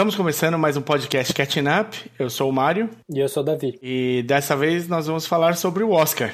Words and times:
Estamos 0.00 0.16
começando 0.16 0.58
mais 0.58 0.78
um 0.78 0.80
podcast 0.80 1.34
Catching 1.34 1.68
Up. 1.78 2.10
Eu 2.18 2.30
sou 2.30 2.48
o 2.48 2.52
Mário. 2.54 2.88
E 3.06 3.18
eu 3.18 3.28
sou 3.28 3.42
o 3.42 3.44
Davi. 3.44 3.78
E 3.82 4.24
dessa 4.26 4.56
vez 4.56 4.88
nós 4.88 5.06
vamos 5.06 5.26
falar 5.26 5.58
sobre 5.58 5.84
o 5.84 5.90
Oscar. 5.90 6.32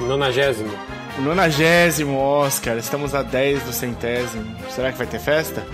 Nonagésimo. 0.00 0.68
O 1.16 1.22
nonagésimo 1.22 2.18
Oscar. 2.18 2.76
Estamos 2.76 3.14
a 3.14 3.22
10 3.22 3.62
do 3.62 3.72
centésimo. 3.72 4.44
Será 4.68 4.90
que 4.90 4.98
vai 4.98 5.06
ter 5.06 5.20
festa? 5.20 5.64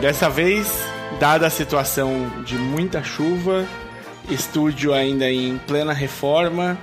Dessa 0.00 0.30
vez, 0.30 0.74
dada 1.20 1.46
a 1.46 1.50
situação 1.50 2.10
de 2.42 2.56
muita 2.56 3.04
chuva, 3.04 3.66
estúdio 4.30 4.94
ainda 4.94 5.30
em 5.30 5.58
plena 5.58 5.92
reforma, 5.92 6.78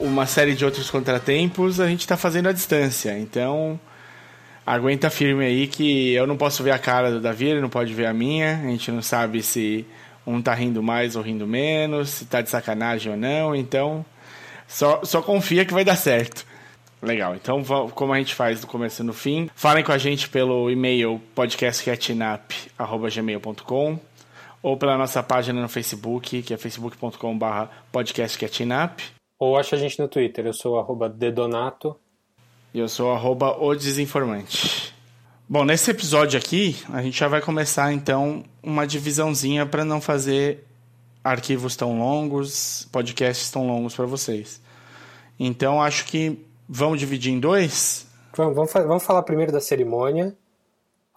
uma 0.00 0.26
série 0.26 0.56
de 0.56 0.64
outros 0.64 0.90
contratempos, 0.90 1.78
a 1.78 1.86
gente 1.86 2.00
está 2.00 2.16
fazendo 2.16 2.48
à 2.48 2.52
distância. 2.52 3.16
Então, 3.16 3.78
aguenta 4.68 5.08
firme 5.08 5.44
aí 5.44 5.66
que 5.66 6.12
eu 6.12 6.26
não 6.26 6.36
posso 6.36 6.62
ver 6.62 6.72
a 6.72 6.78
cara 6.78 7.10
do 7.10 7.20
Davi, 7.20 7.46
ele 7.46 7.60
não 7.60 7.70
pode 7.70 7.94
ver 7.94 8.04
a 8.06 8.12
minha. 8.12 8.58
A 8.58 8.66
gente 8.66 8.90
não 8.90 9.00
sabe 9.00 9.42
se 9.42 9.86
um 10.26 10.42
tá 10.42 10.52
rindo 10.52 10.82
mais 10.82 11.16
ou 11.16 11.22
rindo 11.22 11.46
menos, 11.46 12.10
se 12.10 12.26
tá 12.26 12.42
de 12.42 12.50
sacanagem 12.50 13.12
ou 13.12 13.18
não. 13.18 13.56
Então, 13.56 14.04
só, 14.66 15.02
só 15.04 15.22
confia 15.22 15.64
que 15.64 15.72
vai 15.72 15.84
dar 15.84 15.96
certo. 15.96 16.46
Legal, 17.00 17.36
então 17.36 17.62
como 17.94 18.12
a 18.12 18.18
gente 18.18 18.34
faz 18.34 18.60
do 18.60 18.66
começo 18.66 19.04
no 19.04 19.12
fim, 19.12 19.48
falem 19.54 19.84
com 19.84 19.92
a 19.92 19.98
gente 19.98 20.28
pelo 20.28 20.68
e-mail 20.68 21.22
podcastcatchingup.gmail.com 21.32 24.00
ou 24.60 24.76
pela 24.76 24.98
nossa 24.98 25.22
página 25.22 25.62
no 25.62 25.68
Facebook, 25.68 26.42
que 26.42 26.52
é 26.52 26.56
facebook.com.br 26.56 27.66
podcastcatchingup. 27.92 29.00
Ou 29.38 29.56
acha 29.56 29.76
a 29.76 29.78
gente 29.78 29.96
no 30.00 30.08
Twitter, 30.08 30.44
eu 30.44 30.52
sou 30.52 30.76
arroba 30.76 31.08
dedonato 31.08 31.96
e 32.78 32.80
eu 32.80 32.88
sou 32.88 33.12
arroba 33.12 33.56
o 33.58 33.74
desinformante. 33.74 34.94
Bom, 35.48 35.64
nesse 35.64 35.90
episódio 35.90 36.38
aqui, 36.38 36.76
a 36.92 37.02
gente 37.02 37.18
já 37.18 37.26
vai 37.26 37.40
começar 37.40 37.92
então 37.92 38.44
uma 38.62 38.86
divisãozinha 38.86 39.66
para 39.66 39.84
não 39.84 40.00
fazer 40.00 40.64
arquivos 41.24 41.74
tão 41.74 41.98
longos, 41.98 42.88
podcasts 42.92 43.50
tão 43.50 43.66
longos 43.66 43.96
para 43.96 44.06
vocês. 44.06 44.60
Então, 45.40 45.82
acho 45.82 46.04
que 46.04 46.38
vamos 46.68 47.00
dividir 47.00 47.32
em 47.32 47.40
dois. 47.40 48.06
Vamos, 48.36 48.54
vamos, 48.54 48.72
vamos 48.72 49.02
falar 49.02 49.24
primeiro 49.24 49.50
da 49.50 49.60
cerimônia 49.60 50.36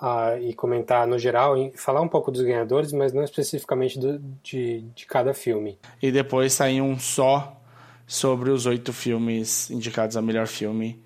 uh, 0.01 0.41
e 0.41 0.55
comentar 0.55 1.05
no 1.05 1.19
geral, 1.19 1.55
e 1.55 1.71
falar 1.77 2.01
um 2.01 2.07
pouco 2.07 2.31
dos 2.31 2.41
ganhadores, 2.41 2.91
mas 2.91 3.13
não 3.13 3.23
especificamente 3.23 3.99
do, 3.99 4.17
de, 4.41 4.81
de 4.95 5.05
cada 5.05 5.31
filme. 5.31 5.77
E 6.01 6.11
depois 6.11 6.53
sair 6.53 6.81
um 6.81 6.97
só 6.97 7.61
sobre 8.07 8.49
os 8.49 8.65
oito 8.65 8.91
filmes 8.91 9.69
indicados 9.69 10.17
a 10.17 10.21
melhor 10.23 10.47
filme 10.47 11.00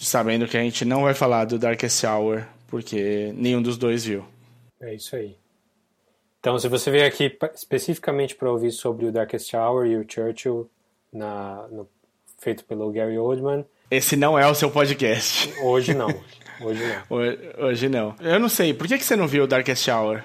sabendo 0.00 0.46
que 0.46 0.56
a 0.56 0.62
gente 0.62 0.84
não 0.84 1.02
vai 1.02 1.14
falar 1.14 1.44
do 1.44 1.58
Darkest 1.58 2.04
Hour, 2.04 2.46
porque 2.68 3.32
nenhum 3.36 3.60
dos 3.60 3.76
dois 3.76 4.04
viu. 4.04 4.24
É 4.80 4.94
isso 4.94 5.16
aí. 5.16 5.36
Então, 6.40 6.58
se 6.58 6.68
você 6.68 6.90
veio 6.90 7.06
aqui 7.06 7.36
especificamente 7.54 8.36
para 8.36 8.50
ouvir 8.50 8.70
sobre 8.70 9.06
o 9.06 9.12
Darkest 9.12 9.52
Hour 9.54 9.86
e 9.86 9.96
o 9.96 10.04
Churchill, 10.08 10.70
na, 11.12 11.66
no, 11.68 11.88
feito 12.38 12.64
pelo 12.64 12.90
Gary 12.92 13.18
Oldman. 13.18 13.64
Esse 13.90 14.16
não 14.16 14.38
é 14.38 14.46
o 14.46 14.54
seu 14.54 14.70
podcast. 14.70 15.52
Hoje 15.62 15.94
não. 15.94 16.08
Hoje 16.60 16.82
não. 16.86 17.66
Hoje 17.66 17.88
não. 17.88 18.16
Eu 18.20 18.38
não 18.40 18.48
sei, 18.48 18.74
por 18.74 18.86
que 18.86 18.98
você 18.98 19.14
não 19.14 19.28
viu 19.28 19.44
o 19.44 19.46
Darkest 19.46 19.88
Hour? 19.88 20.24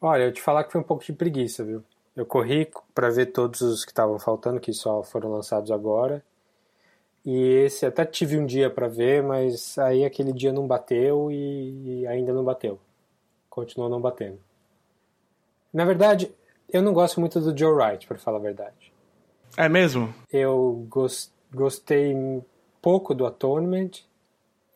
Olha, 0.00 0.24
eu 0.24 0.32
te 0.32 0.40
falar 0.40 0.64
que 0.64 0.72
foi 0.72 0.80
um 0.80 0.84
pouco 0.84 1.04
de 1.04 1.12
preguiça, 1.12 1.64
viu? 1.64 1.82
Eu 2.14 2.26
corri 2.26 2.68
para 2.94 3.10
ver 3.10 3.26
todos 3.26 3.60
os 3.60 3.84
que 3.84 3.90
estavam 3.90 4.18
faltando, 4.18 4.60
que 4.60 4.72
só 4.72 5.02
foram 5.02 5.32
lançados 5.32 5.70
agora. 5.70 6.22
E 7.24 7.64
esse 7.64 7.86
até 7.86 8.04
tive 8.04 8.36
um 8.36 8.44
dia 8.44 8.68
para 8.68 8.88
ver, 8.88 9.22
mas 9.22 9.78
aí 9.78 10.04
aquele 10.04 10.32
dia 10.32 10.52
não 10.52 10.66
bateu 10.66 11.30
e, 11.30 12.00
e, 12.00 12.06
ainda 12.06 12.32
não 12.32 12.42
bateu. 12.42 12.80
Continuou 13.48 13.88
não 13.88 14.00
batendo. 14.00 14.40
Na 15.72 15.84
verdade, 15.84 16.32
eu 16.68 16.82
não 16.82 16.92
gosto 16.92 17.20
muito 17.20 17.40
do 17.40 17.56
Joe 17.56 17.72
Wright, 17.72 18.06
para 18.06 18.18
falar 18.18 18.38
a 18.38 18.42
verdade. 18.42 18.92
É 19.56 19.68
mesmo? 19.68 20.12
Eu 20.32 20.86
gostei 21.50 22.42
pouco 22.80 23.14
do 23.14 23.24
Atonement 23.24 23.90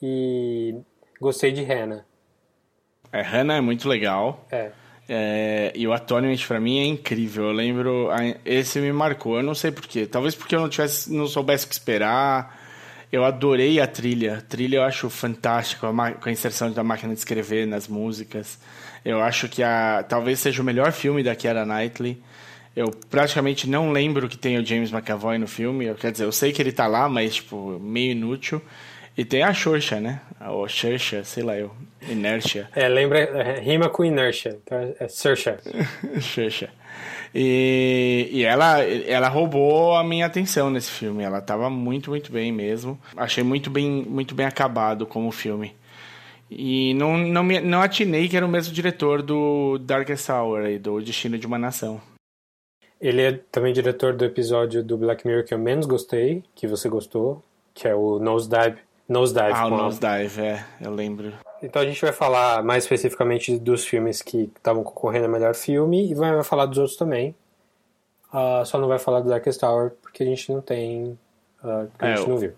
e 0.00 0.78
gostei 1.20 1.50
de 1.50 1.64
Hannah. 1.64 2.04
É, 3.12 3.22
Hannah 3.22 3.56
é 3.56 3.60
muito 3.60 3.88
legal. 3.88 4.44
É. 4.50 4.70
É, 5.08 5.72
e 5.74 5.86
o 5.86 5.92
Atonement 5.92 6.38
para 6.46 6.58
mim 6.58 6.78
é 6.78 6.84
incrível. 6.84 7.44
Eu 7.44 7.52
lembro, 7.52 8.08
esse 8.44 8.80
me 8.80 8.92
marcou. 8.92 9.36
Eu 9.36 9.42
não 9.42 9.54
sei 9.54 9.70
porquê. 9.70 10.06
Talvez 10.06 10.34
porque 10.34 10.54
eu 10.54 10.60
não 10.60 10.68
tivesse, 10.68 11.12
não 11.12 11.26
soubesse 11.26 11.64
o 11.64 11.68
que 11.68 11.74
esperar. 11.74 12.64
Eu 13.12 13.24
adorei 13.24 13.80
a 13.80 13.86
trilha. 13.86 14.38
A 14.38 14.40
trilha 14.40 14.76
eu 14.76 14.82
acho 14.82 15.08
fantástica, 15.08 15.88
com 15.90 16.28
a 16.28 16.32
inserção 16.32 16.72
da 16.72 16.82
máquina 16.82 17.12
de 17.12 17.18
escrever 17.18 17.66
nas 17.66 17.86
músicas. 17.86 18.58
Eu 19.04 19.22
acho 19.22 19.48
que 19.48 19.62
a, 19.62 20.04
talvez 20.08 20.40
seja 20.40 20.60
o 20.60 20.64
melhor 20.64 20.90
filme 20.90 21.22
da 21.22 21.34
Keira 21.36 21.64
Knightley. 21.64 22.20
Eu 22.74 22.90
praticamente 23.08 23.68
não 23.70 23.92
lembro 23.92 24.28
que 24.28 24.36
tem 24.36 24.58
o 24.58 24.66
James 24.66 24.92
McAvoy 24.92 25.38
no 25.38 25.46
filme. 25.46 25.86
Eu, 25.86 25.94
quer 25.94 26.10
dizer, 26.10 26.24
eu 26.24 26.32
sei 26.32 26.52
que 26.52 26.60
ele 26.60 26.72
tá 26.72 26.86
lá, 26.86 27.08
mas 27.08 27.36
tipo 27.36 27.78
meio 27.80 28.10
inútil. 28.10 28.60
E 29.16 29.24
tem 29.24 29.42
a 29.42 29.54
Xoxa, 29.54 29.98
né? 29.98 30.20
Ou 30.46 30.68
Xerxa, 30.68 31.24
sei 31.24 31.42
lá 31.42 31.56
eu. 31.56 31.70
Inércia. 32.06 32.68
É, 32.74 32.86
lembra, 32.86 33.18
é, 33.18 33.60
rima 33.60 33.88
com 33.88 34.04
inércia. 34.04 34.58
Então 34.62 34.94
é 35.00 35.08
Xerxa. 35.08 35.58
Xerxa. 36.20 36.68
E, 37.34 38.28
e 38.30 38.44
ela, 38.44 38.82
ela 38.82 39.28
roubou 39.28 39.94
a 39.94 40.04
minha 40.04 40.26
atenção 40.26 40.68
nesse 40.68 40.90
filme. 40.90 41.24
Ela 41.24 41.38
estava 41.38 41.70
muito, 41.70 42.10
muito 42.10 42.30
bem 42.30 42.52
mesmo. 42.52 43.00
Achei 43.16 43.42
muito 43.42 43.70
bem, 43.70 44.04
muito 44.06 44.34
bem 44.34 44.44
acabado 44.44 45.06
como 45.06 45.32
filme. 45.32 45.74
E 46.50 46.94
não, 46.94 47.16
não, 47.16 47.42
me, 47.42 47.58
não 47.60 47.82
atinei 47.82 48.28
que 48.28 48.36
era 48.36 48.46
o 48.46 48.48
mesmo 48.48 48.72
diretor 48.72 49.22
do 49.22 49.78
Darkest 49.78 50.28
Hour 50.28 50.66
e 50.66 50.78
do 50.78 51.00
Destino 51.00 51.38
de 51.38 51.46
uma 51.46 51.58
Nação. 51.58 52.00
Ele 53.00 53.22
é 53.22 53.32
também 53.50 53.72
diretor 53.72 54.14
do 54.14 54.24
episódio 54.24 54.82
do 54.84 54.96
Black 54.96 55.26
Mirror 55.26 55.44
que 55.44 55.52
eu 55.52 55.58
menos 55.58 55.86
gostei, 55.86 56.44
que 56.54 56.66
você 56.66 56.88
gostou, 56.88 57.42
que 57.74 57.88
é 57.88 57.94
o 57.94 58.18
Nosedive 58.18 58.85
Nosedive. 59.08 59.52
Ah, 59.54 59.66
o 59.66 59.70
Nosedive, 59.70 60.40
é, 60.40 60.64
eu 60.80 60.92
lembro. 60.92 61.32
Então 61.62 61.80
a 61.80 61.84
gente 61.84 62.00
vai 62.00 62.12
falar 62.12 62.62
mais 62.62 62.84
especificamente 62.84 63.56
dos 63.58 63.84
filmes 63.84 64.20
que 64.20 64.50
estavam 64.56 64.82
concorrendo 64.82 65.26
a 65.26 65.28
melhor 65.28 65.54
filme 65.54 66.10
e 66.10 66.14
vai 66.14 66.42
falar 66.42 66.66
dos 66.66 66.78
outros 66.78 66.96
também. 66.96 67.34
Uh, 68.32 68.64
só 68.66 68.78
não 68.78 68.88
vai 68.88 68.98
falar 68.98 69.20
do 69.20 69.28
Darkest 69.28 69.60
Tower 69.60 69.92
porque 70.02 70.22
a 70.22 70.26
gente 70.26 70.52
não 70.52 70.60
tem. 70.60 71.18
Uh, 71.62 71.88
a 71.98 72.08
é, 72.08 72.16
gente 72.16 72.28
não 72.28 72.38
viu. 72.38 72.52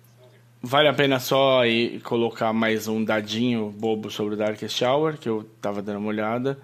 Vale 0.61 0.89
a 0.89 0.93
pena 0.93 1.21
só 1.21 1.61
aí 1.61 2.01
colocar 2.01 2.53
mais 2.53 2.89
um 2.89 3.05
dadinho 3.05 3.71
bobo 3.71 4.11
sobre 4.11 4.35
o 4.35 4.37
Darkest 4.37 4.83
Hour, 4.83 5.17
que 5.17 5.29
eu 5.29 5.45
tava 5.61 5.81
dando 5.81 5.99
uma 5.99 6.09
olhada. 6.09 6.59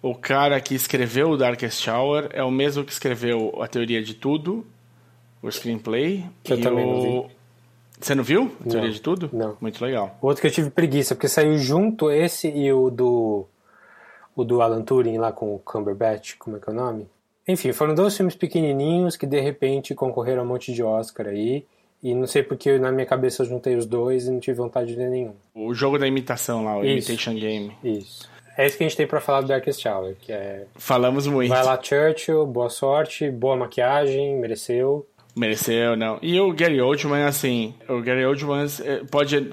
O 0.00 0.14
cara 0.14 0.60
que 0.60 0.74
escreveu 0.74 1.30
o 1.30 1.36
Darkest 1.36 1.88
Hour 1.88 2.28
é 2.32 2.44
o 2.44 2.50
mesmo 2.50 2.84
que 2.84 2.92
escreveu 2.92 3.60
A 3.60 3.66
Teoria 3.66 4.02
de 4.02 4.14
Tudo, 4.14 4.64
o 5.42 5.50
screenplay. 5.50 6.24
Que 6.44 6.52
eu 6.52 6.60
também 6.60 6.84
o... 6.84 7.28
Você 8.00 8.14
não 8.14 8.24
viu? 8.24 8.50
A 8.60 8.64
teoria 8.64 8.88
não, 8.88 8.94
de 8.94 9.00
tudo? 9.00 9.30
Não. 9.32 9.56
Muito 9.60 9.84
legal. 9.84 10.16
O 10.20 10.26
outro 10.26 10.40
que 10.40 10.46
eu 10.46 10.50
tive 10.50 10.70
preguiça, 10.70 11.14
porque 11.14 11.28
saiu 11.28 11.56
junto 11.58 12.10
esse 12.10 12.48
e 12.48 12.72
o 12.72 12.90
do. 12.90 13.46
O 14.36 14.42
do 14.42 14.60
Alan 14.60 14.82
Turing 14.82 15.16
lá 15.16 15.30
com 15.30 15.54
o 15.54 15.58
Cumberbatch, 15.60 16.34
como 16.38 16.56
é 16.56 16.60
que 16.60 16.68
é 16.68 16.72
o 16.72 16.76
nome? 16.76 17.06
Enfim, 17.46 17.72
foram 17.72 17.94
dois 17.94 18.16
filmes 18.16 18.34
pequenininhos 18.34 19.16
que 19.16 19.26
de 19.26 19.40
repente 19.40 19.94
concorreram 19.94 20.42
a 20.42 20.44
um 20.44 20.48
monte 20.48 20.72
de 20.72 20.82
Oscar 20.82 21.28
aí. 21.28 21.64
E 22.02 22.14
não 22.14 22.26
sei 22.26 22.42
porque 22.42 22.78
na 22.78 22.92
minha 22.92 23.06
cabeça 23.06 23.42
eu 23.42 23.46
juntei 23.46 23.76
os 23.76 23.86
dois 23.86 24.26
e 24.26 24.30
não 24.30 24.40
tive 24.40 24.58
vontade 24.58 24.88
de 24.88 24.96
ver 24.96 25.08
nenhum. 25.08 25.32
O 25.54 25.72
jogo 25.72 25.98
da 25.98 26.06
imitação 26.06 26.64
lá, 26.64 26.76
o 26.76 26.84
isso, 26.84 27.10
Imitation 27.10 27.34
Game. 27.34 27.76
Isso. 27.82 28.28
É 28.58 28.66
isso 28.66 28.76
que 28.76 28.84
a 28.84 28.88
gente 28.88 28.96
tem 28.96 29.06
para 29.06 29.20
falar 29.20 29.40
do 29.40 29.48
Darkest 29.48 29.84
Hour, 29.86 30.14
que 30.20 30.32
é... 30.32 30.66
Falamos 30.74 31.26
muito. 31.26 31.48
Vai 31.48 31.64
lá, 31.64 31.80
Churchill, 31.82 32.46
boa 32.46 32.68
sorte, 32.68 33.30
boa 33.30 33.56
maquiagem, 33.56 34.36
mereceu. 34.36 35.06
Mereceu, 35.36 35.96
não. 35.96 36.18
E 36.22 36.38
o 36.38 36.52
Gary 36.52 36.80
Oldman, 36.80 37.24
assim, 37.24 37.74
o 37.88 38.00
Gary 38.00 38.24
Oldman 38.24 38.66
eh, 38.84 39.02
pode. 39.10 39.52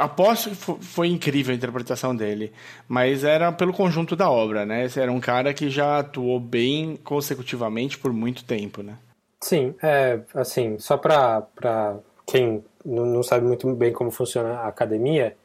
Aposto 0.00 0.50
que 0.50 0.56
foi 0.56 1.06
incrível 1.06 1.52
a 1.52 1.56
interpretação 1.56 2.14
dele, 2.14 2.52
mas 2.88 3.22
era 3.22 3.52
pelo 3.52 3.72
conjunto 3.72 4.16
da 4.16 4.28
obra, 4.28 4.66
né? 4.66 4.88
Era 4.96 5.12
um 5.12 5.20
cara 5.20 5.54
que 5.54 5.70
já 5.70 6.00
atuou 6.00 6.40
bem 6.40 6.96
consecutivamente 7.04 7.96
por 7.96 8.12
muito 8.12 8.44
tempo, 8.44 8.82
né? 8.82 8.96
Sim, 9.40 9.76
é, 9.80 10.18
assim, 10.34 10.76
só 10.80 10.96
pra, 10.96 11.42
pra 11.42 11.98
quem 12.26 12.64
não 12.84 13.22
sabe 13.22 13.46
muito 13.46 13.72
bem 13.74 13.92
como 13.92 14.10
funciona 14.10 14.54
a 14.54 14.66
academia, 14.66 15.36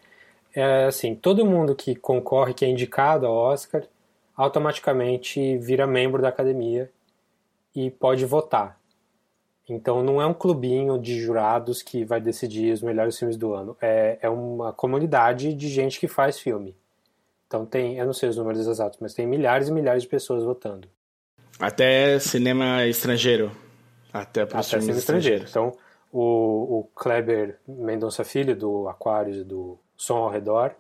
é 0.56 0.86
assim, 0.86 1.14
todo 1.14 1.46
mundo 1.46 1.76
que 1.76 1.96
concorre, 1.96 2.54
que 2.54 2.66
é 2.66 2.68
indicado 2.68 3.26
ao 3.28 3.34
Oscar, 3.34 3.84
automaticamente 4.36 5.58
vira 5.58 5.86
membro 5.86 6.22
da 6.22 6.30
academia 6.30 6.90
e 7.76 7.92
pode 7.92 8.26
votar. 8.26 8.81
Então 9.74 10.04
não 10.04 10.22
é 10.22 10.26
um 10.26 10.34
clubinho 10.34 11.00
de 11.00 11.18
jurados 11.20 11.82
que 11.82 12.04
vai 12.04 12.20
decidir 12.20 12.74
os 12.74 12.82
melhores 12.82 13.18
filmes 13.18 13.38
do 13.38 13.54
ano. 13.54 13.78
É, 13.82 14.18
é 14.22 14.30
uma 14.30 14.74
comunidade 14.74 15.54
de 15.54 15.70
gente 15.70 15.98
que 15.98 16.10
faz 16.10 16.38
filme. 16.38 16.76
Então 17.48 17.66
tem, 17.66 17.98
eu 17.98 18.06
não 18.06 18.14
sei 18.14 18.28
os 18.28 18.36
números 18.36 18.68
exatos, 18.68 19.00
mas 19.02 19.14
tem 19.14 19.26
milhares 19.26 19.70
e 19.70 19.72
milhares 19.72 20.04
de 20.04 20.10
pessoas 20.10 20.44
votando. 20.44 20.90
Até 21.58 22.20
cinema 22.20 22.86
estrangeiro. 22.86 23.50
Até 24.12 24.46
para 24.46 24.62
cinema 24.62 24.98
estrangeiro. 24.98 25.46
Então 25.50 25.72
o, 26.12 26.80
o 26.80 26.90
Kleber 26.94 27.58
Mendonça 27.66 28.26
Filho, 28.26 28.54
do 28.54 28.90
Aquários 28.90 29.38
e 29.38 29.44
do 29.46 29.80
Som 29.96 30.18
ao 30.18 30.30
Redor, 30.30 30.72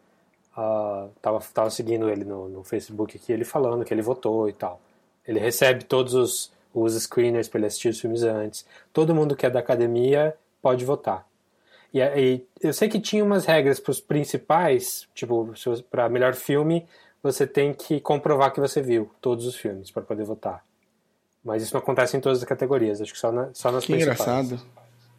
uh, 0.57 1.09
tava, 1.21 1.39
tava 1.53 1.69
seguindo 1.69 2.09
ele 2.09 2.25
no, 2.25 2.49
no 2.49 2.63
Facebook 2.65 3.15
aqui, 3.15 3.31
ele 3.31 3.45
falando 3.45 3.85
que 3.85 3.93
ele 3.93 4.01
votou 4.01 4.49
e 4.49 4.53
tal. 4.53 4.81
Ele 5.25 5.39
recebe 5.39 5.85
todos 5.85 6.13
os, 6.13 6.51
os 6.73 6.93
screeners 6.93 7.47
para 7.47 7.59
ele 7.59 7.67
assistir 7.67 7.89
os 7.89 7.99
filmes 7.99 8.23
antes. 8.23 8.65
Todo 8.93 9.15
mundo 9.15 9.35
que 9.35 9.45
é 9.45 9.49
da 9.49 9.59
academia 9.59 10.35
pode 10.61 10.85
votar. 10.85 11.27
E, 11.93 11.99
e 11.99 12.45
eu 12.61 12.73
sei 12.73 12.87
que 12.87 12.99
tinha 12.99 13.23
umas 13.23 13.45
regras 13.45 13.79
para 13.79 13.91
os 13.91 13.99
principais, 13.99 15.07
tipo, 15.13 15.53
para 15.89 16.07
melhor 16.07 16.33
filme, 16.33 16.85
você 17.21 17.45
tem 17.45 17.73
que 17.73 17.99
comprovar 17.99 18.53
que 18.53 18.59
você 18.59 18.81
viu 18.81 19.11
todos 19.19 19.45
os 19.45 19.55
filmes 19.55 19.91
para 19.91 20.01
poder 20.01 20.23
votar. 20.23 20.63
Mas 21.43 21.63
isso 21.63 21.73
não 21.73 21.81
acontece 21.81 22.15
em 22.15 22.21
todas 22.21 22.39
as 22.39 22.45
categorias, 22.45 23.01
acho 23.01 23.13
que 23.13 23.19
só, 23.19 23.31
na, 23.31 23.49
só 23.53 23.71
nas 23.71 23.85
que 23.85 23.93
principais. 23.93 24.19
engraçado. 24.19 24.61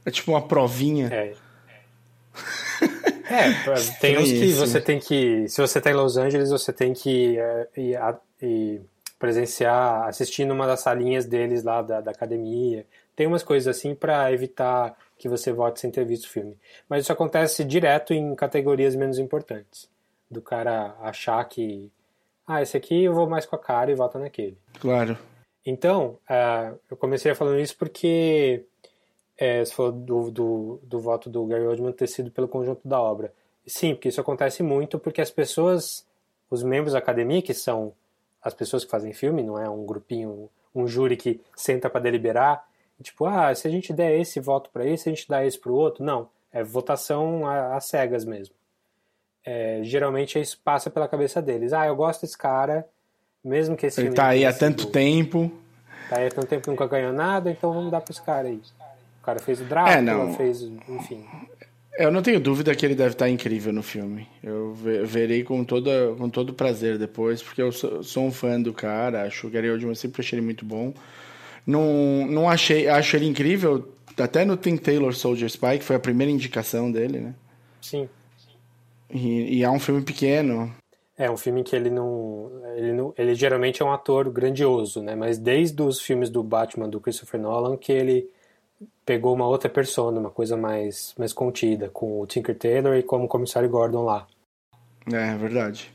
É 0.05 0.11
tipo 0.11 0.31
uma 0.31 0.43
provinha. 0.43 1.09
É. 1.13 1.35
é, 3.29 3.99
tem 4.01 4.19
uns 4.19 4.31
que 4.31 4.53
você 4.53 4.81
tem 4.81 4.99
que. 4.99 5.49
Se 5.49 5.61
você 5.61 5.79
está 5.79 5.91
em 5.91 5.95
Los 5.95 6.17
Angeles, 6.17 6.51
você 6.51 6.73
tem 6.73 6.93
que 6.95 7.39
é, 7.39 7.69
ir, 7.77 7.99
ir 8.41 8.81
presenciar, 9.23 10.09
assistir 10.09 10.45
numa 10.45 10.67
das 10.67 10.81
salinhas 10.81 11.25
deles 11.25 11.63
lá 11.63 11.81
da, 11.81 12.01
da 12.01 12.11
academia. 12.11 12.85
Tem 13.15 13.25
umas 13.25 13.45
coisas 13.45 13.69
assim 13.77 13.95
para 13.95 14.33
evitar 14.33 14.99
que 15.17 15.29
você 15.29 15.53
vote 15.53 15.79
sem 15.79 15.93
ter 15.93 16.05
visto 16.05 16.25
o 16.25 16.29
filme. 16.29 16.59
Mas 16.89 17.05
isso 17.05 17.13
acontece 17.13 17.65
direto 17.65 18.13
em 18.13 18.35
categorias 18.35 18.97
menos 18.97 19.21
importantes. 19.21 19.89
Do 20.29 20.43
cara 20.43 20.97
achar 21.01 21.45
que. 21.45 21.89
Ah, 22.45 22.63
esse 22.63 22.77
aqui 22.77 23.05
eu 23.05 23.15
vou 23.15 23.29
mais 23.29 23.47
com 23.47 23.55
a 23.55 23.61
cara 23.61 23.93
e 23.93 23.95
vota 23.95 24.19
naquele. 24.19 24.59
Claro. 24.81 25.17
Então, 25.65 26.19
uh, 26.29 26.77
eu 26.91 26.97
comecei 26.97 27.33
falando 27.33 27.61
isso 27.61 27.77
porque 27.77 28.65
é, 29.39 29.65
você 29.65 29.73
falou 29.73 29.93
do, 29.93 30.31
do, 30.33 30.81
do 30.83 30.99
voto 30.99 31.31
do 31.31 31.47
Gary 31.47 31.65
Oldman 31.65 31.93
ter 31.93 32.09
sido 32.09 32.33
pelo 32.33 32.49
conjunto 32.49 32.81
da 32.85 33.01
obra. 33.01 33.33
Sim, 33.65 33.95
porque 33.95 34.09
isso 34.09 34.21
acontece 34.21 34.65
muito 34.65 34.99
porque 34.99 35.21
as 35.21 35.31
pessoas, 35.31 36.05
os 36.51 36.65
membros 36.65 36.95
da 36.95 36.99
academia, 36.99 37.41
que 37.41 37.55
são 37.55 37.95
as 38.43 38.55
pessoas 38.55 38.85
que 38.85 38.91
fazem 38.91 39.13
filme, 39.13 39.43
não 39.43 39.59
é 39.59 39.69
um 39.69 39.85
grupinho, 39.85 40.49
um 40.75 40.87
júri 40.87 41.17
que 41.17 41.41
senta 41.55 41.89
para 41.89 42.01
deliberar, 42.01 42.65
tipo, 43.03 43.27
ah, 43.27 43.55
se 43.55 43.67
a 43.67 43.71
gente 43.71 43.93
der 43.93 44.19
esse 44.19 44.41
voto 44.41 44.71
para 44.71 44.87
esse, 44.87 45.09
a 45.09 45.13
gente 45.13 45.29
dá 45.29 45.45
esse 45.45 45.59
para 45.59 45.73
o 45.73 45.75
outro. 45.75 46.05
Não, 46.05 46.29
é 46.53 46.63
votação 46.63 47.47
às 47.47 47.85
cegas 47.87 48.25
mesmo. 48.25 48.55
É, 49.45 49.81
geralmente 49.83 50.41
isso 50.41 50.59
passa 50.63 50.89
pela 50.89 51.09
cabeça 51.09 51.43
deles. 51.43 51.73
Ah, 51.73 51.87
eu 51.87 51.97
gosto 51.97 52.23
desse 52.23 52.39
cara, 52.39 52.87
mesmo 53.45 53.77
que 53.77 53.87
esse 53.87 54.01
Ele 54.01 54.15
tá 54.15 54.29
aí 54.29 54.45
há 54.45 54.53
tanto 54.53 54.87
tempo. 54.87 55.51
Tá 56.09 56.19
aí 56.19 56.27
há 56.27 56.31
tanto 56.31 56.47
tempo 56.47 56.63
que 56.63 56.71
nunca 56.71 56.87
ganhou 56.87 57.13
nada, 57.13 57.51
então 57.51 57.73
vamos 57.73 57.91
dar 57.91 58.01
para 58.01 58.13
esse 58.13 58.23
cara 58.23 58.49
aí. 58.49 58.61
O 59.21 59.25
cara 59.25 59.41
fez 59.41 59.61
o 59.61 59.65
Drácula, 59.65 59.97
é, 59.97 60.01
não. 60.01 60.35
fez, 60.35 60.63
enfim. 60.63 61.27
Eu 61.99 62.11
não 62.11 62.23
tenho 62.23 62.41
dúvida 62.41 62.75
que 62.75 62.87
ele 62.87 62.95
deve 62.95 63.13
estar 63.13 63.29
incrível 63.29 63.73
no 63.73 63.83
filme. 63.83 64.27
Eu 64.43 64.73
verei 64.75 65.45
com, 65.45 65.63
toda, 65.63 66.15
com 66.17 66.29
todo 66.31 66.55
prazer 66.55 66.97
depois, 66.97 67.43
porque 67.43 67.61
eu 67.61 67.71
sou, 67.71 68.03
sou 68.03 68.25
um 68.25 68.33
fã 68.33 68.61
do 68.61 68.73
cara, 68.73 69.25
acho 69.25 69.47
o 69.47 69.51
Gary 69.51 69.71
Oldman, 69.71 69.95
sempre 69.95 70.23
achei 70.23 70.39
ele 70.39 70.47
muito 70.47 70.65
bom. 70.65 70.95
Não, 71.67 72.27
não 72.27 72.49
achei, 72.49 72.89
acho 72.89 73.15
ele 73.17 73.27
incrível, 73.27 73.93
até 74.19 74.45
no 74.45 74.57
Think 74.57 74.83
Taylor 74.83 75.15
Soldier 75.15 75.49
Spy, 75.49 75.79
que 75.79 75.85
foi 75.85 75.97
a 75.97 76.01
primeira 76.01 76.33
indicação 76.33 76.91
dele, 76.91 77.21
né? 77.21 77.35
Sim. 77.81 78.09
E, 79.11 79.59
e 79.59 79.63
é 79.63 79.71
um 79.71 79.79
filme 79.79 80.03
pequeno. 80.03 80.75
É 81.17 81.31
um 81.31 81.37
filme 81.37 81.63
que 81.63 81.77
ele 81.77 81.91
não, 81.91 82.51
ele 82.75 82.93
não, 82.93 83.15
ele 83.19 83.35
geralmente 83.35 83.83
é 83.83 83.85
um 83.85 83.93
ator 83.93 84.31
grandioso, 84.31 85.03
né? 85.03 85.15
Mas 85.15 85.39
desde 85.39 85.81
os 85.83 86.01
filmes 86.01 86.31
do 86.31 86.43
Batman 86.43 86.89
do 86.89 87.01
Christopher 87.01 87.39
Nolan 87.39 87.77
que 87.77 87.93
ele 87.93 88.31
pegou 89.05 89.35
uma 89.35 89.47
outra 89.47 89.69
persona, 89.69 90.21
uma 90.21 90.31
coisa 90.31 90.57
mais, 90.57 91.15
mais 91.19 91.33
contida, 91.33 91.89
com 91.89 92.21
o 92.21 92.27
Tinker 92.27 92.57
Taylor 92.57 92.97
e 92.97 93.03
como 93.03 93.25
o 93.25 93.29
Comissário 93.29 93.69
Gordon 93.69 94.05
lá. 94.05 94.27
É, 95.13 95.37
verdade. 95.37 95.93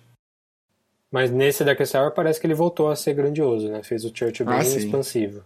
Mas 1.12 1.32
nesse 1.32 1.64
da 1.64 1.72
Hour 1.72 2.12
parece 2.12 2.40
que 2.40 2.46
ele 2.46 2.54
voltou 2.54 2.90
a 2.90 2.96
ser 2.96 3.14
grandioso, 3.14 3.70
né? 3.70 3.82
Fez 3.82 4.04
o 4.04 4.12
Churchill 4.14 4.46
bem 4.46 4.58
ah, 4.58 4.62
expansivo. 4.62 5.44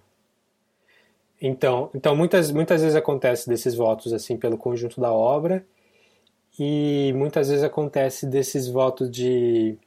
Então, 1.39 1.89
então 1.93 2.15
muitas, 2.15 2.51
muitas 2.51 2.81
vezes 2.81 2.95
acontece 2.95 3.47
desses 3.47 3.75
votos 3.75 4.11
assim 4.13 4.37
pelo 4.37 4.57
conjunto 4.57 4.99
da 4.99 5.11
obra 5.11 5.65
e 6.59 7.13
muitas 7.15 7.49
vezes 7.49 7.63
acontece 7.63 8.25
desses 8.25 8.67
votos 8.67 9.09
de 9.09 9.77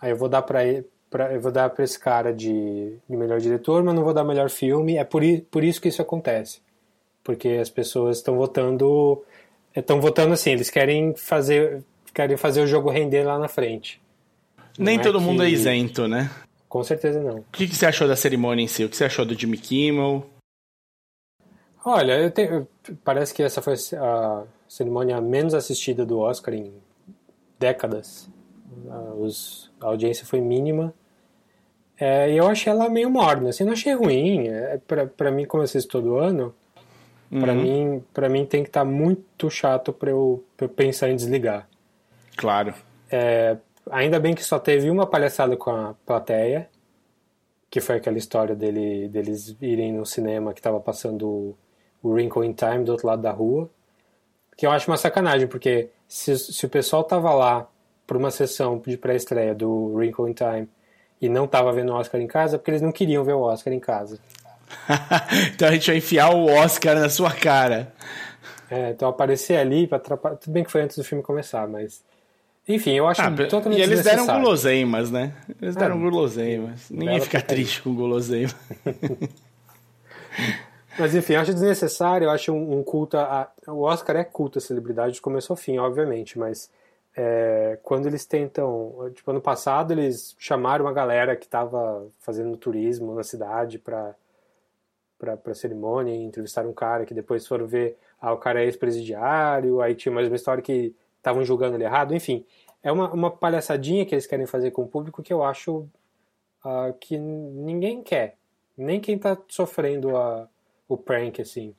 aí 0.00 0.08
ah, 0.08 0.10
eu 0.10 0.16
vou 0.16 0.28
dar 0.28 0.42
para 0.42 0.64
eu 0.64 1.40
vou 1.40 1.50
dar 1.50 1.70
para 1.70 1.84
esse 1.84 1.98
cara 1.98 2.34
de, 2.34 2.98
de 3.08 3.16
melhor 3.16 3.40
diretor, 3.40 3.82
mas 3.82 3.94
não 3.94 4.04
vou 4.04 4.12
dar 4.12 4.24
melhor 4.24 4.50
filme. 4.50 4.96
É 4.96 5.04
por, 5.04 5.22
por 5.50 5.64
isso 5.64 5.80
que 5.80 5.88
isso 5.88 6.02
acontece 6.02 6.60
porque 7.28 7.58
as 7.60 7.68
pessoas 7.68 8.16
estão 8.16 8.38
votando 8.38 9.22
estão 9.76 10.00
votando 10.00 10.32
assim, 10.32 10.52
eles 10.52 10.70
querem 10.70 11.14
fazer 11.14 11.84
querem 12.14 12.38
fazer 12.38 12.62
o 12.62 12.66
jogo 12.66 12.88
render 12.88 13.22
lá 13.22 13.38
na 13.38 13.48
frente. 13.48 14.00
Nem 14.78 14.96
não 14.96 15.04
todo 15.04 15.18
é 15.18 15.20
mundo 15.20 15.42
é 15.42 15.50
isento, 15.50 16.08
né? 16.08 16.30
Com 16.70 16.82
certeza 16.82 17.22
não. 17.22 17.40
O 17.40 17.44
que, 17.52 17.68
que, 17.68 17.74
você 17.74 17.84
achou 17.84 18.08
da 18.08 18.16
cerimônia 18.16 18.62
em 18.62 18.66
si? 18.66 18.82
O 18.82 18.88
que 18.88 18.96
você 18.96 19.04
achou 19.04 19.26
do 19.26 19.38
Jimmy 19.38 19.58
Kimmel? 19.58 20.24
Olha, 21.84 22.30
tenho, 22.30 22.66
parece 23.04 23.34
que 23.34 23.42
essa 23.42 23.60
foi 23.60 23.74
a 23.98 24.44
cerimônia 24.66 25.20
menos 25.20 25.52
assistida 25.52 26.06
do 26.06 26.18
Oscar 26.20 26.54
em 26.54 26.72
décadas. 27.58 28.26
Os, 29.18 29.70
a 29.82 29.88
audiência 29.88 30.24
foi 30.24 30.40
mínima. 30.40 30.94
É, 32.00 32.32
e 32.32 32.38
eu 32.38 32.46
achei 32.46 32.72
ela 32.72 32.88
meio 32.88 33.10
morna, 33.10 33.50
assim, 33.50 33.64
não 33.64 33.74
achei 33.74 33.92
ruim. 33.92 34.48
É, 34.48 34.78
pra, 34.78 35.06
pra 35.06 35.30
mim, 35.30 35.44
como 35.44 35.60
eu 35.60 35.64
assisto 35.64 35.90
todo 35.90 36.16
ano, 36.16 36.54
Uhum. 37.30 37.40
Para 37.40 37.54
mim, 37.54 38.04
para 38.12 38.28
mim 38.28 38.46
tem 38.46 38.62
que 38.62 38.70
estar 38.70 38.80
tá 38.80 38.86
muito 38.86 39.50
chato 39.50 39.92
para 39.92 40.10
eu, 40.10 40.44
eu, 40.58 40.68
pensar 40.68 41.10
em 41.10 41.16
desligar. 41.16 41.68
Claro. 42.36 42.74
É, 43.10 43.56
ainda 43.90 44.18
bem 44.18 44.34
que 44.34 44.44
só 44.44 44.58
teve 44.58 44.90
uma 44.90 45.06
palhaçada 45.06 45.56
com 45.56 45.70
a 45.70 45.94
plateia, 46.06 46.68
que 47.70 47.80
foi 47.80 47.96
aquela 47.96 48.16
história 48.16 48.54
dele, 48.54 49.08
deles 49.08 49.54
irem 49.60 49.92
no 49.92 50.06
cinema 50.06 50.54
que 50.54 50.60
estava 50.60 50.80
passando 50.80 51.56
o 52.02 52.10
Wrinkle 52.10 52.46
in 52.46 52.52
Time 52.52 52.84
do 52.84 52.92
outro 52.92 53.06
lado 53.06 53.22
da 53.22 53.30
rua. 53.30 53.68
Que 54.56 54.66
eu 54.66 54.70
acho 54.70 54.90
uma 54.90 54.96
sacanagem, 54.96 55.46
porque 55.46 55.90
se, 56.06 56.36
se 56.38 56.66
o 56.66 56.68
pessoal 56.68 57.04
tava 57.04 57.32
lá 57.34 57.68
por 58.06 58.16
uma 58.16 58.30
sessão 58.30 58.82
de 58.84 58.96
pré-estreia 58.96 59.54
do 59.54 59.92
Wrinkle 59.94 60.30
in 60.30 60.32
Time 60.32 60.68
e 61.20 61.28
não 61.28 61.46
tava 61.46 61.72
vendo 61.72 61.92
o 61.92 61.94
Oscar 61.94 62.20
em 62.20 62.26
casa, 62.26 62.56
é 62.56 62.58
porque 62.58 62.70
eles 62.70 62.82
não 62.82 62.90
queriam 62.90 63.22
ver 63.22 63.34
o 63.34 63.42
Oscar 63.42 63.72
em 63.72 63.78
casa. 63.78 64.18
então 65.54 65.68
a 65.68 65.72
gente 65.72 65.86
vai 65.86 65.96
enfiar 65.96 66.34
o 66.34 66.46
Oscar 66.46 66.96
na 66.96 67.08
sua 67.08 67.32
cara. 67.32 67.92
É, 68.70 68.90
então 68.90 69.08
aparecer 69.08 69.56
ali 69.56 69.86
para 69.86 69.96
atrapalhar. 69.96 70.36
Tudo 70.36 70.52
bem 70.52 70.64
que 70.64 70.70
foi 70.70 70.82
antes 70.82 70.96
do 70.96 71.04
filme 71.04 71.22
começar, 71.22 71.66
mas. 71.66 72.02
Enfim, 72.66 72.92
eu 72.92 73.06
acho 73.06 73.22
ah, 73.22 73.30
totalmente 73.30 73.78
E 73.78 73.82
eles 73.82 74.04
deram 74.04 74.26
guloseimas, 74.26 75.10
né? 75.10 75.32
Eles 75.60 75.74
deram 75.74 75.96
ah, 75.96 76.00
guloseimas. 76.00 76.90
Ninguém 76.90 77.18
fica 77.20 77.40
triste 77.40 77.80
com 77.80 77.94
guloseima. 77.94 78.52
Mas 80.98 81.14
enfim, 81.14 81.34
eu 81.34 81.40
acho 81.40 81.54
desnecessário, 81.54 82.24
eu 82.24 82.30
acho 82.30 82.52
um, 82.52 82.80
um 82.80 82.82
culto. 82.82 83.16
A, 83.16 83.48
o 83.68 83.82
Oscar 83.82 84.16
é 84.16 84.24
culto 84.24 84.58
a 84.58 84.60
celebridade 84.60 85.14
de 85.14 85.20
começo 85.20 85.52
ao 85.52 85.56
fim, 85.56 85.78
obviamente, 85.78 86.36
mas 86.36 86.68
é, 87.16 87.78
quando 87.84 88.06
eles 88.06 88.26
tentam. 88.26 89.10
Tipo, 89.14 89.30
ano 89.30 89.40
passado 89.40 89.92
eles 89.92 90.34
chamaram 90.38 90.84
uma 90.84 90.92
galera 90.92 91.36
que 91.36 91.46
estava 91.46 92.04
fazendo 92.18 92.56
turismo 92.56 93.14
na 93.14 93.22
cidade 93.22 93.78
para 93.78 94.12
para 95.18 95.54
cerimônia 95.54 96.14
e 96.14 96.22
entrevistaram 96.22 96.70
um 96.70 96.74
cara 96.74 97.04
que 97.04 97.12
depois 97.12 97.46
foram 97.46 97.66
ver, 97.66 97.98
ah, 98.20 98.32
o 98.32 98.38
cara 98.38 98.62
é 98.62 98.64
ex-presidiário, 98.64 99.80
aí 99.80 99.94
tinha 99.94 100.14
mais 100.14 100.28
uma 100.28 100.36
história 100.36 100.62
que 100.62 100.94
estavam 101.16 101.44
julgando 101.44 101.76
ele 101.76 101.84
errado, 101.84 102.14
enfim. 102.14 102.46
É 102.82 102.92
uma, 102.92 103.12
uma 103.12 103.30
palhaçadinha 103.30 104.06
que 104.06 104.14
eles 104.14 104.26
querem 104.26 104.46
fazer 104.46 104.70
com 104.70 104.82
o 104.82 104.88
público 104.88 105.22
que 105.22 105.32
eu 105.32 105.42
acho 105.42 105.88
uh, 106.64 106.92
que 107.00 107.18
ninguém 107.18 108.02
quer. 108.02 108.36
Nem 108.76 109.00
quem 109.00 109.16
está 109.16 109.36
sofrendo 109.48 110.16
a, 110.16 110.48
o 110.88 110.96
prank, 110.96 111.42
assim. 111.42 111.74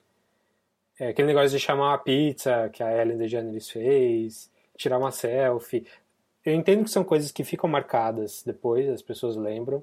É 1.00 1.08
aquele 1.10 1.30
negócio 1.30 1.52
de 1.52 1.60
chamar 1.60 1.92
uma 1.92 1.98
pizza 1.98 2.70
que 2.74 2.84
a 2.84 3.02
Ellen 3.02 3.18
DeGeneres 3.18 3.70
fez, 3.70 4.52
tirar 4.76 4.98
uma 4.98 5.12
selfie. 5.12 5.88
Eu 6.46 6.54
entendo 6.54 6.84
que 6.84 6.90
são 6.90 7.06
coisas 7.06 7.32
que 7.32 7.44
ficam 7.44 7.70
marcadas 7.70 8.44
depois, 8.46 8.90
as 8.90 9.02
pessoas 9.02 9.38
lembram, 9.38 9.82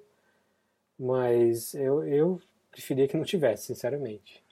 mas 0.99 1.75
eu, 1.75 2.05
eu 2.05 2.41
preferia 2.77 3.09
que 3.09 3.17
não 3.17 3.25
tivesse, 3.25 3.67
sinceramente. 3.67 4.43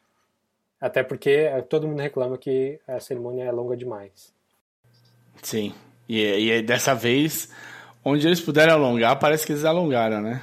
Até 0.81 1.02
porque 1.02 1.31
eh, 1.31 1.61
todo 1.62 1.87
mundo 1.87 2.00
reclama 2.00 2.38
que 2.38 2.81
a 2.88 2.99
cerimônia 2.99 3.45
é 3.45 3.52
longa 3.52 3.76
demais. 3.76 4.33
Sim. 5.43 5.75
E, 6.09 6.23
e 6.23 6.62
dessa 6.62 6.95
vez, 6.95 7.50
onde 8.02 8.26
eles 8.26 8.40
puderam 8.40 8.75
alongar, 8.75 9.19
parece 9.19 9.47
que 9.47 9.52
eles 9.52 9.64
alongaram, 9.64 10.23
né? 10.23 10.43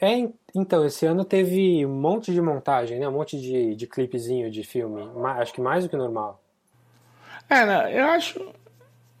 É, 0.00 0.28
então, 0.54 0.84
esse 0.84 1.06
ano 1.06 1.24
teve 1.24 1.84
um 1.84 2.00
monte 2.00 2.32
de 2.32 2.40
montagem, 2.40 2.98
né? 2.98 3.08
Um 3.08 3.12
monte 3.12 3.40
de, 3.40 3.74
de 3.74 3.86
clipezinho 3.86 4.50
de 4.50 4.62
filme. 4.62 5.02
Acho 5.38 5.52
que 5.52 5.60
mais 5.60 5.84
do 5.84 5.90
que 5.90 5.96
normal. 5.96 6.40
É, 7.48 7.64
não, 7.66 7.88
eu 7.88 8.04
acho. 8.06 8.38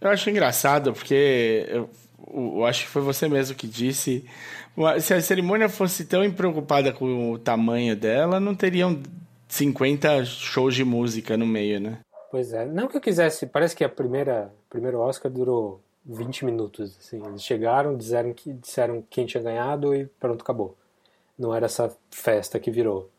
Eu 0.00 0.08
acho 0.08 0.30
engraçado, 0.30 0.92
porque 0.92 1.66
eu, 1.68 1.90
eu 2.32 2.64
acho 2.64 2.84
que 2.84 2.90
foi 2.90 3.02
você 3.02 3.28
mesmo 3.28 3.54
que 3.54 3.66
disse 3.66 4.24
se 5.00 5.14
a 5.14 5.20
cerimônia 5.20 5.68
fosse 5.68 6.04
tão 6.04 6.30
preocupada 6.32 6.92
com 6.92 7.32
o 7.32 7.38
tamanho 7.38 7.96
dela, 7.96 8.40
não 8.40 8.54
teriam 8.54 9.00
50 9.48 10.24
shows 10.24 10.74
de 10.74 10.84
música 10.84 11.36
no 11.36 11.46
meio, 11.46 11.80
né? 11.80 11.98
Pois 12.30 12.52
é. 12.52 12.64
Não 12.64 12.86
que 12.86 12.96
eu 12.96 13.00
quisesse. 13.00 13.46
Parece 13.46 13.74
que 13.74 13.84
a 13.84 13.88
primeira 13.88 14.52
primeiro 14.70 15.00
Oscar 15.00 15.30
durou 15.30 15.80
20 16.06 16.44
minutos. 16.44 16.96
Assim. 16.98 17.22
Eles 17.26 17.42
chegaram, 17.42 17.96
disseram, 17.96 18.32
que, 18.32 18.52
disseram 18.52 19.04
quem 19.10 19.26
tinha 19.26 19.42
ganhado 19.42 19.94
e 19.94 20.06
pronto, 20.06 20.42
acabou. 20.42 20.76
Não 21.38 21.54
era 21.54 21.66
essa 21.66 21.94
festa 22.10 22.58
que 22.60 22.70
virou. 22.70 23.10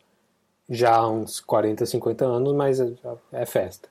Já 0.69 0.95
há 0.95 1.09
uns 1.09 1.41
40, 1.41 1.85
50 1.85 2.25
anos, 2.25 2.53
mas 2.53 2.79
é, 2.79 2.93
é 3.33 3.45
festa. 3.45 3.89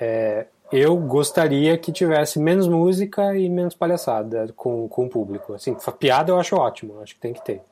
É, 0.00 0.46
eu 0.72 0.96
gostaria 0.96 1.76
que 1.76 1.92
tivesse 1.92 2.38
menos 2.38 2.66
música 2.66 3.36
e 3.36 3.48
menos 3.48 3.74
palhaçada 3.74 4.52
com, 4.56 4.88
com 4.88 5.06
o 5.06 5.08
público. 5.08 5.54
Assim, 5.54 5.76
piada 5.98 6.32
eu 6.32 6.38
acho 6.38 6.56
ótimo, 6.56 7.00
acho 7.00 7.14
que 7.14 7.20
tem 7.20 7.32
que 7.32 7.44
ter. 7.44 7.62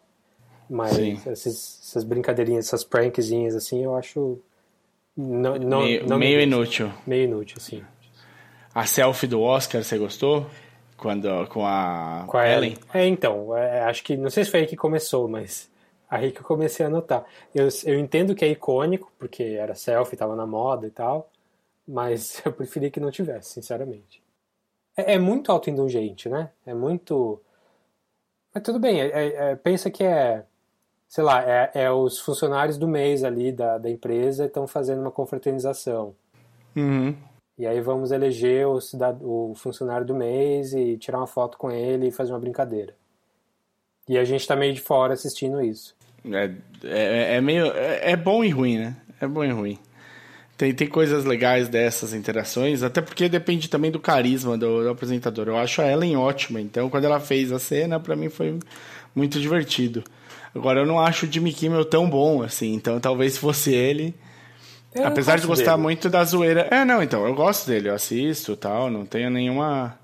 Mas 0.69 0.99
esses, 0.99 1.81
essas 1.83 2.05
brincadeirinhas, 2.05 2.67
essas 2.67 2.85
prankzinhas, 2.85 3.55
assim, 3.55 3.85
eu 3.85 3.95
acho. 3.95 4.39
Não, 5.15 5.57
não, 5.57 5.81
meio, 5.83 6.07
não 6.07 6.19
meio 6.19 6.41
inútil. 6.41 6.91
Meio 7.07 7.25
inútil, 7.25 7.61
sim. 7.61 7.83
A 8.75 8.87
selfie 8.87 9.27
do 9.27 9.43
Oscar, 9.43 9.85
você 9.85 9.99
gostou? 9.99 10.47
Quando, 10.97 11.47
com 11.49 11.67
a, 11.67 12.25
com 12.27 12.39
a 12.39 12.49
Ellen? 12.49 12.73
Ellen? 12.73 12.79
É, 12.95 13.07
então, 13.07 13.57
é, 13.57 13.81
acho 13.83 14.03
que. 14.03 14.17
Não 14.17 14.31
sei 14.31 14.45
se 14.45 14.51
foi 14.51 14.61
aí 14.61 14.67
que 14.67 14.77
começou, 14.77 15.29
mas 15.29 15.69
aí 16.09 16.31
que 16.31 16.41
eu 16.41 16.45
comecei 16.45 16.87
a 16.87 16.89
notar. 16.89 17.25
Eu, 17.55 17.69
eu 17.85 17.99
entendo 17.99 18.35
que 18.35 18.45
é 18.45 18.49
icônico, 18.49 19.13
porque 19.19 19.43
era 19.43 19.75
selfie, 19.75 20.17
tava 20.17 20.37
na 20.37 20.47
moda 20.47 20.87
e 20.87 20.91
tal, 20.91 21.29
mas 21.87 22.41
eu 22.47 22.53
preferia 22.53 22.91
que 22.91 23.01
não 23.01 23.11
tivesse, 23.11 23.51
sinceramente. 23.51 24.23
É, 24.97 25.15
é 25.15 25.19
muito 25.19 25.51
autoindulgente, 25.51 26.29
né? 26.29 26.51
É 26.67 26.75
muito. 26.75 27.41
Mas 28.55 28.63
tudo 28.63 28.79
bem, 28.79 29.01
é, 29.01 29.07
é, 29.07 29.51
é 29.51 29.57
pensa 29.57 29.91
que 29.91 30.05
é 30.05 30.45
sei 31.13 31.23
lá, 31.25 31.43
é, 31.43 31.71
é, 31.75 31.91
os 31.91 32.19
funcionários 32.19 32.79
do 32.79 32.89
mês 32.89 33.23
ali 33.23 33.53
da, 33.53 33.77
da 33.77 33.91
empresa 33.91 34.47
estão 34.47 34.67
fazendo 34.67 35.03
uma 35.03 35.11
confraternização. 35.11 36.15
Uhum. 36.75 37.15
E 37.59 37.67
aí 37.67 37.83
vamos 37.83 38.13
eleger 38.13 38.67
o, 38.67 38.79
o 39.21 39.55
funcionário 39.55 40.07
do 40.07 40.15
mês 40.15 40.73
e 40.73 40.97
tirar 40.97 41.19
uma 41.19 41.27
foto 41.27 41.59
com 41.59 41.71
ele 41.71 42.09
e 42.09 42.11
fazer 42.11 42.33
uma 42.33 42.39
brincadeira. 42.39 42.95
E 44.09 44.17
a 44.17 44.25
gente 44.25 44.47
tá 44.49 44.57
meio 44.57 44.73
de 44.73 44.81
fora 44.81 45.13
assistindo 45.13 45.61
isso. 45.61 45.95
É, 46.25 46.51
é, 46.83 47.37
é 47.37 47.41
meio. 47.43 47.67
É, 47.67 48.13
é, 48.13 48.17
bom 48.17 48.43
e 48.43 48.49
ruim, 48.49 48.79
né? 48.79 48.97
É 49.21 49.27
bom 49.27 49.45
e 49.45 49.51
ruim. 49.51 49.79
Tem, 50.63 50.73
tem 50.73 50.87
coisas 50.87 51.25
legais 51.25 51.67
dessas 51.69 52.15
interações, 52.15 52.85
até 52.85 53.01
porque 53.01 53.29
depende 53.29 53.69
também 53.69 53.91
do 53.91 53.99
carisma 53.99 54.57
do, 54.57 54.85
do 54.85 54.91
apresentador. 54.91 55.49
Eu 55.49 55.59
acho 55.59 55.83
a 55.83 55.91
Ellen 55.91 56.17
ótima, 56.17 56.61
então 56.61 56.89
quando 56.89 57.03
ela 57.03 57.19
fez 57.19 57.51
a 57.51 57.59
cena, 57.59 57.99
para 57.99 58.15
mim 58.15 58.29
foi 58.29 58.61
muito 59.13 59.41
divertido. 59.41 60.05
Agora, 60.55 60.79
eu 60.79 60.87
não 60.87 61.01
acho 61.01 61.27
o 61.27 61.29
Jimmy 61.29 61.53
Kimmel 61.53 61.85
tão 61.85 62.09
bom, 62.09 62.45
assim. 62.45 62.75
Então, 62.75 63.01
talvez 63.01 63.37
fosse 63.37 63.75
ele. 63.75 64.15
Eu 64.95 65.05
apesar 65.05 65.37
de 65.41 65.49
gostar 65.49 65.73
dele. 65.73 65.83
muito 65.83 66.09
da 66.09 66.23
zoeira. 66.23 66.69
É, 66.71 66.85
não, 66.85 67.03
então, 67.03 67.27
eu 67.27 67.35
gosto 67.35 67.67
dele, 67.67 67.89
eu 67.89 67.95
assisto 67.97 68.55
tal. 68.55 68.89
Não 68.89 69.05
tenho 69.05 69.31
nenhuma. 69.31 69.99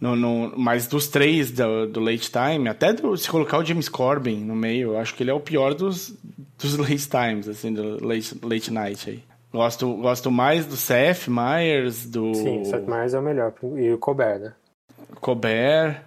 No, 0.00 0.14
no, 0.14 0.54
mas 0.56 0.86
dos 0.86 1.08
três 1.08 1.50
do, 1.50 1.88
do 1.88 1.98
Late 1.98 2.30
Time, 2.30 2.68
até 2.68 2.92
do, 2.92 3.16
se 3.16 3.28
colocar 3.28 3.58
o 3.58 3.64
James 3.64 3.88
Corbin 3.88 4.36
no 4.36 4.54
meio, 4.54 4.92
eu 4.92 4.98
acho 5.00 5.16
que 5.16 5.24
ele 5.24 5.32
é 5.32 5.34
o 5.34 5.40
pior 5.40 5.74
dos, 5.74 6.14
dos 6.56 6.76
Late 6.78 7.08
Times, 7.08 7.48
assim, 7.48 7.72
do 7.72 8.06
Late, 8.06 8.36
late 8.40 8.70
Night 8.70 9.10
aí. 9.10 9.29
Gosto, 9.52 9.94
gosto 9.96 10.30
mais 10.30 10.64
do 10.64 10.76
Seth 10.76 11.26
Meyers, 11.28 12.06
do. 12.06 12.34
Sim, 12.34 12.64
Seth 12.64 12.86
Meyers 12.86 13.14
é 13.14 13.18
o 13.18 13.22
melhor. 13.22 13.52
E 13.76 13.92
o 13.92 13.98
Colbert, 13.98 14.38
né? 14.38 14.52
Colbert. 15.20 16.02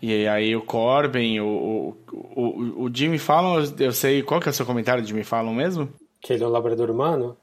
E 0.00 0.28
aí 0.28 0.54
o 0.54 0.62
Corbin, 0.62 1.40
o, 1.40 1.96
o, 2.06 2.42
o, 2.42 2.84
o 2.84 2.90
Jimmy 2.94 3.18
Fallon, 3.18 3.64
eu 3.78 3.92
sei. 3.92 4.22
Qual 4.22 4.40
que 4.40 4.48
é 4.48 4.50
o 4.50 4.54
seu 4.54 4.64
comentário 4.64 5.02
do 5.02 5.08
Jimmy 5.08 5.24
Fallon 5.24 5.52
mesmo? 5.52 5.88
Que 6.20 6.32
ele 6.32 6.44
é 6.44 6.46
um 6.46 6.50
labrador 6.50 6.90
humano? 6.90 7.36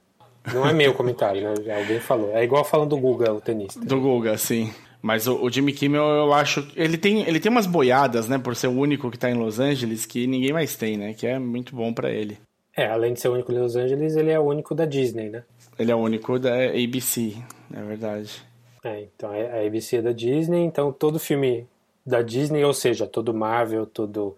Não 0.53 0.65
é 0.65 0.73
meu 0.73 0.93
comentário, 0.93 1.41
né? 1.41 1.77
Alguém 1.77 1.99
falou. 1.99 2.31
É 2.31 2.43
igual 2.43 2.63
falando 2.63 2.91
do 2.91 2.97
Guga, 2.97 3.33
o 3.33 3.41
tenista. 3.41 3.79
Do 3.79 3.99
Guga, 3.99 4.37
sim. 4.37 4.71
Mas 5.01 5.27
o, 5.27 5.35
o, 5.43 5.51
Jimmy 5.51 5.73
Kimmel, 5.73 6.03
eu 6.03 6.33
acho. 6.33 6.67
Ele 6.75 6.97
tem, 6.97 7.27
ele 7.27 7.39
tem 7.39 7.51
umas 7.51 7.67
boiadas, 7.67 8.27
né? 8.27 8.37
Por 8.37 8.55
ser 8.55 8.67
o 8.67 8.77
único 8.77 9.11
que 9.11 9.19
tá 9.19 9.29
em 9.29 9.35
Los 9.35 9.59
Angeles, 9.59 10.05
que 10.05 10.25
ninguém 10.25 10.53
mais 10.53 10.75
tem, 10.75 10.97
né? 10.97 11.13
Que 11.13 11.27
é 11.27 11.37
muito 11.37 11.75
bom 11.75 11.93
para 11.93 12.09
ele. 12.09 12.37
É, 12.75 12.87
além 12.87 13.13
de 13.13 13.21
ser 13.21 13.29
o 13.29 13.33
único 13.33 13.51
em 13.51 13.59
Los 13.59 13.75
Angeles, 13.75 14.15
ele 14.15 14.31
é 14.31 14.39
o 14.39 14.43
único 14.43 14.75
da 14.75 14.85
Disney, 14.85 15.29
né? 15.29 15.43
Ele 15.79 15.91
é 15.91 15.95
o 15.95 15.99
único 15.99 16.37
da 16.37 16.53
ABC, 16.55 17.35
é 17.73 17.81
verdade. 17.81 18.43
É, 18.83 19.01
então 19.01 19.31
a 19.31 19.65
ABC 19.65 19.97
é 19.97 20.01
da 20.01 20.11
Disney, 20.11 20.63
então 20.63 20.91
todo 20.91 21.17
filme 21.17 21.67
da 22.05 22.21
Disney, 22.21 22.63
ou 22.63 22.73
seja, 22.73 23.07
todo 23.07 23.33
Marvel, 23.33 23.85
todo. 23.85 24.37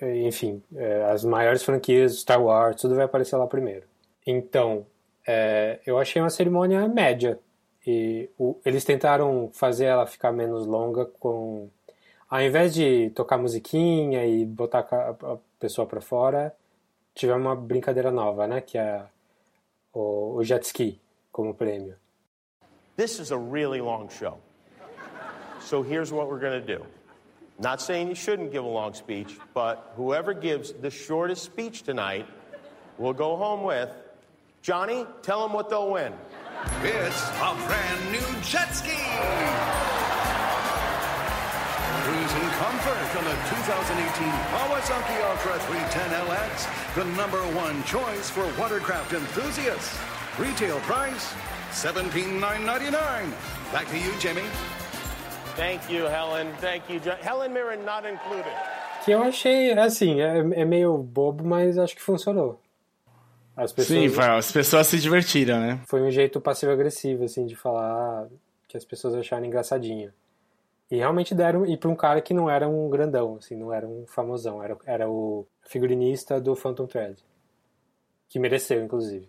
Enfim, 0.00 0.62
é, 0.76 1.04
as 1.04 1.24
maiores 1.24 1.62
franquias, 1.62 2.20
Star 2.20 2.42
Wars, 2.42 2.80
tudo 2.80 2.94
vai 2.94 3.04
aparecer 3.04 3.36
lá 3.36 3.46
primeiro. 3.46 3.84
Então, 4.26 4.86
é, 5.26 5.78
eu 5.86 5.98
achei 5.98 6.20
uma 6.22 6.30
cerimônia 6.30 6.88
média. 6.88 7.38
E 7.86 8.28
o, 8.38 8.56
eles 8.64 8.84
tentaram 8.84 9.50
fazer 9.52 9.86
ela 9.86 10.06
ficar 10.06 10.32
menos 10.32 10.66
longa 10.66 11.04
com. 11.04 11.68
Ao 12.28 12.42
invés 12.42 12.74
de 12.74 13.10
tocar 13.10 13.38
musiquinha 13.38 14.26
e 14.26 14.44
botar 14.44 14.86
a, 14.90 15.32
a 15.32 15.38
pessoa 15.58 15.86
para 15.86 16.00
fora, 16.00 16.54
tivemos 17.18 17.44
uma 17.44 17.56
brincadeira 17.56 18.10
nova, 18.10 18.46
né? 18.46 18.60
Que 18.60 18.78
é 18.78 19.02
o, 19.92 20.36
o 20.36 20.44
jet 20.44 20.64
ski 20.64 21.00
como 21.32 21.52
prêmio. 21.52 21.96
This 22.96 23.18
is 23.18 23.32
a 23.32 23.36
really 23.36 23.80
long 23.80 24.08
show. 24.08 24.38
So 25.60 25.82
here's 25.82 26.12
what 26.12 26.28
we're 26.28 26.40
going 26.40 26.60
to 26.60 26.78
do. 26.78 26.86
Not 27.58 27.82
saying 27.82 28.08
you 28.08 28.14
shouldn't 28.14 28.52
give 28.52 28.64
a 28.64 28.68
long 28.68 28.94
speech, 28.94 29.36
but 29.52 29.92
whoever 29.96 30.32
gives 30.32 30.72
the 30.72 30.90
shortest 30.90 31.42
speech 31.42 31.82
tonight 31.82 32.26
will 32.98 33.12
go 33.12 33.36
home 33.36 33.64
with. 33.64 33.90
Johnny, 34.62 35.04
tell 35.22 35.42
them 35.42 35.52
what 35.52 35.68
they'll 35.68 35.90
win. 35.90 36.12
It's 36.82 37.28
a 37.40 37.54
brand 37.66 38.12
new 38.12 38.42
jet 38.42 38.70
ski. 38.74 39.87
Cruising 42.38 42.58
comfort 42.58 43.18
on 43.18 43.24
the 43.24 43.36
2018 43.50 44.28
Kawasaki 44.52 45.16
Ultra 45.28 45.58
310LX, 45.66 46.94
the 46.94 47.04
number 47.16 47.40
one 47.56 47.82
choice 47.84 48.30
for 48.30 48.46
watercraft 48.60 49.12
enthusiasts. 49.12 49.98
Retail 50.38 50.78
price 50.80 51.34
$17,999. 51.72 53.32
Back 53.72 53.88
to 53.88 53.98
you, 53.98 54.12
Jimmy. 54.20 54.44
Thank 55.56 55.90
you, 55.90 56.04
Helen. 56.04 56.52
Thank 56.60 56.88
you, 56.88 57.00
Helen 57.20 57.52
Mirren 57.52 57.84
not 57.84 58.04
included. 58.06 58.52
Que 59.04 59.12
eu 59.12 59.22
achei, 59.22 59.72
assim, 59.72 60.20
é, 60.20 60.60
é 60.60 60.64
meio 60.64 60.96
bobo, 60.98 61.44
mas 61.44 61.76
acho 61.76 61.96
que 61.96 62.02
funcionou. 62.02 62.60
As 63.56 63.72
pessoas, 63.72 64.12
Sim, 64.12 64.20
as 64.20 64.52
pessoas 64.52 64.86
se 64.86 64.98
divertiram, 65.00 65.58
né? 65.58 65.80
Foi 65.86 66.02
um 66.02 66.10
jeito 66.10 66.40
passivo-agressivo, 66.40 67.24
assim, 67.24 67.46
de 67.46 67.56
falar 67.56 68.28
que 68.68 68.76
as 68.76 68.84
pessoas 68.84 69.14
acharam 69.14 69.44
engraçadinho. 69.44 70.12
E 70.90 70.96
realmente 70.96 71.34
deram, 71.34 71.66
e 71.66 71.76
para 71.76 71.90
um 71.90 71.96
cara 71.96 72.20
que 72.20 72.32
não 72.32 72.48
era 72.48 72.66
um 72.66 72.88
grandão, 72.88 73.36
assim, 73.36 73.54
não 73.54 73.72
era 73.72 73.86
um 73.86 74.06
famosão, 74.06 74.62
era, 74.62 74.76
era 74.86 75.10
o 75.10 75.46
figurinista 75.68 76.40
do 76.40 76.56
Phantom 76.56 76.86
Thread. 76.86 77.22
Que 78.28 78.38
mereceu, 78.38 78.82
inclusive. 78.82 79.28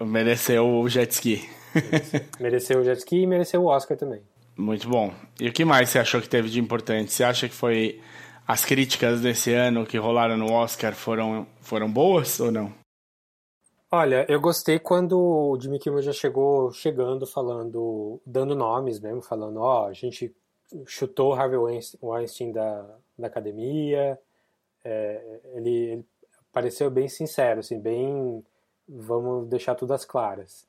Mereceu 0.00 0.66
o 0.66 0.88
jet 0.88 1.10
ski. 1.10 1.48
Mereceu, 1.74 2.20
mereceu 2.40 2.80
o 2.80 2.84
jet 2.84 2.98
ski 2.98 3.22
e 3.22 3.26
mereceu 3.26 3.62
o 3.62 3.66
Oscar 3.66 3.96
também. 3.96 4.22
Muito 4.56 4.88
bom. 4.88 5.12
E 5.40 5.48
o 5.48 5.52
que 5.52 5.64
mais 5.64 5.88
você 5.88 5.98
achou 5.98 6.20
que 6.20 6.28
teve 6.28 6.48
de 6.48 6.60
importante? 6.60 7.12
Você 7.12 7.24
acha 7.24 7.48
que 7.48 7.54
foi 7.54 8.00
as 8.46 8.64
críticas 8.64 9.20
desse 9.20 9.52
ano 9.52 9.86
que 9.86 9.98
rolaram 9.98 10.36
no 10.36 10.52
Oscar 10.52 10.94
foram, 10.94 11.46
foram 11.60 11.90
boas 11.90 12.38
ou 12.38 12.52
não? 12.52 12.72
Olha, 13.90 14.24
eu 14.28 14.40
gostei 14.40 14.78
quando 14.78 15.18
o 15.18 15.58
Jimmy 15.60 15.78
Kimmel 15.78 16.02
já 16.02 16.12
chegou 16.12 16.72
chegando 16.72 17.26
falando, 17.26 18.20
dando 18.24 18.54
nomes 18.54 18.98
mesmo, 18.98 19.20
falando, 19.20 19.60
ó, 19.60 19.82
oh, 19.82 19.86
a 19.86 19.92
gente 19.92 20.34
chutou 20.86 21.32
Harvey 21.32 21.56
Weinstein 22.02 22.52
da, 22.52 22.84
da 23.18 23.26
academia, 23.26 24.18
é, 24.84 25.40
ele, 25.54 25.70
ele 25.70 26.04
pareceu 26.52 26.90
bem 26.90 27.08
sincero, 27.08 27.60
assim, 27.60 27.80
bem, 27.80 28.44
vamos 28.88 29.48
deixar 29.48 29.74
tudo 29.74 29.94
às 29.94 30.04
claras. 30.04 30.66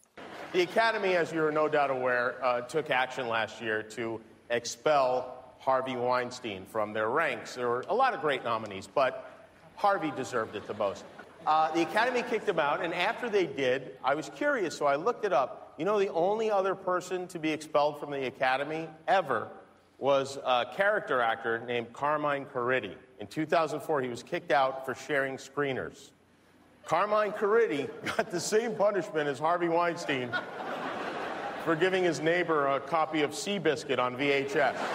The 0.53 0.61
Academy, 0.61 1.15
as 1.15 1.31
you're 1.31 1.51
no 1.51 1.67
doubt 1.67 1.89
aware, 1.89 2.35
uh, 2.43 2.61
took 2.61 2.91
action 2.91 3.27
last 3.27 3.59
year 3.59 3.81
to 3.95 4.21
expel 4.51 5.55
Harvey 5.57 5.95
Weinstein 5.95 6.65
from 6.65 6.93
their 6.93 7.09
ranks. 7.09 7.55
There 7.55 7.67
were 7.67 7.83
a 7.89 7.95
lot 7.95 8.13
of 8.13 8.21
great 8.21 8.43
nominees, 8.43 8.87
but 8.87 9.31
Harvey 9.75 10.11
deserved 10.11 10.55
it 10.55 10.67
the 10.67 10.75
most. 10.75 11.05
Uh, 11.47 11.71
the 11.73 11.81
Academy 11.81 12.21
kicked 12.21 12.47
him 12.47 12.59
out, 12.59 12.83
and 12.83 12.93
after 12.93 13.29
they 13.29 13.47
did, 13.47 13.97
I 14.03 14.13
was 14.13 14.29
curious, 14.29 14.77
so 14.77 14.85
I 14.85 14.95
looked 14.95 15.25
it 15.25 15.33
up. 15.33 15.73
You 15.77 15.85
know, 15.85 15.97
the 15.97 16.09
only 16.09 16.51
other 16.51 16.75
person 16.75 17.27
to 17.29 17.39
be 17.39 17.49
expelled 17.49 17.99
from 17.99 18.11
the 18.11 18.27
Academy 18.27 18.87
ever 19.07 19.49
was 20.03 20.37
a 20.45 20.65
character 20.75 21.21
actor 21.21 21.63
named 21.65 21.93
Carmine 21.93 22.43
Corritti. 22.43 22.93
In 23.21 23.27
2004, 23.27 24.01
he 24.01 24.09
was 24.09 24.21
kicked 24.21 24.51
out 24.51 24.85
for 24.85 24.93
sharing 24.93 25.37
screeners. 25.37 26.09
Carmine 26.85 27.31
Corritti 27.31 27.87
got 28.17 28.29
the 28.29 28.39
same 28.41 28.75
punishment 28.75 29.29
as 29.29 29.39
Harvey 29.39 29.69
Weinstein 29.69 30.29
for 31.63 31.77
giving 31.77 32.03
his 32.03 32.19
neighbor 32.19 32.67
a 32.67 32.81
copy 32.81 33.21
of 33.21 33.31
Seabiscuit 33.31 33.97
on 33.97 34.17
VHS. 34.17 34.75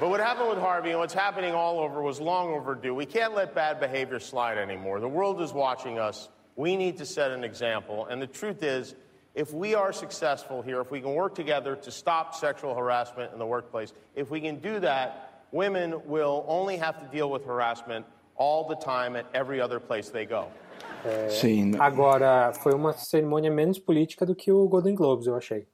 But 0.00 0.10
what 0.10 0.20
happened 0.20 0.48
with 0.48 0.60
Harvey 0.60 0.90
and 0.90 1.00
what's 1.00 1.12
happening 1.12 1.54
all 1.54 1.80
over 1.80 2.00
was 2.00 2.20
long 2.20 2.50
overdue. 2.50 2.94
We 2.94 3.04
can't 3.04 3.34
let 3.34 3.52
bad 3.52 3.80
behavior 3.80 4.20
slide 4.20 4.56
anymore. 4.56 5.00
The 5.00 5.08
world 5.08 5.42
is 5.42 5.52
watching 5.52 5.98
us. 5.98 6.28
We 6.54 6.76
need 6.76 6.98
to 6.98 7.04
set 7.04 7.32
an 7.32 7.42
example. 7.42 8.06
And 8.06 8.22
the 8.22 8.28
truth 8.28 8.62
is, 8.62 8.94
if 9.38 9.54
we 9.54 9.74
are 9.76 9.92
successful 9.92 10.62
here, 10.62 10.80
if 10.80 10.90
we 10.90 11.00
can 11.00 11.14
work 11.14 11.32
together 11.34 11.76
to 11.76 11.90
stop 11.90 12.34
sexual 12.34 12.74
harassment 12.74 13.32
in 13.32 13.38
the 13.38 13.46
workplace, 13.46 13.92
if 14.16 14.30
we 14.30 14.40
can 14.40 14.56
do 14.60 14.80
that, 14.80 15.44
women 15.52 15.94
will 16.06 16.44
only 16.48 16.76
have 16.76 16.98
to 16.98 17.06
deal 17.16 17.30
with 17.30 17.44
harassment 17.46 18.04
all 18.36 18.66
the 18.66 18.74
time 18.76 19.14
at 19.16 19.26
every 19.32 19.60
other 19.60 19.78
place 19.78 20.10
they 20.10 20.26
go. 20.26 20.46
Sim. 21.28 21.76
Agora, 21.78 22.52
foi 22.52 22.74
uma 22.74 22.92
cerimônia 22.92 23.50
menos 23.50 23.78
política 23.78 24.26
do 24.26 24.34
que 24.34 24.50
o 24.50 24.66
Golden 24.68 24.94
Globes, 24.96 25.26
eu 25.28 25.36
achei. 25.36 25.66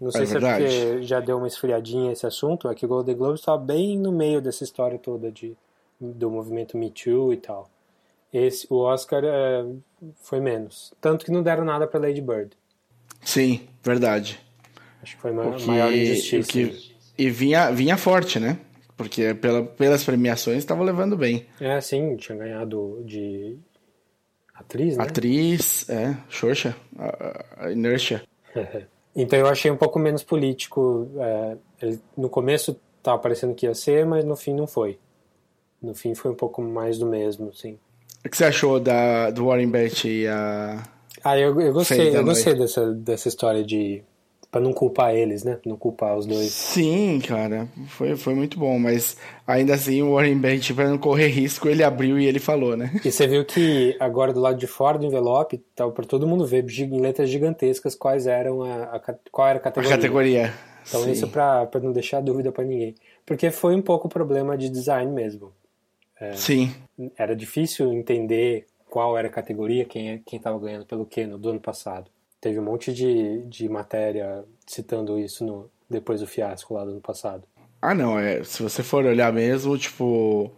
Não 0.00 0.12
sei 0.12 0.22
É 0.22 0.26
se 0.26 0.36
é 0.36 0.38
verdade. 0.38 0.64
porque 0.64 1.02
já 1.02 1.18
deu 1.20 1.38
uma 1.38 1.48
esfriadinha 1.48 2.12
esse 2.12 2.24
assunto, 2.24 2.68
é 2.68 2.74
que 2.74 2.86
o 2.86 2.88
Golden 2.88 3.16
Globes 3.16 3.40
estava 3.40 3.58
bem 3.58 3.98
no 3.98 4.12
meio 4.12 4.40
dessa 4.40 4.62
história 4.62 4.96
toda 4.96 5.32
de, 5.32 5.56
do 6.00 6.30
movimento 6.30 6.76
Me 6.76 6.88
Too 6.90 7.32
e 7.32 7.36
tal. 7.38 7.68
Esse, 8.32 8.66
o 8.70 8.76
Oscar 8.78 9.22
é, 9.24 9.64
foi 10.22 10.40
menos. 10.40 10.92
Tanto 11.00 11.24
que 11.24 11.30
não 11.32 11.42
deram 11.42 11.64
nada 11.64 11.86
para 11.86 12.00
Lady 12.00 12.20
Bird. 12.20 12.50
Sim, 13.22 13.66
verdade. 13.82 14.38
Acho 15.02 15.16
que 15.16 15.22
foi 15.22 15.30
O 15.32 15.54
que- 15.56 15.66
maior 15.66 15.92
injustiça. 15.92 16.50
que- 16.52 16.94
e 17.16 17.30
vinha, 17.30 17.70
vinha 17.70 17.96
forte, 17.96 18.38
né? 18.38 18.58
Porque 18.96 19.32
pela, 19.34 19.62
pelas 19.64 20.04
premiações 20.04 20.58
estava 20.58 20.82
levando 20.82 21.16
bem. 21.16 21.46
É, 21.60 21.80
sim, 21.80 22.16
tinha 22.16 22.36
ganhado 22.36 23.02
de 23.04 23.56
atriz, 24.54 24.96
né? 24.96 25.04
Atriz, 25.04 25.88
é, 25.88 26.16
Xoxa, 26.28 26.76
a, 26.98 27.66
a 27.66 27.72
Inertia. 27.72 28.22
Então 29.16 29.36
eu 29.36 29.48
achei 29.48 29.68
um 29.68 29.76
pouco 29.76 29.98
menos 29.98 30.22
político. 30.22 31.10
é, 31.18 31.56
ele- 31.82 32.00
no 32.16 32.28
começo 32.28 32.78
tava 33.02 33.18
parecendo 33.18 33.52
que 33.54 33.66
ia 33.66 33.74
ser, 33.74 34.06
mas 34.06 34.24
no 34.24 34.36
fim 34.36 34.54
não 34.54 34.66
foi. 34.66 34.96
No 35.82 35.92
fim 35.92 36.14
foi 36.14 36.30
um 36.30 36.34
pouco 36.36 36.62
mais 36.62 36.98
do 36.98 37.06
mesmo, 37.06 37.52
sim. 37.52 37.76
O 38.24 38.28
que 38.28 38.36
você 38.36 38.44
achou 38.44 38.78
da, 38.80 39.30
do 39.30 39.46
Warren 39.46 39.68
Beatty 39.70 40.08
e 40.08 40.26
a. 40.28 40.82
Ah, 41.24 41.38
eu, 41.38 41.60
eu 41.60 41.72
gostei, 41.72 42.16
eu 42.16 42.24
gostei 42.24 42.54
dessa, 42.54 42.92
dessa 42.92 43.28
história 43.28 43.64
de. 43.64 44.02
Pra 44.50 44.62
não 44.62 44.72
culpar 44.72 45.14
eles, 45.14 45.44
né? 45.44 45.58
Não 45.66 45.76
culpar 45.76 46.16
os 46.16 46.24
dois. 46.24 46.50
Sim, 46.50 47.20
cara, 47.20 47.68
foi, 47.88 48.16
foi 48.16 48.34
muito 48.34 48.58
bom, 48.58 48.78
mas 48.78 49.14
ainda 49.46 49.74
assim 49.74 50.00
o 50.00 50.14
Warren 50.14 50.38
Beatty, 50.38 50.72
para 50.72 50.88
não 50.88 50.96
correr 50.96 51.26
risco, 51.28 51.68
ele 51.68 51.82
abriu 51.84 52.18
e 52.18 52.24
ele 52.24 52.38
falou, 52.38 52.74
né? 52.74 52.90
E 53.04 53.12
você 53.12 53.26
viu 53.26 53.44
que 53.44 53.94
agora 54.00 54.32
do 54.32 54.40
lado 54.40 54.56
de 54.56 54.66
fora 54.66 54.96
do 54.96 55.04
envelope, 55.04 55.58
tava 55.76 55.92
pra 55.92 56.06
todo 56.06 56.26
mundo 56.26 56.46
ver 56.46 56.64
em 56.66 56.98
letras 56.98 57.28
gigantescas 57.28 57.94
quais 57.94 58.26
eram 58.26 58.62
a, 58.62 58.84
a 58.84 59.00
qual 59.30 59.48
era 59.48 59.58
a 59.58 59.60
A 59.60 59.64
categoria. 59.64 59.96
categoria. 59.96 60.54
Então 60.88 61.02
Sim. 61.02 61.10
isso 61.12 61.28
pra, 61.28 61.66
pra 61.66 61.78
não 61.82 61.92
deixar 61.92 62.22
dúvida 62.22 62.50
pra 62.50 62.64
ninguém. 62.64 62.94
Porque 63.26 63.50
foi 63.50 63.74
um 63.74 63.82
pouco 63.82 64.08
problema 64.08 64.56
de 64.56 64.70
design 64.70 65.12
mesmo. 65.12 65.52
Sim, 66.34 66.72
era 67.16 67.34
difícil 67.36 67.92
entender 67.92 68.66
qual 68.88 69.16
era 69.18 69.28
a 69.28 69.30
categoria, 69.30 69.84
quem 69.84 70.10
é, 70.10 70.20
quem 70.24 70.36
estava 70.38 70.58
ganhando 70.58 70.86
pelo 70.86 71.04
que 71.06 71.26
no 71.26 71.38
do 71.38 71.50
ano 71.50 71.60
passado. 71.60 72.10
Teve 72.40 72.58
um 72.58 72.64
monte 72.64 72.92
de, 72.92 73.42
de 73.46 73.68
matéria 73.68 74.44
citando 74.66 75.18
isso 75.18 75.44
no, 75.44 75.70
depois 75.90 76.20
do 76.20 76.26
fiasco 76.26 76.74
lá 76.74 76.84
do 76.84 76.92
ano 76.92 77.00
passado. 77.00 77.44
Ah, 77.82 77.94
não, 77.94 78.18
é, 78.18 78.42
se 78.44 78.62
você 78.62 78.82
for 78.82 79.04
olhar 79.04 79.32
mesmo, 79.32 79.76
tipo, 79.78 80.50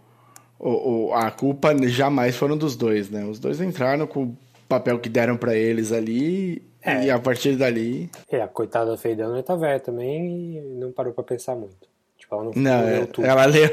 o, 0.58 1.08
o- 1.08 1.12
a 1.14 1.30
culpa 1.30 1.76
jamais 1.88 2.36
foram 2.36 2.56
dos 2.56 2.76
dois, 2.76 3.10
né? 3.10 3.24
Os 3.24 3.38
dois 3.38 3.60
entraram 3.60 4.06
com 4.06 4.24
o 4.24 4.36
papel 4.68 4.98
que 4.98 5.08
deram 5.08 5.36
pra 5.36 5.54
eles 5.54 5.90
ali 5.92 6.62
É. 6.82 7.04
e 7.06 7.10
a 7.10 7.18
partir 7.18 7.56
dali... 7.56 8.10
É, 8.30 8.40
a 8.40 8.48
coitada 8.48 8.96
Faye 8.96 9.16
Dunaway 9.16 9.42
tá 9.42 9.56
velha 9.56 9.80
também 9.80 10.56
e 10.56 10.60
não 10.78 10.92
parou 10.92 11.12
pra 11.12 11.24
pensar 11.24 11.56
muito. 11.56 11.88
Tipo, 12.30 12.34
ela 12.34 12.44
não, 12.44 12.52
Não, 12.54 12.84
leu 12.84 13.02
é, 13.02 13.06
tudo. 13.06 13.24
ela 13.26 13.44
leu 13.46 13.70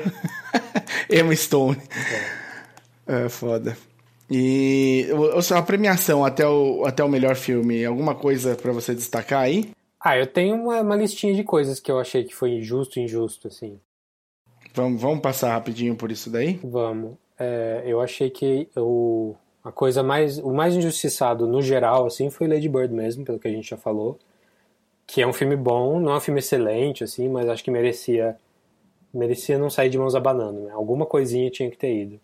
Emma 1.12 1.36
Stone. 1.36 1.78
É. 3.06 3.30
foda. 3.30 3.78
E 4.30 5.08
a 5.56 5.62
premiação 5.62 6.26
até 6.26 6.46
o, 6.46 6.84
até 6.86 7.04
o 7.04 7.08
melhor 7.08 7.36
filme, 7.36 7.86
alguma 7.86 8.14
coisa 8.14 8.56
pra 8.56 8.74
você 8.74 8.94
destacar 8.94 9.42
aí? 9.42 9.70
Ah, 10.00 10.18
eu 10.18 10.28
tenho 10.28 10.56
uma, 10.56 10.82
uma 10.82 10.96
listinha 10.96 11.34
de 11.34 11.44
coisas 11.44 11.80
que 11.80 11.90
eu 11.92 12.00
achei 12.00 12.24
que 12.24 12.36
foi 12.36 12.52
injusto, 12.52 13.00
injusto, 13.00 13.48
assim. 13.48 13.79
Vamos, 14.74 15.01
vamos 15.01 15.22
passar 15.22 15.53
rapidinho 15.53 15.96
por 15.96 16.12
isso 16.12 16.29
daí? 16.29 16.60
Vamos. 16.64 17.16
É, 17.40 17.84
eu 17.86 18.01
achei 18.01 18.29
que 18.29 18.68
o, 18.75 19.34
a 19.64 19.72
coisa 19.72 20.03
mais. 20.03 20.38
O 20.40 20.51
mais 20.53 20.75
injustiçado 20.75 21.48
no 21.48 21.62
geral, 21.62 22.05
assim, 22.05 22.29
foi 22.29 22.48
Lady 22.48 22.68
Bird 22.68 22.94
mesmo, 22.94 23.24
pelo 23.24 23.40
que 23.40 23.48
a 23.48 23.51
gente 23.51 23.70
já 23.70 23.77
falou. 23.77 24.20
Que 25.05 25.22
é 25.22 25.27
um 25.27 25.31
filme 25.34 25.55
bom, 25.55 26.00
não 26.01 26.12
é 26.12 26.18
um 26.18 26.20
filme 26.20 26.40
excelente, 26.42 27.03
assim, 27.03 27.29
mas 27.29 27.48
acho 27.48 27.64
que 27.64 27.72
merecia. 27.72 28.36
Merecia 29.18 29.58
não 29.58 29.70
sair 29.70 29.90
de 29.90 29.98
mãos 29.98 30.14
abanando, 30.16 30.62
né? 30.66 30.72
Alguma 30.74 31.06
coisinha 31.06 31.50
tinha 31.50 31.70
que 31.72 31.77
ter 31.77 31.94
ido. 31.94 32.20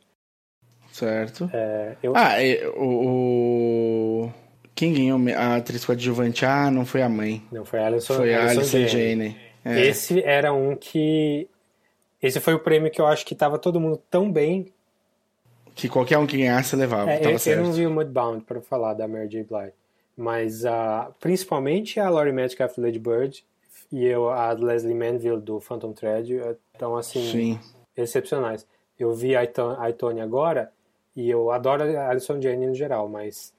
Certo. 0.92 1.50
É, 1.52 1.96
eu, 2.04 2.14
Ah, 2.16 2.36
o, 2.78 4.26
o- 4.26 4.32
Quem 4.76 4.94
ganhou 4.94 5.20
a 5.36 5.56
atriz 5.56 5.84
coadjuvante? 5.86 6.46
Ah, 6.46 6.70
não 6.70 6.86
foi 6.86 7.02
a 7.02 7.10
mãe. 7.10 7.42
não, 7.52 7.66
foi 7.66 7.80
a 7.80 7.88
Alison, 7.88 8.14
Foi 8.16 8.34
a 8.34 8.50
Alison 8.50 8.80
Janney. 8.88 8.88
Jane. 9.30 9.38
É. 9.66 9.82
Esse 9.88 10.22
era 10.24 10.54
um 10.54 10.76
que. 10.76 11.48
Esse 12.22 12.40
foi 12.40 12.54
o 12.54 12.60
prêmio 12.60 12.92
que 12.92 13.02
eu 13.02 13.08
acho 13.08 13.26
que 13.26 13.34
tava 13.36 13.58
todo 13.58 13.80
mundo 13.80 14.00
tão 14.10 14.32
bem. 14.32 14.72
Que 15.76 15.90
qualquer 15.90 16.18
um 16.20 16.28
que 16.28 16.38
ganhasse 16.38 16.76
levava, 16.76 17.12
É, 17.12 17.26
eu, 17.26 17.32
eu 17.52 17.64
não 17.64 17.72
vi 17.72 17.88
o 17.88 17.92
Mudbound 17.92 18.44
para 18.46 18.62
falar 18.62 18.94
da 18.94 19.08
Mary 19.08 19.28
J. 19.28 19.44
Blige, 19.44 19.74
mas 20.16 20.62
principalmente 21.20 22.00
a 22.00 22.08
Laurie 22.10 22.32
Metcalf 22.32 22.78
Lady 22.78 23.00
Bird 23.00 23.44
e 23.94 24.04
eu, 24.06 24.28
a 24.28 24.52
Leslie 24.54 24.96
Manville 24.96 25.40
do 25.40 25.60
Phantom 25.60 25.94
Thread 25.94 26.34
estão 26.74 26.98
assim 26.98 27.22
Sim. 27.32 27.60
excepcionais. 27.96 28.66
Eu 28.98 29.14
vi 29.14 29.36
a 29.36 29.44
Tony 29.96 30.20
agora 30.20 30.72
e 31.16 31.30
eu 31.30 31.52
adoro 31.52 31.84
a 31.84 32.10
Alison 32.10 32.42
Janney 32.42 32.68
no 32.68 32.74
geral, 32.74 33.08
mas 33.08 33.54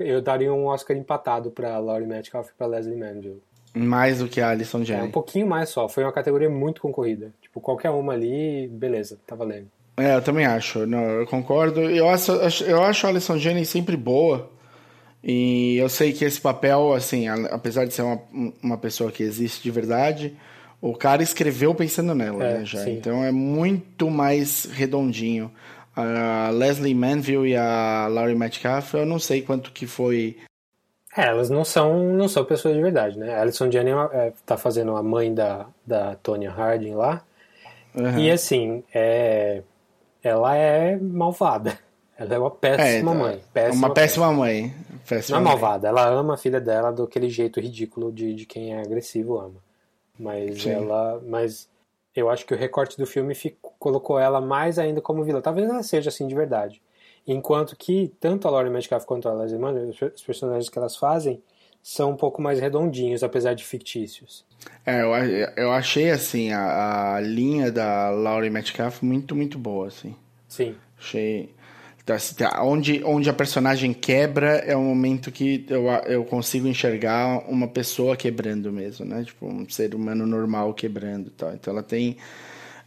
eu 0.00 0.20
daria 0.20 0.52
um 0.52 0.66
Oscar 0.66 0.94
empatado 0.94 1.50
para 1.50 1.78
Laurie 1.78 2.06
Metcalf 2.06 2.50
e 2.50 2.52
para 2.52 2.66
Leslie 2.66 2.96
Manville. 2.98 3.42
Mais 3.74 4.18
do 4.18 4.28
que 4.28 4.40
a 4.42 4.50
Alison 4.50 4.78
É 4.78 4.82
um 4.82 4.84
Jane. 4.84 5.12
pouquinho 5.12 5.46
mais 5.46 5.70
só, 5.70 5.88
foi 5.88 6.04
uma 6.04 6.12
categoria 6.12 6.50
muito 6.50 6.82
concorrida. 6.82 7.32
Tipo, 7.40 7.58
qualquer 7.58 7.90
uma 7.90 8.12
ali, 8.12 8.68
beleza, 8.68 9.18
tá 9.26 9.34
valendo. 9.34 9.68
É, 9.96 10.16
eu 10.16 10.22
também 10.22 10.44
acho. 10.46 10.86
Não, 10.86 11.00
eu 11.02 11.26
concordo. 11.26 11.80
Eu 11.80 12.08
acho, 12.08 12.32
eu 12.64 12.82
acho 12.82 13.06
a 13.06 13.10
Alison 13.10 13.38
Jane 13.38 13.64
sempre 13.64 13.96
boa. 13.96 14.50
E 15.22 15.76
eu 15.76 15.88
sei 15.88 16.12
que 16.12 16.24
esse 16.24 16.40
papel, 16.40 16.92
assim, 16.92 17.26
apesar 17.28 17.84
de 17.86 17.92
ser 17.92 18.02
uma, 18.02 18.20
uma 18.62 18.78
pessoa 18.78 19.10
que 19.10 19.22
existe 19.22 19.62
de 19.62 19.70
verdade, 19.70 20.36
o 20.80 20.94
cara 20.94 21.22
escreveu 21.22 21.74
pensando 21.74 22.14
nela, 22.14 22.44
É, 22.44 22.58
né, 22.58 22.64
já. 22.64 22.84
sim. 22.84 22.92
Então 22.98 23.24
é 23.24 23.32
muito 23.32 24.10
mais 24.10 24.64
redondinho. 24.64 25.50
A 25.96 26.50
Leslie 26.50 26.94
Manville 26.94 27.48
e 27.50 27.56
a 27.56 28.06
Laurie 28.08 28.36
Metcalf, 28.36 28.94
eu 28.94 29.04
não 29.04 29.18
sei 29.18 29.42
quanto 29.42 29.72
que 29.72 29.84
foi 29.86 30.36
É, 31.16 31.26
elas 31.26 31.50
não 31.50 31.64
são, 31.64 32.12
não 32.12 32.28
são 32.28 32.44
pessoas 32.44 32.76
de 32.76 32.80
verdade, 32.82 33.18
né? 33.18 33.34
A 33.34 33.40
Alison 33.40 33.68
Janney 33.70 33.92
é, 34.12 34.32
tá 34.46 34.56
fazendo 34.56 34.94
a 34.96 35.02
mãe 35.02 35.34
da, 35.34 35.66
da 35.84 36.14
Tonya 36.14 36.52
Harding 36.52 36.94
lá. 36.94 37.24
Aham. 37.96 38.20
E 38.20 38.30
assim, 38.30 38.84
é, 38.94 39.62
ela 40.22 40.54
é 40.54 40.96
malvada. 40.96 41.76
Ela 42.18 42.34
é 42.34 42.38
uma 42.38 42.50
péssima 42.50 43.12
É, 43.12 43.14
mãe. 43.14 43.40
Péssima, 43.52 43.86
uma 43.86 43.94
péssima 43.94 44.32
mãe. 44.32 44.74
Péssima 45.08 45.38
Não 45.38 45.46
é 45.46 45.48
malvada, 45.50 45.86
ela 45.88 46.04
ama 46.08 46.34
a 46.34 46.36
filha 46.36 46.60
dela 46.60 46.90
daquele 46.92 47.30
jeito 47.30 47.60
ridículo 47.60 48.10
de, 48.12 48.34
de 48.34 48.44
quem 48.44 48.74
é 48.74 48.80
agressivo 48.80 49.38
ama. 49.38 49.62
Mas 50.18 50.60
Sim. 50.60 50.70
ela. 50.70 51.22
Mas 51.24 51.68
eu 52.14 52.28
acho 52.28 52.44
que 52.44 52.52
o 52.52 52.56
recorte 52.58 52.98
do 52.98 53.06
filme 53.06 53.34
ficou- 53.34 53.72
colocou 53.78 54.18
ela 54.18 54.40
mais 54.40 54.78
ainda 54.80 55.00
como 55.00 55.22
vilã. 55.22 55.40
Talvez 55.40 55.68
ela 55.68 55.82
seja 55.84 56.08
assim 56.08 56.26
de 56.26 56.34
verdade. 56.34 56.82
Enquanto 57.26 57.76
que 57.76 58.12
tanto 58.18 58.48
a 58.48 58.50
Laurie 58.50 58.70
Metcalf 58.72 59.04
quanto 59.04 59.28
a 59.28 59.32
Leslie 59.34 59.60
Mann, 59.60 59.74
os 59.90 60.22
personagens 60.22 60.68
que 60.68 60.78
elas 60.78 60.96
fazem 60.96 61.40
são 61.82 62.10
um 62.10 62.16
pouco 62.16 62.42
mais 62.42 62.58
redondinhos, 62.58 63.22
apesar 63.22 63.54
de 63.54 63.64
fictícios. 63.64 64.44
É, 64.84 65.02
eu, 65.02 65.10
eu 65.56 65.70
achei, 65.70 66.10
assim, 66.10 66.52
a, 66.52 67.14
a 67.14 67.20
linha 67.20 67.70
da 67.70 68.10
Laurie 68.10 68.50
Metcalf 68.50 69.02
muito, 69.02 69.36
muito 69.36 69.56
boa, 69.58 69.86
assim. 69.86 70.16
Sim. 70.48 70.74
Achei. 70.98 71.54
Onde, 72.60 73.02
onde 73.04 73.28
a 73.28 73.32
personagem 73.32 73.92
quebra 73.92 74.56
é 74.58 74.76
o 74.76 74.82
momento 74.82 75.30
que 75.30 75.66
eu, 75.68 75.86
eu 76.06 76.24
consigo 76.24 76.66
enxergar 76.66 77.44
uma 77.48 77.68
pessoa 77.68 78.16
quebrando 78.16 78.72
mesmo, 78.72 79.04
né? 79.04 79.24
Tipo, 79.24 79.46
um 79.46 79.68
ser 79.68 79.94
humano 79.94 80.26
normal 80.26 80.72
quebrando 80.74 81.30
tal. 81.30 81.52
Então 81.52 81.72
ela 81.72 81.82
tem. 81.82 82.16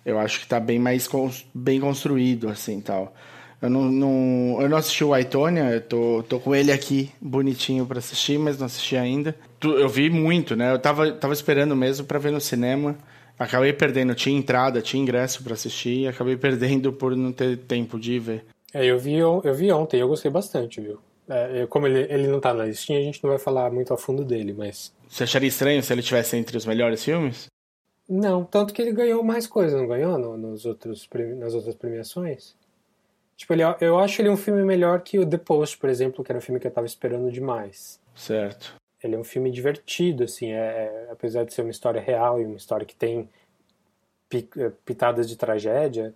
Eu 0.05 0.17
acho 0.19 0.39
que 0.39 0.47
tá 0.47 0.59
bem 0.59 0.79
mais 0.79 1.07
bem 1.53 1.79
construído, 1.79 2.49
assim 2.49 2.79
tal. 2.81 3.13
Eu 3.61 3.69
não, 3.69 3.83
não, 3.83 4.57
eu 4.59 4.67
não 4.67 4.77
assisti 4.77 5.03
o 5.03 5.13
Aitonia, 5.13 5.65
eu 5.65 5.81
tô, 5.81 6.23
tô 6.27 6.39
com 6.39 6.55
ele 6.55 6.71
aqui 6.71 7.11
bonitinho 7.21 7.85
pra 7.85 7.99
assistir, 7.99 8.39
mas 8.39 8.57
não 8.57 8.65
assisti 8.65 8.97
ainda. 8.97 9.35
Eu 9.63 9.87
vi 9.87 10.09
muito, 10.09 10.55
né? 10.55 10.73
Eu 10.73 10.79
tava, 10.79 11.11
tava 11.11 11.33
esperando 11.33 11.75
mesmo 11.75 12.07
pra 12.07 12.17
ver 12.17 12.31
no 12.31 12.41
cinema. 12.41 12.97
Acabei 13.37 13.71
perdendo, 13.71 14.15
tinha 14.15 14.37
entrada, 14.37 14.81
tinha 14.81 15.01
ingresso 15.01 15.43
pra 15.43 15.53
assistir 15.53 16.07
acabei 16.07 16.35
perdendo 16.37 16.91
por 16.91 17.15
não 17.15 17.31
ter 17.31 17.57
tempo 17.57 17.99
de 17.99 18.17
ver. 18.17 18.45
É, 18.73 18.85
eu 18.85 18.97
vi, 18.97 19.15
eu 19.15 19.53
vi 19.53 19.71
ontem, 19.71 19.99
eu 19.99 20.07
gostei 20.07 20.31
bastante, 20.31 20.79
viu? 20.79 20.99
É, 21.29 21.61
eu- 21.63 21.67
como 21.67 21.87
ele, 21.87 22.01
ele 22.11 22.27
não 22.27 22.39
tá 22.39 22.53
na 22.53 22.65
listinha, 22.65 22.99
a 22.99 23.03
gente 23.03 23.23
não 23.23 23.29
vai 23.29 23.39
falar 23.39 23.71
muito 23.71 23.93
a 23.93 23.97
fundo 23.97 24.23
dele, 24.23 24.53
mas. 24.53 24.93
Você 25.07 25.23
acharia 25.23 25.49
estranho 25.49 25.81
se 25.83 25.91
ele 25.93 26.01
tivesse 26.01 26.37
entre 26.37 26.57
os 26.57 26.65
melhores 26.65 27.03
filmes? 27.03 27.47
Não, 28.07 28.43
tanto 28.43 28.73
que 28.73 28.81
ele 28.81 28.91
ganhou 28.91 29.23
mais 29.23 29.47
coisa, 29.47 29.77
não 29.77 29.87
ganhou 29.87 30.17
no, 30.17 30.35
nos 30.37 30.65
outros, 30.65 31.07
nas 31.37 31.53
outras 31.53 31.75
premiações? 31.75 32.55
Tipo, 33.37 33.53
ele, 33.53 33.63
eu 33.79 33.97
acho 33.97 34.21
ele 34.21 34.29
um 34.29 34.37
filme 34.37 34.63
melhor 34.63 35.01
que 35.01 35.17
o 35.17 35.25
The 35.25 35.37
Post, 35.37 35.77
por 35.77 35.89
exemplo, 35.89 36.23
que 36.23 36.31
era 36.31 36.37
um 36.37 36.41
filme 36.41 36.59
que 36.59 36.67
eu 36.67 36.71
tava 36.71 36.85
esperando 36.85 37.31
demais. 37.31 37.99
Certo. 38.13 38.75
Ele 39.01 39.15
é 39.15 39.17
um 39.17 39.23
filme 39.23 39.49
divertido, 39.49 40.25
assim, 40.25 40.51
é, 40.51 41.07
é 41.07 41.07
apesar 41.11 41.43
de 41.43 41.53
ser 41.53 41.61
uma 41.61 41.71
história 41.71 41.99
real 41.99 42.39
e 42.39 42.45
uma 42.45 42.57
história 42.57 42.85
que 42.85 42.95
tem 42.95 43.27
é, 44.33 44.69
pitadas 44.85 45.27
de 45.27 45.35
tragédia, 45.35 46.13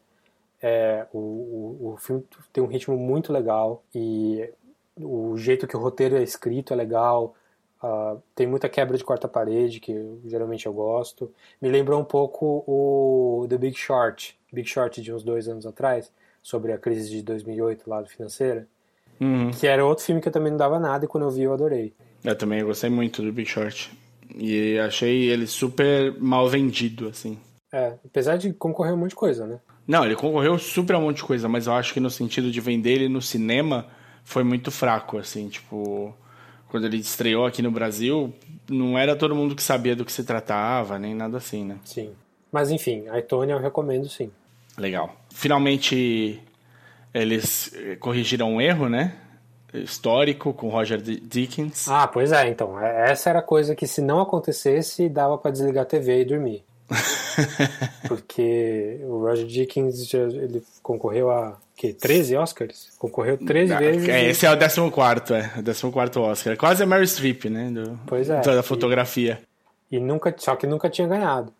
é, 0.61 1.05
o, 1.13 1.17
o, 1.17 1.93
o, 1.93 1.97
filme 1.97 2.23
tem 2.51 2.63
um 2.63 2.67
ritmo 2.67 2.97
muito 2.97 3.31
legal 3.31 3.83
e 3.93 4.49
o 4.97 5.37
jeito 5.37 5.67
que 5.67 5.75
o 5.75 5.79
roteiro 5.79 6.15
é 6.15 6.23
escrito 6.23 6.73
é 6.73 6.75
legal. 6.75 7.35
Uh, 7.83 8.21
tem 8.33 8.47
muita 8.47 8.69
quebra 8.69 8.97
de 8.97 9.03
quarta 9.03 9.27
parede 9.27 9.79
que 9.79 9.93
geralmente 10.25 10.65
eu 10.65 10.73
gosto. 10.73 11.31
Me 11.61 11.69
lembrou 11.69 11.99
um 11.99 12.05
pouco 12.05 12.63
o 12.65 13.45
The 13.47 13.57
Big 13.57 13.77
Short, 13.77 14.37
Big 14.51 14.67
Short 14.67 15.01
de 15.01 15.13
uns 15.13 15.23
dois 15.23 15.47
anos 15.47 15.65
atrás, 15.65 16.11
sobre 16.41 16.71
a 16.71 16.77
crise 16.77 17.09
de 17.09 17.21
2008 17.21 17.89
lá 17.89 18.01
do 18.01 18.07
financeira, 18.07 18.67
uhum. 19.19 19.51
que 19.51 19.67
era 19.67 19.85
outro 19.85 20.05
filme 20.05 20.21
que 20.21 20.27
eu 20.27 20.31
também 20.31 20.51
não 20.51 20.57
dava 20.57 20.79
nada 20.79 21.05
e 21.05 21.07
quando 21.07 21.25
eu 21.25 21.31
vi 21.31 21.43
eu 21.43 21.53
adorei. 21.53 21.93
Eu 22.23 22.35
também 22.35 22.63
gostei 22.63 22.89
muito 22.89 23.21
do 23.21 23.31
Big 23.31 23.47
Short 23.47 23.91
e 24.33 24.79
achei 24.79 25.29
ele 25.29 25.45
super 25.45 26.17
mal 26.19 26.47
vendido 26.49 27.09
assim. 27.09 27.37
É, 27.71 27.93
apesar 28.05 28.37
de 28.37 28.53
concorrer 28.53 28.93
a 28.93 28.95
um 28.95 28.99
monte 28.99 29.09
de 29.09 29.15
coisa, 29.15 29.45
né? 29.45 29.59
Não, 29.87 30.03
ele 30.03 30.15
concorreu 30.15 30.57
super 30.57 30.95
a 30.95 30.99
um 30.99 31.03
monte 31.03 31.17
de 31.17 31.23
coisa, 31.23 31.47
mas 31.47 31.67
eu 31.67 31.73
acho 31.73 31.93
que 31.93 31.99
no 31.99 32.09
sentido 32.09 32.49
de 32.49 32.59
vender 32.59 32.93
ele 32.93 33.09
no 33.09 33.21
cinema 33.21 33.87
foi 34.23 34.43
muito 34.43 34.71
fraco, 34.71 35.17
assim, 35.17 35.47
tipo, 35.47 36.15
quando 36.69 36.85
ele 36.85 36.97
estreou 36.97 37.45
aqui 37.45 37.61
no 37.61 37.69
Brasil, 37.69 38.33
não 38.67 38.97
era 38.97 39.15
todo 39.15 39.35
mundo 39.35 39.55
que 39.55 39.61
sabia 39.61 39.95
do 39.95 40.03
que 40.03 40.11
se 40.11 40.23
tratava, 40.23 40.97
nem 40.97 41.13
nada 41.13 41.37
assim, 41.37 41.63
né? 41.63 41.77
Sim. 41.85 42.11
Mas 42.51 42.71
enfim, 42.71 43.07
a 43.09 43.21
Tony 43.21 43.51
eu 43.51 43.59
recomendo 43.59 44.09
sim. 44.09 44.31
Legal. 44.77 45.15
Finalmente 45.29 46.41
eles 47.13 47.71
corrigiram 47.99 48.55
um 48.55 48.61
erro, 48.61 48.89
né? 48.89 49.15
Histórico 49.73 50.53
com 50.53 50.69
Roger 50.69 51.01
Dickens. 51.01 51.87
Ah, 51.87 52.07
pois 52.07 52.31
é, 52.31 52.47
então. 52.47 52.79
É, 52.79 53.11
essa 53.11 53.29
era 53.29 53.39
a 53.39 53.43
coisa 53.43 53.75
que 53.75 53.85
se 53.85 54.01
não 54.01 54.21
acontecesse, 54.21 55.09
dava 55.09 55.37
para 55.37 55.51
desligar 55.51 55.83
a 55.83 55.85
TV 55.85 56.21
e 56.21 56.25
dormir. 56.25 56.63
Porque 58.07 58.99
o 59.03 59.19
Roger 59.19 59.45
Dickens 59.45 60.07
já, 60.07 60.19
ele 60.19 60.63
concorreu 60.81 61.31
a 61.31 61.57
que 61.75 61.93
13 61.93 62.37
Oscars? 62.37 62.91
Concorreu 62.97 63.37
13 63.37 63.73
Não, 63.73 63.79
vezes. 63.79 64.07
É, 64.07 64.23
esse 64.25 64.45
é 64.45 64.51
o 64.51 64.57
14, 64.57 64.79
é. 65.33 65.59
O 65.59 65.91
14 65.91 66.19
Oscar. 66.19 66.57
Quase 66.57 66.83
a 66.83 66.85
Mary 66.85 67.05
Streep, 67.05 67.45
né? 67.45 67.69
Do, 67.69 67.99
pois 68.07 68.29
é. 68.29 68.39
Da 68.41 68.63
fotografia. 68.63 69.41
E, 69.91 69.97
e, 69.97 69.99
nunca, 69.99 70.33
só 70.37 70.55
que 70.55 70.65
nunca 70.65 70.89
tinha 70.89 71.07
ganhado. 71.07 71.53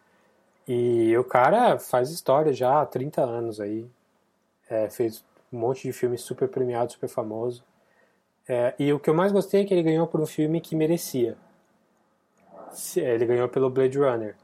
E 0.68 1.16
o 1.18 1.24
cara 1.24 1.78
faz 1.78 2.10
história 2.10 2.54
já 2.54 2.82
há 2.82 2.86
30 2.86 3.22
anos 3.22 3.60
aí. 3.60 3.86
É, 4.70 4.90
fez 4.90 5.24
um 5.52 5.60
monte 5.60 5.84
de 5.84 5.94
filmes 5.94 6.22
super 6.22 6.48
premiados, 6.48 6.94
super 6.94 7.10
famoso. 7.10 7.64
É, 8.48 8.74
e 8.80 8.94
o 8.94 9.00
que 9.00 9.10
eu 9.10 9.14
mais 9.14 9.32
gostei 9.32 9.62
é 9.62 9.66
que 9.66 9.74
ele 9.74 9.84
ganhou 9.84 10.08
por 10.08 10.22
um 10.22 10.26
filme 10.26 10.62
que 10.62 10.76
merecia. 10.76 11.36
Ele 12.96 13.26
ganhou 13.26 13.50
pelo 13.50 13.70
Blade 13.70 13.98
Runner 13.98 14.36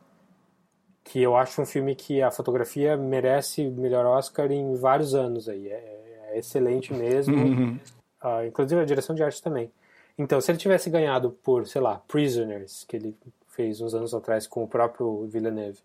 que 1.04 1.22
eu 1.22 1.36
acho 1.36 1.62
um 1.62 1.66
filme 1.66 1.96
que 1.96 2.22
a 2.22 2.32
fotografia 2.32 2.96
merece 2.96 3.68
melhor 3.70 4.06
Oscar 4.06 4.52
em 4.52 4.76
vários 4.76 5.16
anos 5.16 5.50
aí. 5.50 5.68
É, 5.68 6.30
é 6.32 6.40
excelente 6.40 6.94
mesmo. 6.94 7.36
Uhum. 7.36 7.80
Uh, 8.24 8.46
inclusive 8.48 8.82
a 8.82 8.86
direção 8.86 9.16
de 9.16 9.24
arte 9.24 9.42
também. 9.42 9.72
Então, 10.18 10.40
se 10.40 10.52
ele 10.52 10.58
tivesse 10.58 10.90
ganhado 10.90 11.32
por, 11.44 11.66
sei 11.68 11.82
lá, 11.82 12.02
Prisoners, 12.08 12.86
que 12.88 12.96
ele 12.96 13.18
fez 13.50 13.82
uns 13.82 13.94
anos 13.94 14.14
atrás 14.14 14.46
com 14.46 14.64
o 14.64 14.68
próprio 14.68 15.26
Villeneuve, 15.28 15.80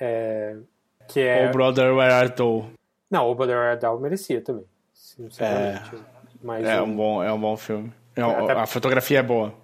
é, 0.00 0.56
que 1.06 1.20
é... 1.20 1.48
O 1.48 1.52
Brother 1.52 1.94
Where 1.94 2.12
Art 2.12 2.34
Thou. 2.34 2.66
Não, 3.10 3.30
o 3.30 3.34
Brother 3.34 3.56
Where 3.56 3.70
Art 3.70 3.80
Thou 3.80 4.00
merecia 4.00 4.40
também, 4.40 4.64
sinceramente. 4.92 5.94
É, 5.94 5.98
Mas 6.42 6.66
é, 6.66 6.82
um 6.82 6.96
bom, 6.96 7.22
é 7.22 7.32
um 7.32 7.40
bom 7.40 7.56
filme. 7.56 7.92
É, 8.16 8.22
até... 8.22 8.52
A 8.52 8.66
fotografia 8.66 9.20
é 9.20 9.22
boa. 9.22 9.54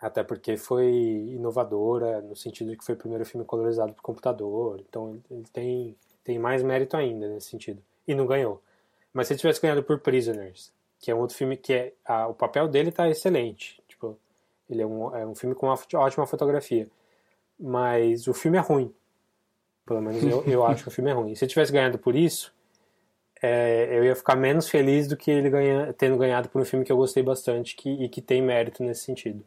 Até 0.00 0.22
porque 0.22 0.56
foi 0.56 0.90
inovadora, 0.90 2.20
no 2.20 2.36
sentido 2.36 2.70
de 2.70 2.76
que 2.76 2.84
foi 2.84 2.94
o 2.94 2.98
primeiro 2.98 3.24
filme 3.24 3.46
colorizado 3.46 3.94
por 3.94 4.02
computador. 4.02 4.82
Então 4.86 5.18
ele 5.30 5.46
tem, 5.52 5.96
tem 6.22 6.38
mais 6.38 6.62
mérito 6.62 6.96
ainda 6.96 7.28
nesse 7.28 7.48
sentido. 7.48 7.82
E 8.06 8.14
não 8.14 8.26
ganhou. 8.26 8.62
Mas 9.12 9.26
se 9.26 9.32
ele 9.32 9.40
tivesse 9.40 9.60
ganhado 9.60 9.82
por 9.82 9.98
Prisoners, 10.00 10.72
que 11.00 11.10
é 11.10 11.14
um 11.14 11.20
outro 11.20 11.36
filme 11.36 11.56
que 11.56 11.72
é. 11.72 11.92
A, 12.04 12.28
o 12.28 12.34
papel 12.34 12.68
dele 12.68 12.92
tá 12.92 13.08
excelente. 13.08 13.82
Tipo, 13.88 14.18
ele 14.68 14.82
é 14.82 14.86
um, 14.86 15.16
é 15.16 15.26
um 15.26 15.34
filme 15.34 15.54
com 15.54 15.66
uma 15.66 15.78
ótima 15.94 16.26
fotografia. 16.26 16.88
Mas 17.58 18.28
o 18.28 18.34
filme 18.34 18.58
é 18.58 18.60
ruim. 18.60 18.94
Pelo 19.86 20.02
menos 20.02 20.22
eu, 20.22 20.44
eu 20.46 20.66
acho 20.66 20.82
que 20.82 20.88
o 20.88 20.92
filme 20.92 21.10
é 21.10 21.14
ruim. 21.14 21.34
Se 21.34 21.44
ele 21.44 21.50
tivesse 21.50 21.72
ganhado 21.72 21.98
por 21.98 22.14
isso, 22.14 22.54
é, 23.42 23.88
eu 23.98 24.04
ia 24.04 24.14
ficar 24.14 24.36
menos 24.36 24.68
feliz 24.68 25.08
do 25.08 25.16
que 25.16 25.30
ele 25.30 25.48
ganha, 25.48 25.92
tendo 25.94 26.18
ganhado 26.18 26.50
por 26.50 26.60
um 26.60 26.64
filme 26.66 26.84
que 26.84 26.92
eu 26.92 26.96
gostei 26.98 27.22
bastante 27.22 27.74
que, 27.74 27.88
e 27.88 28.08
que 28.10 28.20
tem 28.20 28.42
mérito 28.42 28.82
nesse 28.82 29.02
sentido 29.04 29.42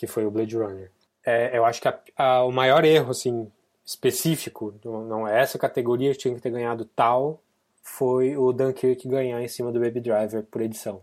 que 0.00 0.06
foi 0.06 0.24
o 0.24 0.30
Blade 0.30 0.56
Runner. 0.56 0.90
É, 1.26 1.58
eu 1.58 1.66
acho 1.66 1.82
que 1.82 1.86
a, 1.86 2.00
a, 2.16 2.44
o 2.46 2.50
maior 2.50 2.86
erro, 2.86 3.10
assim, 3.10 3.46
específico, 3.84 4.74
não, 4.82 5.04
não 5.04 5.28
é 5.28 5.42
essa 5.42 5.58
categoria 5.58 6.14
tinha 6.14 6.34
que 6.34 6.40
ter 6.40 6.48
ganhado 6.48 6.86
tal, 6.86 7.42
foi 7.82 8.34
o 8.34 8.50
Dunkirk 8.50 9.06
ganhar 9.06 9.42
em 9.42 9.48
cima 9.48 9.70
do 9.70 9.78
Baby 9.78 10.00
Driver 10.00 10.42
por 10.44 10.62
edição. 10.62 11.02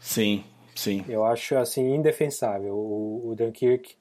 Sim, 0.00 0.42
sim. 0.74 1.04
Eu 1.06 1.22
acho, 1.22 1.54
assim, 1.56 1.94
indefensável. 1.94 2.74
O, 2.74 3.28
o 3.28 3.34
Dunkirk, 3.34 3.94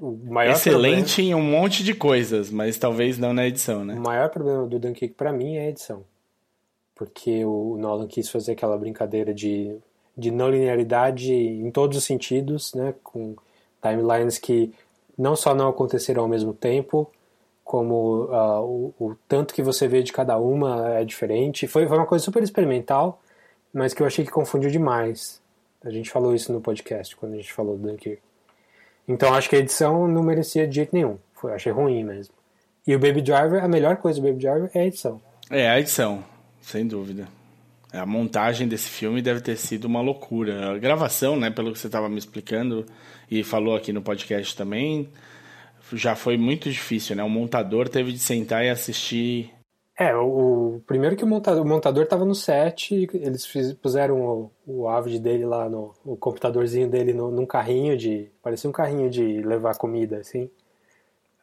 o 0.00 0.12
maior 0.30 0.52
Excelente 0.52 1.16
problema, 1.16 1.30
em 1.30 1.34
um 1.34 1.42
monte 1.42 1.82
de 1.82 1.94
coisas, 1.94 2.52
mas 2.52 2.78
talvez 2.78 3.18
não 3.18 3.32
na 3.32 3.44
edição, 3.44 3.84
né? 3.84 3.94
O 3.94 4.00
maior 4.00 4.30
problema 4.30 4.68
do 4.68 4.78
Dunkirk 4.78 5.16
para 5.16 5.32
mim 5.32 5.56
é 5.56 5.66
a 5.66 5.68
edição. 5.70 6.04
Porque 6.94 7.44
o 7.44 7.76
Nolan 7.76 8.06
quis 8.06 8.28
fazer 8.30 8.52
aquela 8.52 8.78
brincadeira 8.78 9.34
de, 9.34 9.76
de 10.16 10.30
não 10.30 10.48
linearidade 10.48 11.32
em 11.32 11.72
todos 11.72 11.98
os 11.98 12.04
sentidos, 12.04 12.72
né? 12.72 12.94
Com 13.02 13.34
timelines 13.84 14.38
que 14.38 14.72
não 15.16 15.36
só 15.36 15.54
não 15.54 15.68
aconteceram 15.68 16.22
ao 16.22 16.28
mesmo 16.28 16.52
tempo, 16.52 17.10
como 17.64 18.24
uh, 18.24 18.62
o, 18.62 18.94
o, 18.98 19.16
tanto 19.28 19.54
que 19.54 19.62
você 19.62 19.88
vê 19.88 20.02
de 20.02 20.12
cada 20.12 20.38
uma 20.38 20.94
é 20.94 21.04
diferente. 21.04 21.66
Foi, 21.66 21.86
foi 21.86 21.96
uma 21.96 22.06
coisa 22.06 22.24
super 22.24 22.42
experimental, 22.42 23.20
mas 23.72 23.94
que 23.94 24.02
eu 24.02 24.06
achei 24.06 24.24
que 24.24 24.30
confundiu 24.30 24.70
demais. 24.70 25.40
A 25.84 25.90
gente 25.90 26.10
falou 26.10 26.34
isso 26.34 26.52
no 26.52 26.60
podcast, 26.60 27.16
quando 27.16 27.34
a 27.34 27.36
gente 27.36 27.52
falou 27.52 27.76
do 27.76 27.88
Dunkirk. 27.88 28.22
Então 29.06 29.34
acho 29.34 29.48
que 29.48 29.56
a 29.56 29.58
edição 29.58 30.08
não 30.08 30.22
merecia 30.22 30.66
de 30.66 30.76
jeito 30.76 30.94
nenhum. 30.94 31.18
Foi, 31.34 31.52
achei 31.52 31.72
ruim 31.72 32.04
mesmo. 32.04 32.34
E 32.86 32.94
o 32.94 32.98
Baby 32.98 33.22
Driver, 33.22 33.62
a 33.62 33.68
melhor 33.68 33.96
coisa 33.96 34.20
do 34.20 34.26
Baby 34.26 34.40
Driver 34.40 34.70
é 34.74 34.80
a 34.80 34.86
edição. 34.86 35.20
É, 35.50 35.68
a 35.68 35.78
edição, 35.78 36.24
sem 36.60 36.86
dúvida. 36.86 37.28
A 37.94 38.04
montagem 38.04 38.66
desse 38.66 38.88
filme 38.88 39.22
deve 39.22 39.40
ter 39.40 39.56
sido 39.56 39.84
uma 39.84 40.00
loucura. 40.00 40.72
A 40.72 40.78
gravação, 40.78 41.36
né, 41.36 41.50
pelo 41.50 41.72
que 41.72 41.78
você 41.78 41.86
estava 41.86 42.08
me 42.08 42.18
explicando 42.18 42.84
e 43.30 43.44
falou 43.44 43.76
aqui 43.76 43.92
no 43.92 44.02
podcast 44.02 44.56
também, 44.56 45.08
já 45.92 46.16
foi 46.16 46.36
muito 46.36 46.70
difícil, 46.70 47.14
né? 47.14 47.22
O 47.22 47.28
montador 47.28 47.88
teve 47.88 48.12
de 48.12 48.18
sentar 48.18 48.64
e 48.64 48.70
assistir. 48.70 49.52
É, 49.96 50.14
o, 50.14 50.76
o 50.76 50.82
primeiro 50.86 51.14
que 51.14 51.22
o 51.22 51.26
montador, 51.26 51.64
o 51.64 51.68
montador 51.68 52.02
estava 52.02 52.24
no 52.24 52.34
set, 52.34 53.08
eles 53.14 53.46
fiz, 53.46 53.72
puseram 53.74 54.20
o, 54.20 54.50
o 54.66 54.88
Avid 54.88 55.20
dele 55.20 55.46
lá 55.46 55.68
no 55.68 55.94
o 56.04 56.16
computadorzinho 56.16 56.88
dele 56.88 57.12
no, 57.12 57.30
num 57.30 57.46
carrinho 57.46 57.96
de, 57.96 58.28
parecia 58.42 58.68
um 58.68 58.72
carrinho 58.72 59.08
de 59.08 59.40
levar 59.42 59.76
comida, 59.76 60.18
assim. 60.18 60.50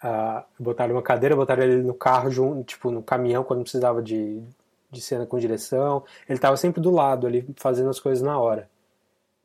Uh, 0.04 0.44
botaram 0.60 0.96
uma 0.96 1.02
cadeira, 1.02 1.36
botaram 1.36 1.64
ele 1.64 1.84
no 1.84 1.94
carro, 1.94 2.30
junto, 2.30 2.64
tipo 2.64 2.92
no 2.92 3.02
caminhão 3.02 3.44
quando 3.44 3.62
precisava 3.62 4.02
de 4.02 4.42
de 4.92 5.02
cena 5.02 5.26
com 5.26 5.40
direção. 5.40 6.04
Ele 6.28 6.38
estava 6.38 6.58
sempre 6.58 6.82
do 6.82 6.92
lado 6.92 7.26
ali, 7.26 7.46
fazendo 7.56 7.90
as 7.90 8.00
coisas 8.00 8.24
na 8.24 8.38
hora. 8.38 8.70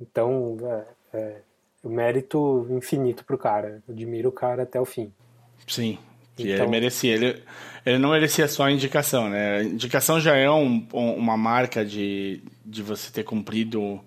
Então, 0.00 0.56
é, 1.12 1.16
é 1.16 1.36
o 1.82 1.88
mérito 1.88 2.66
infinito 2.70 3.24
pro 3.24 3.38
cara. 3.38 3.82
Eu 3.86 3.94
admiro 3.94 4.28
o 4.28 4.32
cara 4.32 4.64
até 4.64 4.80
o 4.80 4.84
fim. 4.84 5.12
Sim, 5.66 5.98
então... 6.36 6.52
ele 6.52 6.66
merecia. 6.66 7.14
Ele, 7.14 7.42
ele 7.84 7.98
não 7.98 8.10
merecia 8.10 8.48
só 8.48 8.64
a 8.64 8.72
indicação, 8.72 9.28
né? 9.28 9.58
A 9.58 9.62
indicação 9.62 10.20
já 10.20 10.34
é 10.36 10.50
um, 10.50 10.86
um, 10.92 11.14
uma 11.14 11.36
marca 11.36 11.84
de, 11.84 12.42
de 12.64 12.82
você 12.82 13.12
ter 13.12 13.22
cumprido 13.22 14.00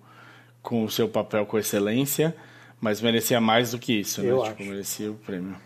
com 0.62 0.84
o 0.84 0.90
seu 0.90 1.08
papel 1.08 1.46
com 1.46 1.58
excelência, 1.58 2.36
mas 2.78 3.00
merecia 3.00 3.40
mais 3.40 3.72
do 3.72 3.78
que 3.78 4.00
isso, 4.00 4.22
né? 4.22 4.30
Eu 4.30 4.42
tipo, 4.42 4.62
acho. 4.62 4.70
merecia 4.70 5.10
o 5.10 5.14
prêmio. 5.14 5.56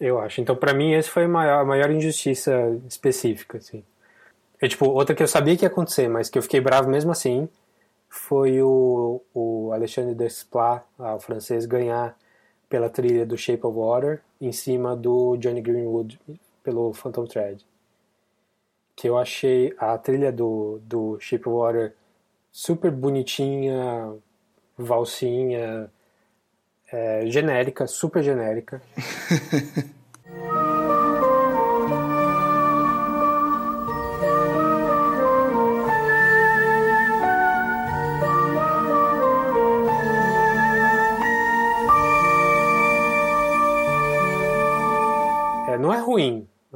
Eu 0.00 0.18
acho. 0.18 0.40
Então, 0.40 0.56
para 0.56 0.74
mim, 0.74 0.92
esse 0.92 1.08
foi 1.08 1.24
a 1.24 1.28
maior, 1.28 1.60
a 1.60 1.64
maior 1.64 1.90
injustiça 1.90 2.52
específica, 2.88 3.58
assim. 3.58 3.84
Tipo, 4.68 4.86
outra 4.86 5.14
que 5.14 5.22
eu 5.22 5.28
sabia 5.28 5.56
que 5.56 5.64
ia 5.64 5.68
acontecer, 5.68 6.08
mas 6.08 6.30
que 6.30 6.38
eu 6.38 6.42
fiquei 6.42 6.60
bravo 6.60 6.88
mesmo 6.88 7.10
assim, 7.10 7.48
foi 8.08 8.62
o, 8.62 9.20
o 9.34 9.72
Alexandre 9.72 10.14
Desplat, 10.14 10.84
o 10.98 11.18
francês, 11.18 11.66
ganhar 11.66 12.16
pela 12.68 12.88
trilha 12.88 13.26
do 13.26 13.36
Shape 13.36 13.66
of 13.66 13.76
Water 13.76 14.22
em 14.40 14.52
cima 14.52 14.94
do 14.94 15.36
Johnny 15.36 15.60
Greenwood 15.60 16.20
pelo 16.62 16.92
Phantom 16.92 17.26
Thread. 17.26 17.64
Que 18.94 19.08
eu 19.08 19.18
achei 19.18 19.74
a 19.78 19.96
trilha 19.98 20.30
do, 20.30 20.78
do 20.82 21.18
Shape 21.18 21.48
of 21.48 21.56
Water 21.56 21.94
super 22.50 22.90
bonitinha, 22.90 24.14
valsinha, 24.76 25.90
é, 26.92 27.26
genérica, 27.26 27.86
super 27.86 28.22
genérica. 28.22 28.80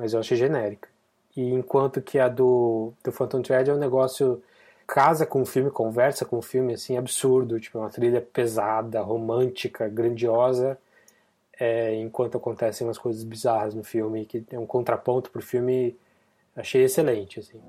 mas 0.07 0.14
eu 0.14 0.21
achei 0.21 0.37
genérica. 0.37 0.88
E 1.37 1.53
enquanto 1.53 2.01
que 2.01 2.19
a 2.19 2.29
do, 2.29 2.92
do 3.03 3.11
Phantom 3.11 3.42
Thread 3.42 3.69
é 3.69 3.75
um 3.75 3.79
negócio 3.79 4.40
casa 4.87 5.27
com 5.27 5.42
o 5.42 5.45
filme, 5.45 5.69
conversa 5.69 6.25
com 6.25 6.38
o 6.38 6.42
filme, 6.42 6.75
assim, 6.75 6.97
absurdo, 6.97 7.59
tipo, 7.59 7.79
uma 7.81 7.90
trilha 7.90 8.21
pesada, 8.21 9.01
romântica, 9.01 9.88
grandiosa, 9.88 10.79
é, 11.59 11.97
enquanto 11.97 12.38
acontecem 12.38 12.87
umas 12.87 12.99
coisas 12.99 13.25
bizarras 13.25 13.75
no 13.75 13.83
filme, 13.83 14.25
que 14.27 14.45
é 14.53 14.59
um 14.59 14.66
contraponto 14.66 15.29
pro 15.29 15.42
filme, 15.42 15.97
achei 16.55 16.85
excelente, 16.85 17.40
assim. 17.40 17.61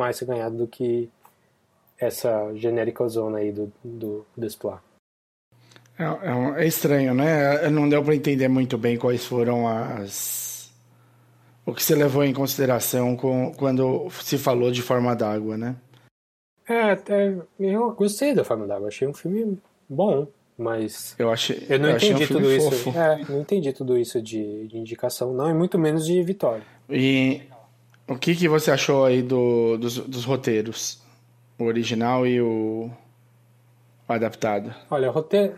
Mais 0.00 0.16
ser 0.16 0.24
ganhado 0.24 0.56
do 0.56 0.66
que 0.66 1.10
essa 1.98 2.50
genérica 2.54 3.06
zona 3.06 3.38
aí 3.38 3.52
do, 3.52 3.70
do, 3.84 4.26
do. 4.34 4.46
É, 5.98 6.04
é, 6.04 6.62
é, 6.62 6.66
estranho, 6.66 7.12
né? 7.12 7.68
Não 7.68 7.86
deu 7.86 8.02
para 8.02 8.14
entender 8.14 8.48
muito 8.48 8.78
bem 8.78 8.96
quais 8.96 9.24
foram 9.26 9.68
as. 9.68 10.72
O 11.66 11.74
que 11.74 11.82
se 11.82 11.94
levou 11.94 12.24
em 12.24 12.32
consideração 12.32 13.14
com, 13.14 13.52
quando 13.52 14.08
se 14.22 14.38
falou 14.38 14.72
de 14.72 14.80
Forma 14.80 15.14
d'Água, 15.14 15.58
né? 15.58 15.76
É, 16.66 16.92
até, 16.92 17.36
eu 17.58 17.92
gostei 17.92 18.34
da 18.34 18.42
Forma 18.42 18.66
d'Água. 18.66 18.88
Achei 18.88 19.06
um 19.06 19.12
filme 19.12 19.58
bom, 19.86 20.26
mas. 20.56 21.14
Eu, 21.18 21.30
achei, 21.30 21.66
eu 21.68 21.78
não 21.78 21.90
eu 21.90 21.96
entendi 21.96 22.24
um 22.24 22.26
tudo 22.26 22.50
isso. 22.50 22.98
É, 22.98 23.24
não 23.28 23.40
entendi 23.42 23.72
tudo 23.74 23.98
isso 23.98 24.22
de, 24.22 24.66
de 24.68 24.78
indicação, 24.78 25.34
não, 25.34 25.50
e 25.50 25.54
muito 25.54 25.78
menos 25.78 26.06
de 26.06 26.22
vitória. 26.22 26.64
E 26.88 27.42
o 28.10 28.18
que, 28.18 28.34
que 28.34 28.48
você 28.48 28.72
achou 28.72 29.04
aí 29.04 29.22
do, 29.22 29.78
dos, 29.78 29.98
dos 29.98 30.24
roteiros? 30.24 31.00
O 31.56 31.64
original 31.64 32.26
e 32.26 32.40
o, 32.40 32.90
o 34.08 34.12
adaptado? 34.12 34.74
Olha, 34.90 35.08
roteiro. 35.10 35.54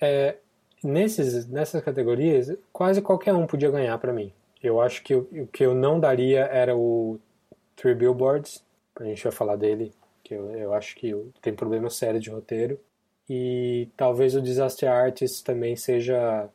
É, 0.00 0.36
nesses, 0.82 1.46
nessas 1.46 1.84
categorias, 1.84 2.56
quase 2.72 3.02
qualquer 3.02 3.34
um 3.34 3.46
podia 3.46 3.70
ganhar 3.70 3.98
para 3.98 4.14
mim. 4.14 4.32
Eu 4.62 4.80
acho 4.80 5.02
que 5.02 5.14
o, 5.14 5.46
que 5.52 5.62
eu 5.62 5.74
não 5.74 6.00
daria 6.00 6.40
era 6.46 6.74
o 6.74 7.20
Three 7.76 7.94
Billboards. 7.94 8.64
A 8.98 9.04
gente 9.04 9.22
vai 9.22 9.32
falar 9.32 9.56
dele, 9.56 9.92
que 10.24 10.32
eu, 10.32 10.50
eu 10.52 10.72
acho 10.72 10.96
que 10.96 11.14
tem 11.42 11.52
problema 11.52 11.90
sério 11.90 12.18
de 12.18 12.30
roteiro. 12.30 12.80
E 13.28 13.88
talvez 13.94 14.34
o 14.34 14.40
Disaster 14.40 14.90
Artist 14.90 15.44
também 15.44 15.76
seja 15.76 16.48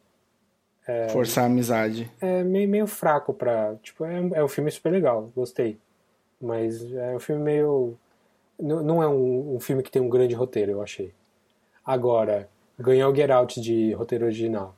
é, 0.88 1.10
Forçar 1.10 1.46
a 1.46 1.48
amizade. 1.48 2.12
É 2.22 2.44
meio, 2.44 2.70
meio 2.70 2.88
fraco 2.88 3.34
pra. 3.34 3.76
Tipo, 3.82 4.06
é, 4.06 4.18
é 4.34 4.44
um 4.44 4.48
filme 4.48 4.70
super 4.70 4.92
legal, 4.92 5.32
gostei. 5.36 5.80
Mas 6.40 6.84
é 6.94 7.16
um 7.16 7.20
filme 7.20 7.42
meio. 7.42 7.98
Não, 8.60 8.84
não 8.84 9.04
é 9.04 9.08
um, 9.08 9.56
um 9.56 9.60
filme 9.60 9.82
que 9.82 9.92
tem 9.92 10.02
um 10.02 10.10
grande 10.10 10.36
roteiro, 10.36 10.72
eu 10.72 10.82
achei. 10.82 11.12
Agora, 11.84 12.48
ganhar 12.78 13.10
o 13.10 13.16
Get 13.16 13.30
Out 13.32 13.60
de 13.60 13.94
roteiro 13.94 14.26
original. 14.26 14.76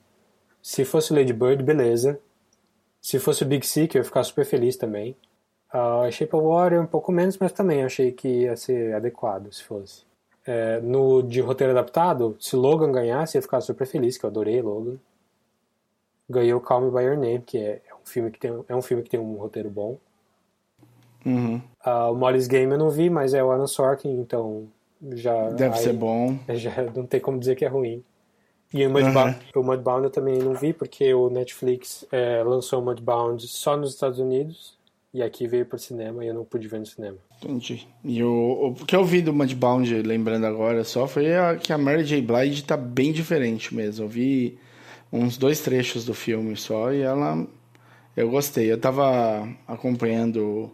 Se 0.61 0.85
fosse 0.85 1.13
Lady 1.13 1.33
Bird, 1.33 1.61
beleza. 1.61 2.19
Se 3.01 3.19
fosse 3.19 3.43
o 3.43 3.45
Big 3.45 3.65
Sick, 3.65 3.95
eu 3.95 3.99
ia 3.99 4.03
ficar 4.03 4.23
super 4.23 4.45
feliz 4.45 4.77
também. 4.77 5.15
Uh, 5.73 6.09
Shape 6.11 6.35
of 6.35 6.45
Water 6.45 6.81
um 6.81 6.87
pouco 6.87 7.11
menos, 7.11 7.37
mas 7.37 7.51
também 7.51 7.83
achei 7.83 8.11
que 8.11 8.27
ia 8.27 8.55
ser 8.55 8.93
adequado 8.95 9.51
se 9.51 9.63
fosse. 9.63 10.05
É, 10.45 10.79
no 10.79 11.21
de 11.21 11.41
roteiro 11.41 11.71
adaptado, 11.71 12.37
se 12.39 12.55
Logan 12.55 12.91
ganhasse, 12.91 13.35
eu 13.35 13.39
ia 13.39 13.43
ficar 13.43 13.59
super 13.59 13.85
feliz, 13.85 14.17
que 14.17 14.25
eu 14.25 14.29
adorei 14.29 14.61
Logan 14.61 14.97
ganhou 16.29 16.59
Call 16.59 16.81
Me 16.81 16.91
By 16.91 17.03
Your 17.03 17.17
Name, 17.17 17.41
que 17.45 17.57
é, 17.57 17.81
é 17.89 17.93
um 17.93 18.05
filme 18.05 18.31
que 18.31 18.39
tem, 18.39 18.51
é 18.67 18.75
um 18.75 18.81
filme 18.81 19.03
que 19.03 19.09
tem 19.09 19.19
um 19.19 19.35
roteiro 19.35 19.69
bom. 19.69 19.97
Uhum. 21.25 21.61
Uh, 21.85 22.11
o 22.11 22.15
Molly's 22.15 22.47
Game 22.47 22.71
eu 22.71 22.77
não 22.77 22.89
vi, 22.89 23.09
mas 23.09 23.33
é 23.33 23.43
o 23.43 23.51
Aaron 23.51 23.67
Sorkin, 23.67 24.19
então 24.19 24.67
já... 25.13 25.49
Deve 25.49 25.75
aí, 25.75 25.83
ser 25.83 25.93
bom. 25.93 26.37
Já 26.55 26.83
não 26.95 27.05
tem 27.05 27.19
como 27.19 27.39
dizer 27.39 27.55
que 27.55 27.65
é 27.65 27.67
ruim. 27.67 28.03
E 28.73 28.85
o 28.85 28.89
Mudbound, 28.89 29.37
uhum. 29.55 29.61
o 29.61 29.65
Mudbound 29.65 30.03
eu 30.05 30.09
também 30.09 30.39
não 30.39 30.53
vi, 30.53 30.73
porque 30.73 31.13
o 31.13 31.29
Netflix 31.29 32.05
é, 32.11 32.43
lançou 32.43 32.81
o 32.81 32.85
Mudbound 32.85 33.45
só 33.47 33.77
nos 33.77 33.93
Estados 33.93 34.19
Unidos, 34.19 34.77
e 35.13 35.23
aqui 35.23 35.47
veio 35.47 35.65
pro 35.65 35.79
cinema 35.79 36.23
e 36.23 36.27
eu 36.27 36.33
não 36.33 36.43
pude 36.43 36.67
ver 36.67 36.79
no 36.79 36.85
cinema. 36.85 37.17
Entendi. 37.41 37.87
E 38.03 38.21
o, 38.23 38.75
o 38.79 38.85
que 38.85 38.95
eu 38.95 39.05
vi 39.05 39.21
do 39.21 39.33
Mudbound, 39.33 40.01
lembrando 40.01 40.45
agora 40.45 40.83
só, 40.83 41.07
foi 41.07 41.33
a, 41.33 41.55
que 41.55 41.71
a 41.71 41.77
Mary 41.77 42.03
J. 42.03 42.21
Blige 42.21 42.63
tá 42.63 42.75
bem 42.75 43.13
diferente 43.13 43.73
mesmo. 43.73 44.05
Eu 44.05 44.09
vi 44.09 44.59
uns 45.11 45.37
dois 45.37 45.59
trechos 45.59 46.05
do 46.05 46.13
filme 46.13 46.55
só 46.55 46.91
e 46.91 47.01
ela 47.01 47.47
eu 48.17 48.31
gostei. 48.31 48.71
Eu 48.71 48.79
tava 48.79 49.47
acompanhando 49.67 50.71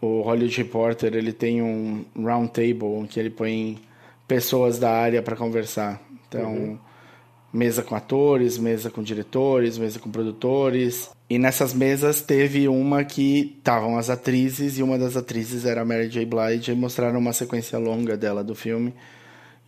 o 0.00 0.20
Hollywood 0.22 0.56
Reporter, 0.56 1.14
ele 1.14 1.32
tem 1.32 1.60
um 1.60 2.04
round 2.16 2.52
table 2.52 3.08
que 3.08 3.18
ele 3.18 3.30
põe 3.30 3.78
pessoas 4.28 4.78
da 4.78 4.92
área 4.92 5.20
para 5.20 5.34
conversar. 5.34 6.00
Então, 6.28 6.52
uhum. 6.52 6.78
mesa 7.52 7.82
com 7.82 7.96
atores, 7.96 8.58
mesa 8.58 8.90
com 8.90 9.02
diretores, 9.02 9.76
mesa 9.76 9.98
com 9.98 10.08
produtores. 10.08 11.10
E 11.28 11.36
nessas 11.36 11.74
mesas 11.74 12.20
teve 12.20 12.68
uma 12.68 13.02
que 13.02 13.56
estavam 13.58 13.98
as 13.98 14.08
atrizes 14.08 14.78
e 14.78 14.82
uma 14.82 14.96
das 14.96 15.16
atrizes 15.16 15.64
era 15.64 15.80
a 15.80 15.84
Mary 15.84 16.08
J. 16.08 16.24
Blige 16.24 16.70
e 16.70 16.76
mostraram 16.76 17.18
uma 17.18 17.32
sequência 17.32 17.76
longa 17.76 18.16
dela 18.16 18.44
do 18.44 18.54
filme. 18.54 18.94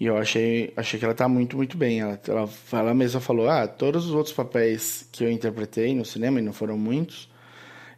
E 0.00 0.06
eu 0.06 0.16
achei, 0.16 0.72
achei 0.78 0.98
que 0.98 1.04
ela 1.04 1.14
tá 1.14 1.28
muito, 1.28 1.58
muito 1.58 1.76
bem. 1.76 2.00
Ela, 2.00 2.18
ela, 2.26 2.48
ela 2.72 2.94
mesma 2.94 3.20
falou: 3.20 3.50
ah, 3.50 3.68
todos 3.68 4.06
os 4.06 4.12
outros 4.12 4.34
papéis 4.34 5.06
que 5.12 5.22
eu 5.22 5.30
interpretei 5.30 5.94
no 5.94 6.06
cinema, 6.06 6.40
e 6.40 6.42
não 6.42 6.54
foram 6.54 6.78
muitos, 6.78 7.28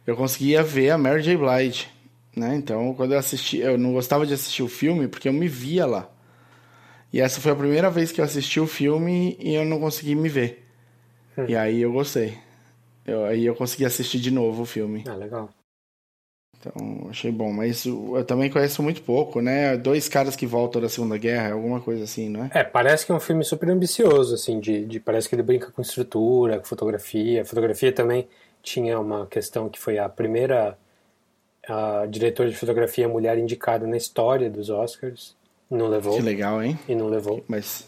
eu 0.05 0.17
conseguia 0.17 0.61
ver 0.61 0.89
a 0.89 0.97
Mary 0.97 1.23
J. 1.23 1.37
Blige. 1.37 1.87
Né? 2.35 2.55
Então, 2.55 2.93
quando 2.93 3.13
eu 3.13 3.19
assisti, 3.19 3.59
eu 3.59 3.77
não 3.77 3.93
gostava 3.93 4.25
de 4.25 4.33
assistir 4.33 4.63
o 4.63 4.67
filme 4.67 5.07
porque 5.07 5.29
eu 5.29 5.33
me 5.33 5.47
via 5.47 5.85
lá. 5.85 6.09
E 7.11 7.21
essa 7.21 7.39
foi 7.39 7.51
a 7.51 7.55
primeira 7.55 7.89
vez 7.89 8.11
que 8.11 8.19
eu 8.19 8.25
assisti 8.25 8.59
o 8.59 8.67
filme 8.67 9.37
e 9.39 9.53
eu 9.53 9.63
não 9.63 9.79
consegui 9.79 10.15
me 10.15 10.27
ver. 10.27 10.67
Hum. 11.37 11.45
E 11.47 11.55
aí 11.55 11.81
eu 11.81 11.93
gostei. 11.93 12.37
Eu, 13.05 13.23
aí 13.25 13.45
eu 13.45 13.55
consegui 13.55 13.85
assistir 13.85 14.19
de 14.19 14.31
novo 14.31 14.63
o 14.63 14.65
filme. 14.65 15.03
Ah, 15.07 15.15
legal. 15.15 15.49
Então, 16.65 17.07
achei 17.09 17.31
bom. 17.31 17.51
Mas 17.51 17.85
eu 17.85 18.23
também 18.25 18.49
conheço 18.49 18.81
muito 18.81 19.01
pouco, 19.01 19.41
né? 19.41 19.75
Dois 19.75 20.07
caras 20.07 20.35
que 20.35 20.45
voltam 20.45 20.81
da 20.81 20.87
Segunda 20.87 21.17
Guerra, 21.17 21.53
alguma 21.53 21.81
coisa 21.81 22.05
assim, 22.05 22.29
não 22.29 22.45
é? 22.45 22.51
É, 22.53 22.63
parece 22.63 23.05
que 23.05 23.11
é 23.11 23.15
um 23.15 23.19
filme 23.19 23.43
super 23.43 23.69
ambicioso, 23.69 24.33
assim, 24.35 24.59
de, 24.59 24.85
de 24.85 24.99
parece 24.99 25.27
que 25.27 25.35
ele 25.35 25.43
brinca 25.43 25.71
com 25.71 25.81
estrutura, 25.81 26.59
com 26.59 26.65
fotografia. 26.65 27.41
A 27.41 27.45
fotografia 27.45 27.91
também 27.91 28.27
tinha 28.61 28.99
uma 28.99 29.25
questão 29.27 29.67
que 29.67 29.77
foi 29.77 29.97
a 29.97 30.07
primeira 30.07 30.77
a 31.67 32.05
diretora 32.09 32.49
de 32.49 32.57
fotografia 32.57 33.07
mulher 33.07 33.37
indicada 33.37 33.87
na 33.87 33.95
história 33.97 34.49
dos 34.49 34.69
Oscars. 34.69 35.35
Não 35.69 35.87
levou. 35.87 36.15
Que 36.15 36.21
legal, 36.21 36.61
hein? 36.61 36.77
E 36.87 36.95
não 36.95 37.07
levou. 37.07 37.43
Mas. 37.47 37.87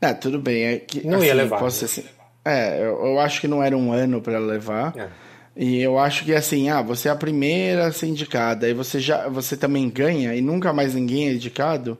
Ah, 0.00 0.14
tudo 0.14 0.38
bem. 0.38 0.64
É 0.64 0.78
que, 0.78 1.06
não 1.06 1.18
assim, 1.18 1.26
ia 1.26 1.34
levar. 1.34 1.58
Posso, 1.58 1.84
né? 1.84 1.84
assim, 1.84 2.04
é, 2.44 2.80
eu, 2.80 3.06
eu, 3.06 3.20
acho 3.20 3.40
que 3.40 3.48
não 3.48 3.62
era 3.62 3.76
um 3.76 3.92
ano 3.92 4.20
para 4.20 4.38
levar. 4.38 4.96
É. 4.96 5.08
E 5.56 5.80
eu 5.80 5.98
acho 5.98 6.24
que 6.24 6.34
assim, 6.34 6.68
ah, 6.68 6.82
você 6.82 7.08
é 7.08 7.12
a 7.12 7.16
primeira 7.16 7.86
a 7.86 7.92
ser 7.92 8.06
indicada, 8.06 8.68
e 8.68 8.74
você 8.74 8.98
já 8.98 9.28
você 9.28 9.56
também 9.56 9.88
ganha 9.88 10.34
e 10.34 10.40
nunca 10.40 10.72
mais 10.72 10.94
ninguém 10.94 11.28
é 11.28 11.32
indicado. 11.34 11.98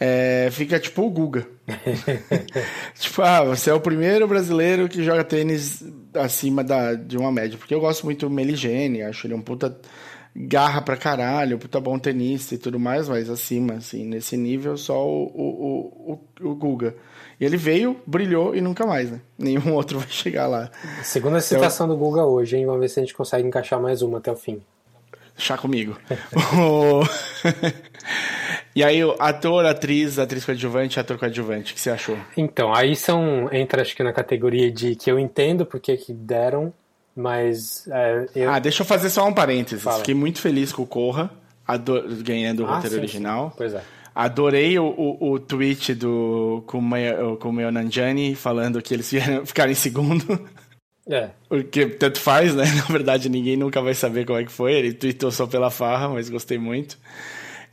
É, 0.00 0.48
fica 0.50 0.80
tipo 0.80 1.02
o 1.02 1.10
Guga. 1.10 1.46
tipo, 2.98 3.22
ah, 3.22 3.44
você 3.44 3.70
é 3.70 3.74
o 3.74 3.80
primeiro 3.80 4.26
brasileiro 4.26 4.88
que 4.88 5.04
joga 5.04 5.22
tênis 5.22 5.84
acima 6.14 6.64
da, 6.64 6.94
de 6.94 7.16
uma 7.16 7.30
média. 7.30 7.56
Porque 7.56 7.72
eu 7.72 7.80
gosto 7.80 8.04
muito 8.04 8.26
do 8.28 8.34
Meligene, 8.34 9.02
acho 9.02 9.28
ele 9.28 9.34
um 9.34 9.40
puta 9.40 9.78
garra 10.34 10.80
pra 10.82 10.96
caralho, 10.96 11.58
puta 11.58 11.80
bom 11.80 11.98
tenista 12.00 12.54
e 12.54 12.58
tudo 12.58 12.80
mais, 12.80 13.08
mas 13.08 13.30
acima, 13.30 13.74
assim, 13.74 14.04
nesse 14.04 14.36
nível, 14.36 14.76
só 14.76 15.06
o, 15.06 15.24
o, 15.24 16.18
o, 16.42 16.48
o 16.50 16.54
Guga. 16.56 16.96
E 17.42 17.44
ele 17.44 17.56
veio, 17.56 18.00
brilhou 18.06 18.54
e 18.54 18.60
nunca 18.60 18.86
mais, 18.86 19.10
né? 19.10 19.20
Nenhum 19.36 19.70
outro 19.74 19.98
vai 19.98 20.06
chegar 20.08 20.46
lá. 20.46 20.70
Segunda 21.02 21.38
então, 21.38 21.48
citação 21.48 21.88
do 21.88 21.96
Guga 21.96 22.24
hoje, 22.24 22.56
hein? 22.56 22.64
Vamos 22.64 22.82
ver 22.82 22.88
se 22.88 23.00
a 23.00 23.02
gente 23.02 23.14
consegue 23.14 23.44
encaixar 23.44 23.82
mais 23.82 24.00
uma 24.00 24.18
até 24.18 24.30
o 24.30 24.36
fim. 24.36 24.62
Chá 25.36 25.58
comigo. 25.58 25.98
e 28.76 28.84
aí, 28.84 29.00
ator, 29.18 29.66
atriz, 29.66 30.20
atriz 30.20 30.44
coadjuvante, 30.44 31.00
ator 31.00 31.18
coadjuvante, 31.18 31.72
o 31.72 31.74
que 31.74 31.80
você 31.80 31.90
achou? 31.90 32.16
Então, 32.36 32.72
aí 32.72 32.94
são, 32.94 33.52
entra 33.52 33.82
acho 33.82 33.96
que 33.96 34.04
na 34.04 34.12
categoria 34.12 34.70
de 34.70 34.94
que 34.94 35.10
eu 35.10 35.18
entendo 35.18 35.66
porque 35.66 35.96
que 35.96 36.12
deram, 36.12 36.72
Mas. 37.16 37.88
É, 37.90 38.26
eu... 38.36 38.50
Ah, 38.52 38.60
deixa 38.60 38.82
eu 38.82 38.86
fazer 38.86 39.10
só 39.10 39.26
um 39.26 39.34
parênteses. 39.34 39.82
Fala. 39.82 39.98
Fiquei 39.98 40.14
muito 40.14 40.40
feliz 40.40 40.72
com 40.72 40.82
o 40.82 40.86
Corra 40.86 41.28
ado- 41.66 42.04
ganhando 42.22 42.62
o 42.62 42.66
Ah, 42.66 42.76
roteiro 42.76 42.94
sim, 42.94 43.00
original. 43.00 43.48
sim. 43.50 43.54
Pois 43.56 43.74
é. 43.74 43.82
Adorei 44.14 44.78
o, 44.78 44.84
o, 44.84 45.32
o 45.32 45.38
tweet 45.38 45.94
do 45.94 46.62
Kumail 46.66 47.36
Kumail 47.38 47.72
Nanjiani 47.72 48.34
falando 48.34 48.82
que 48.82 48.92
eles 48.92 49.10
vieram 49.10 49.44
ficar 49.46 49.70
em 49.70 49.74
segundo. 49.74 50.40
É. 51.08 51.30
Porque 51.48 51.86
tanto 51.86 52.20
faz, 52.20 52.54
né? 52.54 52.64
Na 52.76 52.84
verdade, 52.84 53.28
ninguém 53.28 53.56
nunca 53.56 53.80
vai 53.80 53.94
saber 53.94 54.24
como 54.24 54.38
é 54.38 54.44
que 54.44 54.52
foi. 54.52 54.72
Ele 54.72 54.92
tweetou 54.92 55.30
só 55.30 55.46
pela 55.46 55.70
farra, 55.70 56.08
mas 56.08 56.28
gostei 56.28 56.58
muito. 56.58 56.98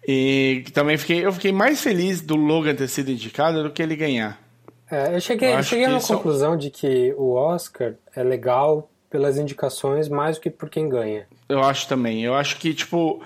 E 0.08 0.64
também 0.74 0.98
fiquei, 0.98 1.26
eu 1.26 1.32
fiquei 1.32 1.52
mais 1.52 1.82
feliz 1.82 2.22
do 2.22 2.36
Logan 2.36 2.74
ter 2.74 2.88
sido 2.88 3.12
indicado 3.12 3.62
do 3.62 3.70
que 3.70 3.82
ele 3.82 3.96
ganhar. 3.96 4.40
É, 4.90 5.16
eu 5.16 5.22
cheguei, 5.22 5.54
Eu 5.54 5.62
cheguei 5.62 5.86
a 5.86 5.90
uma 5.90 6.00
é 6.00 6.02
conclusão 6.02 6.58
de 6.58 6.72
que 6.72 7.14
o 7.16 7.34
Oscar 7.34 7.94
é 8.16 8.24
legal 8.24 8.90
pelas 9.10 9.38
indicações 9.38 10.08
mais 10.08 10.38
do 10.38 10.42
que 10.42 10.50
por 10.50 10.70
quem 10.70 10.90
ganha. 10.90 11.28
Eu 11.48 11.64
acho 11.64 11.88
também. 11.88 12.24
Eu 12.24 12.34
acho 12.34 12.58
que, 12.58 12.74
tipo, 12.74 13.22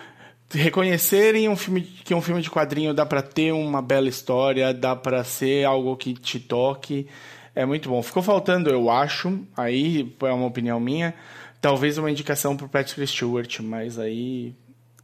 reconhecerem 0.54 1.48
um 1.50 1.56
filme, 1.56 1.82
que 1.82 2.14
um 2.14 2.22
filme 2.22 2.42
de 2.42 2.50
quadrinho 2.50 2.94
dá 2.94 3.06
pra 3.06 3.22
ter 3.22 3.52
uma 3.52 3.82
bela 3.82 4.08
história, 4.10 4.74
dá 4.74 4.96
pra 4.96 5.24
ser 5.24 5.66
algo 5.66 5.96
que 5.98 6.14
te 6.14 6.40
toque, 6.40 7.08
é 7.56 7.66
muito 7.66 7.90
bom. 7.90 8.02
Ficou 8.02 8.24
faltando, 8.24 8.70
eu 8.70 8.90
acho, 8.90 9.40
aí 9.56 10.16
é 10.22 10.32
uma 10.32 10.48
opinião 10.48 10.80
minha, 10.80 11.14
talvez 11.62 11.98
uma 11.98 12.10
indicação 12.12 12.56
pro 12.58 12.68
Patrick 12.70 13.06
Stewart, 13.08 13.60
mas 13.62 13.98
aí 14.00 14.54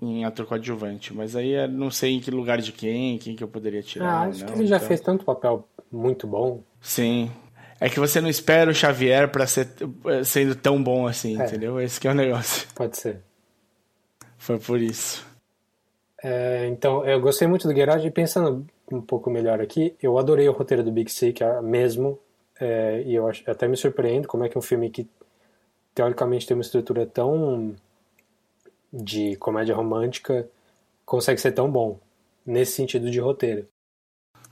em 0.01 0.23
ator 0.23 0.45
coadjuvante. 0.45 1.13
Mas 1.13 1.35
aí 1.35 1.51
eu 1.51 1.67
não 1.67 1.91
sei 1.91 2.13
em 2.15 2.19
que 2.19 2.31
lugar 2.31 2.59
de 2.61 2.71
quem, 2.71 3.17
quem 3.17 3.35
que 3.35 3.43
eu 3.43 3.47
poderia 3.49 3.81
tirar. 3.83 4.07
Ah, 4.09 4.21
acho 4.23 4.39
não, 4.45 4.47
que 4.53 4.59
ele 4.59 4.67
já 4.67 4.77
então- 4.77 4.87
fez 4.87 5.01
tanto 5.01 5.25
papel 5.25 5.67
muito 5.91 6.25
bom. 6.25 6.61
Sim. 6.81 7.29
É 7.81 7.87
que 7.89 7.99
você 7.99 8.19
não 8.21 8.29
espera 8.29 8.69
o 8.71 8.73
Xavier 8.73 9.29
pra 9.29 9.45
ser 9.47 9.69
sendo 10.25 10.53
tão 10.55 10.81
bom 10.81 11.07
assim, 11.07 11.39
É. 11.41 11.45
entendeu? 11.45 11.79
Esse 11.79 11.99
que 11.99 12.07
é 12.07 12.11
o 12.11 12.13
negócio. 12.13 12.67
Pode 12.75 12.97
ser. 12.97 13.21
Foi 14.37 14.57
por 14.59 14.81
isso. 14.81 15.25
É, 16.23 16.67
então, 16.67 17.05
eu 17.05 17.19
gostei 17.19 17.47
muito 17.47 17.67
do 17.67 17.91
Out 17.91 18.05
e 18.05 18.11
pensando 18.11 18.65
um 18.91 19.01
pouco 19.01 19.29
melhor 19.29 19.61
aqui, 19.61 19.95
eu 20.01 20.17
adorei 20.17 20.47
o 20.49 20.51
roteiro 20.51 20.83
do 20.83 20.91
Big 20.91 21.11
Sick 21.11 21.43
é 21.43 21.61
mesmo, 21.61 22.19
é, 22.59 23.01
e 23.05 23.15
eu 23.15 23.29
até 23.47 23.67
me 23.67 23.77
surpreendo 23.77 24.27
como 24.27 24.43
é 24.43 24.49
que 24.49 24.57
um 24.57 24.61
filme 24.61 24.89
que 24.89 25.07
teoricamente 25.93 26.45
tem 26.45 26.55
uma 26.57 26.61
estrutura 26.63 27.05
tão 27.05 27.75
de 28.91 29.35
comédia 29.37 29.75
romântica 29.75 30.47
consegue 31.05 31.39
ser 31.39 31.51
tão 31.51 31.69
bom 31.69 31.99
nesse 32.45 32.73
sentido 32.73 33.09
de 33.09 33.19
roteiro. 33.19 33.67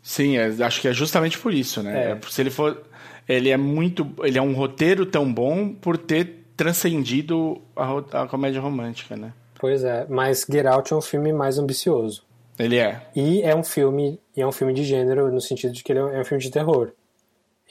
Sim, 0.02 0.38
é- 0.38 0.64
acho 0.64 0.80
que 0.82 0.88
é 0.88 0.94
justamente 0.94 1.38
por 1.38 1.54
isso, 1.54 1.84
né? 1.84 2.12
É. 2.12 2.12
É, 2.12 2.20
Se 2.30 2.42
ele 2.42 2.50
for, 2.50 2.82
ele 3.28 3.50
é 3.50 3.58
muito, 3.58 4.08
ele 4.24 4.38
é 4.38 4.42
um 4.42 4.54
roteiro 4.54 5.06
tão 5.06 5.32
bom 5.32 5.74
por 5.74 5.98
ter 5.98 6.46
transcendido 6.56 7.62
a, 7.76 8.24
a 8.24 8.28
comédia 8.28 8.62
romântica, 8.62 9.16
né? 9.16 9.34
Pois 9.60 9.84
é, 9.84 10.06
mas 10.08 10.46
Get 10.50 10.66
Out 10.66 10.94
é 10.94 10.96
um 10.96 11.02
filme 11.02 11.34
mais 11.34 11.58
ambicioso. 11.58 12.24
Ele 12.60 12.78
é. 12.78 13.02
E 13.16 13.42
é 13.42 13.56
um 13.56 13.64
filme, 13.64 14.20
é 14.36 14.46
um 14.46 14.52
filme 14.52 14.74
de 14.74 14.84
gênero 14.84 15.32
no 15.32 15.42
sentido 15.42 15.74
de 15.74 15.84
que 15.84 15.92
ele 15.92 16.00
é 16.00 16.20
um 16.20 16.26
filme 16.26 16.44
de 16.44 16.52
terror. 16.52 16.92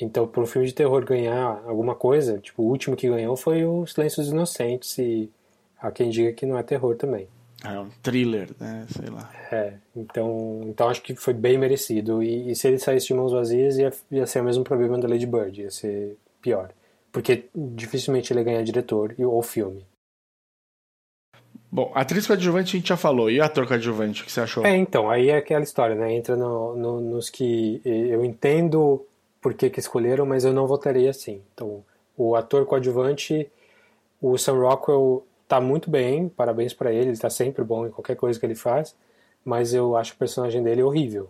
Então, 0.01 0.27
por 0.27 0.43
um 0.43 0.47
filme 0.47 0.67
de 0.67 0.75
terror 0.75 1.05
ganhar 1.05 1.63
alguma 1.67 1.95
coisa, 1.95 2.39
tipo, 2.39 2.63
o 2.63 2.67
último 2.67 2.95
que 2.97 3.09
ganhou 3.09 3.37
foi 3.37 3.65
o 3.65 3.87
Silêncio 3.87 4.23
dos 4.23 4.31
Inocentes, 4.31 4.99
e 4.99 5.31
há 5.81 5.91
quem 5.91 6.11
diga 6.11 6.33
que 6.33 6.45
não 6.45 6.59
é 6.59 6.63
terror 6.63 6.97
também. 6.97 7.27
É 7.65 7.79
um 7.79 7.89
thriller, 8.03 8.51
né? 8.61 8.87
Sei 8.91 9.09
lá. 9.09 9.31
É, 9.51 9.73
então, 9.97 10.61
então 10.67 10.89
acho 10.89 11.03
que 11.03 11.15
foi 11.17 11.33
bem 11.33 11.57
merecido. 11.57 12.23
E, 12.23 12.51
e 12.51 12.55
se 12.55 12.69
ele 12.69 12.79
saísse 12.79 13.07
de 13.07 13.15
mãos 13.15 13.33
vazias, 13.33 13.79
ia, 13.79 13.91
ia 14.11 14.27
ser 14.27 14.41
o 14.41 14.45
mesmo 14.45 14.63
problema 14.63 14.99
da 14.99 15.09
Lady 15.09 15.27
Bird, 15.27 15.63
ia 15.63 15.71
ser 15.71 16.17
pior. 16.43 16.71
Porque 17.11 17.47
dificilmente 17.55 18.33
ele 18.33 18.41
ia 18.41 18.45
ganhar 18.45 18.63
diretor 18.63 19.15
ou 19.19 19.43
filme. 19.43 19.85
Bom, 21.77 21.93
atriz 21.95 22.27
coadjuvante 22.27 22.75
a 22.75 22.79
gente 22.81 22.89
já 22.89 22.97
falou. 22.97 23.31
E 23.31 23.39
o 23.39 23.45
ator 23.45 23.67
coadjuvante, 23.69 24.23
o 24.23 24.25
que 24.25 24.33
você 24.33 24.41
achou? 24.41 24.65
É, 24.65 24.75
então, 24.75 25.11
aí 25.11 25.29
é 25.29 25.37
aquela 25.37 25.63
história, 25.63 25.95
né? 25.95 26.11
Entra 26.15 26.35
no, 26.35 26.75
no- 26.75 27.01
nos 27.03 27.29
que 27.29 27.83
eu 27.85 28.25
entendo 28.25 29.05
por 29.43 29.53
que, 29.53 29.69
que 29.69 29.79
escolheram, 29.79 30.25
mas 30.25 30.47
eu 30.47 30.55
não 30.55 30.67
votaria 30.67 31.11
assim. 31.11 31.43
Então, 31.53 31.85
o 32.17 32.35
ator 32.35 32.65
coadjuvante, 32.65 33.47
o 34.23 34.39
Sam 34.39 34.55
Rockwell 34.59 35.27
tá 35.47 35.61
muito 35.61 35.91
bem, 35.91 36.31
parabéns 36.31 36.73
pra 36.73 36.91
ele, 36.91 37.11
ele 37.11 37.19
tá 37.19 37.29
sempre 37.29 37.63
bom 37.63 37.87
em 37.87 37.91
qualquer 37.91 38.17
coisa 38.17 38.41
que 38.41 38.47
ele 38.47 38.55
faz, 38.55 38.97
mas 39.45 39.75
eu 39.75 39.99
acho 39.99 40.15
o 40.15 40.17
personagem 40.17 40.63
dele 40.63 40.83
horrível. 40.83 41.29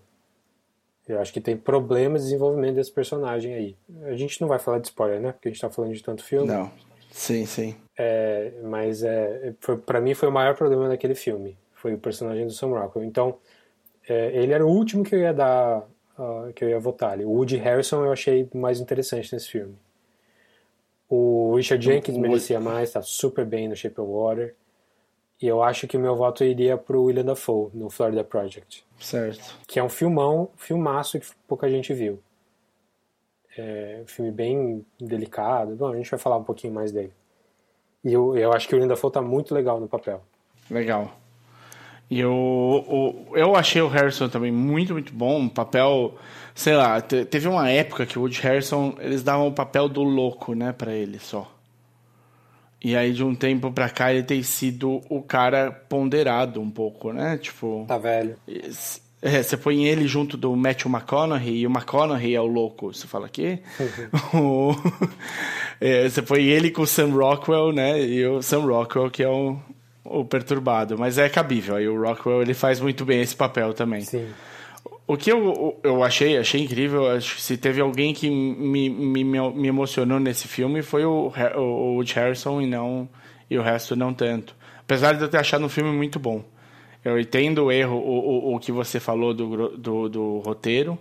Eu 1.09 1.21
acho 1.21 1.33
que 1.33 1.41
tem 1.41 1.57
problemas 1.57 2.21
de 2.23 2.29
desenvolvimento 2.29 2.77
desse 2.77 2.93
personagem 2.93 3.53
aí. 3.53 3.77
A 4.05 4.15
gente 4.15 4.41
não 4.41 4.47
vai 4.47 4.61
falar 4.61 4.79
de 4.79 4.87
spoiler, 4.87 5.21
né? 5.21 5.33
Porque 5.33 5.49
a 5.49 5.51
gente 5.51 5.61
tá 5.61 5.69
falando 5.71 5.93
de 5.93 6.03
tanto 6.05 6.23
filme. 6.23 6.47
Não. 6.47 6.71
Sim, 7.11 7.45
sim. 7.47 7.75
É, 7.97 8.53
mas 8.63 9.03
é, 9.03 9.55
para 9.87 10.01
mim 10.01 10.15
foi 10.15 10.29
o 10.29 10.33
maior 10.33 10.55
problema 10.55 10.89
daquele 10.89 11.15
filme. 11.15 11.57
Foi 11.73 11.95
o 11.95 11.99
personagem 11.99 12.47
do 12.47 12.53
Sam 12.53 12.69
Rockwell. 12.69 13.05
Então, 13.05 13.39
é, 14.09 14.37
ele 14.37 14.53
era 14.53 14.65
o 14.65 14.69
último 14.69 15.03
que 15.03 15.15
eu 15.15 15.21
ia 15.21 15.33
dar, 15.33 15.83
ah, 16.19 16.51
que 16.55 16.65
eu 16.65 16.69
ia 16.69 16.79
votar 16.79 17.13
ali. 17.13 17.25
O 17.25 17.31
Woody 17.31 17.57
Harrison 17.57 18.05
eu 18.05 18.13
achei 18.13 18.49
mais 18.55 18.81
interessante 18.81 19.33
nesse 19.33 19.49
filme. 19.49 19.75
O 21.09 21.55
Richard 21.55 21.85
Jenkins 21.85 22.17
merecia 22.17 22.59
mais, 22.59 22.93
tá 22.93 23.01
super 23.01 23.45
bem 23.45 23.69
no 23.69 23.77
Shape 23.77 24.01
of 24.01 24.11
Water. 24.11 24.55
E 25.41 25.47
eu 25.47 25.63
acho 25.63 25.87
que 25.87 25.97
o 25.97 26.01
meu 26.01 26.17
voto 26.17 26.43
iria 26.43 26.77
pro 26.77 27.05
William 27.05 27.25
Dafoe, 27.25 27.71
no 27.75 27.91
Florida 27.91 28.25
Project. 28.25 28.85
Certo. 28.99 29.59
Que 29.67 29.79
é 29.79 29.85
um 29.85 29.89
filmão, 29.89 30.51
filmaço 30.57 31.21
que 31.21 31.27
pouca 31.47 31.69
gente 31.69 31.93
viu. 31.93 32.19
É 33.57 34.01
um 34.03 34.07
filme 34.07 34.31
bem 34.31 34.85
delicado. 34.99 35.77
Bom, 35.77 35.93
a 35.93 35.97
gente 35.97 36.11
vai 36.11 36.19
falar 36.19 36.39
um 36.39 36.45
pouquinho 36.45 36.73
mais 36.73 36.91
dele. 36.91 37.13
E 38.07 38.13
eu, 38.13 38.37
eu 38.37 38.53
acho 38.53 38.69
que 38.69 38.77
o 38.77 38.87
Dafoe 38.89 39.11
tá 39.11 39.21
muito 39.21 39.53
legal 39.55 39.81
no 39.81 39.89
papel. 39.89 40.23
Legal. 40.71 41.13
E 42.09 42.25
o, 42.25 42.31
o, 43.33 43.37
eu 43.37 43.57
achei 43.57 43.83
o 43.83 43.89
Harrison 43.89 44.29
também 44.29 44.53
muito, 44.53 44.93
muito 44.93 45.13
bom. 45.13 45.41
Um 45.41 45.49
papel, 45.49 46.15
sei 46.55 46.77
lá, 46.77 47.01
te- 47.01 47.25
teve 47.25 47.49
uma 47.49 47.69
época 47.69 48.07
que 48.07 48.17
o 48.17 48.23
Woody 48.23 48.41
Harrison, 48.43 48.95
eles 49.01 49.25
davam 49.25 49.49
o 49.49 49.53
papel 49.53 49.89
do 49.89 50.05
louco, 50.05 50.55
né, 50.55 50.73
pra 50.73 50.93
ele 50.95 51.19
só. 51.19 51.51
E 52.81 52.95
aí 52.95 53.13
de 53.13 53.25
um 53.25 53.35
tempo 53.35 53.73
pra 53.73 53.89
cá 53.91 54.13
ele 54.13 54.23
tem 54.23 54.41
sido 54.45 55.03
o 55.11 55.21
cara 55.21 55.73
ponderado 55.89 56.61
um 56.61 56.71
pouco, 56.71 57.13
né? 57.13 57.37
Tipo, 57.39 57.85
Tá 57.89 57.99
velho. 57.99 58.37
É, 59.23 59.43
você 59.43 59.57
põe 59.57 59.85
ele 59.87 60.07
junto 60.07 60.37
do 60.37 60.55
Matthew 60.55 60.91
McConaughey 60.91 61.57
e 61.59 61.67
o 61.67 61.71
McConaughey 61.71 62.35
é 62.35 62.41
o 62.41 62.47
louco. 62.47 62.93
Você 62.93 63.07
fala 63.07 63.29
quê? 63.29 63.61
O- 64.35 64.75
é, 65.81 66.09
você 66.09 66.23
põe 66.23 66.45
ele 66.45 66.71
com 66.71 66.83
o 66.83 66.87
Sam 66.87 67.11
Rockwell, 67.13 67.73
né? 67.73 68.01
E 68.03 68.27
o 68.27 68.43
Sam 68.43 68.61
Rockwell 68.67 69.11
que 69.11 69.23
é 69.23 69.29
o, 69.29 69.59
o 70.05 70.25
perturbado. 70.25 70.99
Mas 70.99 71.19
é 71.19 71.29
cabível. 71.29 71.77
Aí 71.77 71.89
o 71.89 72.01
Rockwell 72.01 72.43
ele 72.43 72.55
faz 72.55 72.81
muito 72.81 73.05
bem 73.05 73.21
esse 73.21 73.35
papel 73.37 73.73
também. 73.75 74.03
Sim. 74.03 74.27
O 75.09 75.17
que 75.17 75.31
eu, 75.31 75.79
eu 75.85 76.03
achei, 76.03 76.37
achei 76.37 76.61
incrível, 76.61 77.09
acho 77.09 77.37
que 77.37 77.43
se 77.43 77.57
teve 77.57 77.81
alguém 77.81 78.13
que 78.13 78.29
me, 78.29 78.91
me, 78.91 79.23
me 79.23 79.69
emocionou 79.69 80.19
nesse 80.19 80.49
filme 80.49 80.83
foi 80.83 81.05
o, 81.05 81.33
o 81.57 81.95
Woody 81.95 82.13
Harrison 82.15 82.61
e 82.61 82.67
não 82.67 83.09
e 83.49 83.57
o 83.57 83.63
resto 83.63 83.95
não 83.95 84.13
tanto. 84.13 84.57
Apesar 84.81 85.13
de 85.15 85.23
eu 85.23 85.29
ter 85.29 85.39
achado 85.39 85.65
um 85.65 85.69
filme 85.69 85.93
muito 85.93 86.19
bom. 86.19 86.43
Eu 87.09 87.19
entendo 87.21 87.65
o 87.65 87.73
erro, 87.73 87.97
o, 87.97 88.51
o, 88.53 88.57
o 88.57 88.59
que 88.59 88.73
você 88.73 88.99
falou 88.99 89.33
do, 89.33 89.77
do, 89.77 90.09
do 90.09 90.39
roteiro. 90.41 90.99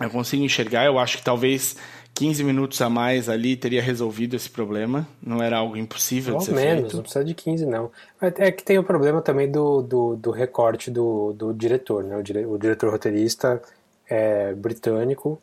Eu 0.00 0.10
consigo 0.10 0.42
enxergar, 0.44 0.84
eu 0.84 0.98
acho 0.98 1.16
que 1.16 1.24
talvez 1.24 1.76
15 2.12 2.44
minutos 2.44 2.80
a 2.82 2.90
mais 2.90 3.28
ali 3.30 3.56
teria 3.56 3.80
resolvido 3.80 4.36
esse 4.36 4.50
problema. 4.50 5.08
Não 5.22 5.42
era 5.42 5.56
algo 5.56 5.76
impossível 5.76 6.34
Ou 6.34 6.40
de 6.40 6.46
ser 6.46 6.54
menos, 6.54 6.80
feito. 6.82 6.96
não 6.96 7.02
precisa 7.02 7.24
de 7.24 7.34
15, 7.34 7.64
não. 7.64 7.90
É 8.20 8.52
que 8.52 8.62
tem 8.62 8.78
o 8.78 8.84
problema 8.84 9.22
também 9.22 9.50
do, 9.50 9.80
do, 9.80 10.16
do 10.16 10.30
recorte 10.30 10.90
do, 10.90 11.32
do 11.32 11.54
diretor, 11.54 12.04
né? 12.04 12.16
O, 12.18 12.22
dire, 12.22 12.44
o 12.44 12.58
diretor 12.58 12.90
roteirista 12.90 13.62
é 14.08 14.52
britânico 14.54 15.40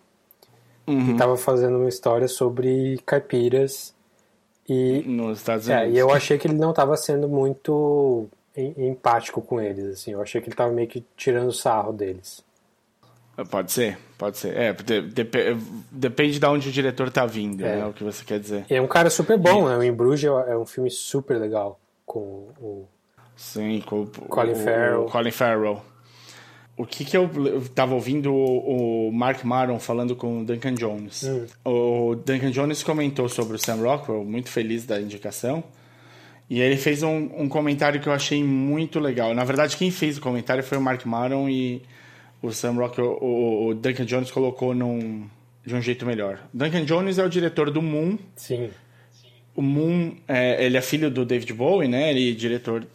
Uhum. 0.86 1.10
e 1.10 1.12
estava 1.14 1.38
fazendo 1.38 1.78
uma 1.78 1.88
história 1.88 2.28
sobre 2.28 3.00
caipiras 3.06 3.94
e 4.68 5.02
Nos 5.08 5.38
Estados 5.38 5.70
É, 5.70 5.78
Unidos. 5.78 5.96
e 5.96 5.98
eu 5.98 6.12
achei 6.12 6.38
que 6.38 6.46
ele 6.46 6.58
não 6.58 6.72
estava 6.72 6.98
sendo 6.98 7.28
muito 7.30 8.28
empático 8.56 9.42
com 9.42 9.60
eles, 9.60 9.86
assim. 9.86 10.12
Eu 10.12 10.22
achei 10.22 10.40
que 10.42 10.48
ele 10.48 10.54
estava 10.54 10.72
meio 10.72 10.88
que 10.88 11.04
tirando 11.18 11.52
sarro 11.52 11.92
deles. 11.94 12.44
Pode 13.50 13.72
ser, 13.72 13.98
pode 14.16 14.38
ser. 14.38 14.56
É, 14.56 14.72
de- 14.74 15.02
dep- 15.02 15.58
depende 15.92 16.38
de 16.40 16.46
onde 16.46 16.70
o 16.70 16.72
diretor 16.72 17.10
tá 17.10 17.26
vindo, 17.26 17.66
É. 17.66 17.78
né? 17.78 17.86
O 17.88 17.92
que 17.94 18.04
você 18.04 18.24
quer 18.24 18.40
dizer. 18.40 18.64
É 18.70 18.80
um 18.80 18.88
cara 18.88 19.10
super 19.10 19.40
bom, 19.40 19.68
né? 19.68 19.76
O 19.76 19.82
Em 19.84 19.92
Bruges 19.92 20.30
é 20.30 20.52
é 20.52 20.58
um 20.58 20.68
filme 20.68 20.92
super 20.92 21.40
legal 21.40 21.80
com 22.06 22.20
o... 22.62 22.86
Sim, 23.36 23.82
com 23.84 24.06
Colin 24.06 24.52
o- 24.52 24.56
Farrell. 24.56 25.06
o 25.06 25.10
Colin 25.10 25.32
Farrell. 25.32 25.82
O 26.78 26.86
que 26.86 27.04
que 27.04 27.18
eu 27.18 27.28
eu 27.48 27.68
tava 27.70 27.96
ouvindo 27.96 28.32
o, 28.34 29.08
o 29.08 29.12
Mark 29.12 29.44
Maron 29.44 29.80
falando 29.80 30.16
com 30.16 30.42
o 30.42 30.46
Duncan 30.46 30.76
Jones. 30.76 31.24
Hum. 31.24 31.46
O 31.66 32.16
Duncan 32.16 32.52
Jones 32.52 32.84
comentou 32.84 33.28
sobre 33.28 33.56
o 33.56 33.60
Sam 33.60 33.78
Rockwell, 33.78 34.24
muito 34.24 34.50
feliz 34.50 34.86
da 34.86 35.02
indicação. 35.02 35.64
E 36.50 36.60
ele 36.60 36.78
fez 36.78 37.02
um, 37.04 37.30
um 37.38 37.50
comentário 37.50 38.00
que 38.00 38.08
eu 38.08 38.14
achei 38.14 38.44
muito 38.44 39.00
legal. 39.00 39.34
Na 39.34 39.44
verdade, 39.44 39.78
quem 39.78 39.90
fez 39.90 40.18
o 40.18 40.22
comentário 40.22 40.64
foi 40.64 40.78
o 40.78 40.82
Mark 40.82 41.06
Maron 41.06 41.50
e 41.50 41.82
o 42.42 42.52
Sam 42.52 42.74
Rockwell, 42.74 43.18
o, 43.22 43.68
o 43.68 43.74
Duncan 43.74 44.06
Jones 44.06 44.30
colocou 44.30 44.76
num, 44.76 45.28
de 45.66 45.74
um 45.74 45.82
jeito 45.82 46.06
melhor. 46.06 46.40
Duncan 46.54 46.84
Jones 46.84 47.18
é 47.18 47.24
o 47.24 47.30
diretor 47.30 47.72
do 47.72 47.82
Moon, 47.82 48.18
Sim, 48.36 48.70
o 49.56 49.62
Moon, 49.62 50.16
é, 50.28 50.66
ele 50.66 50.78
é 50.78 50.82
filho 50.82 51.12
do 51.12 51.24
David 51.24 51.54
Bowie, 51.54 51.88
né? 51.88 52.10
Ele 52.10 52.32
é 52.32 52.34
diretor, 52.34 52.88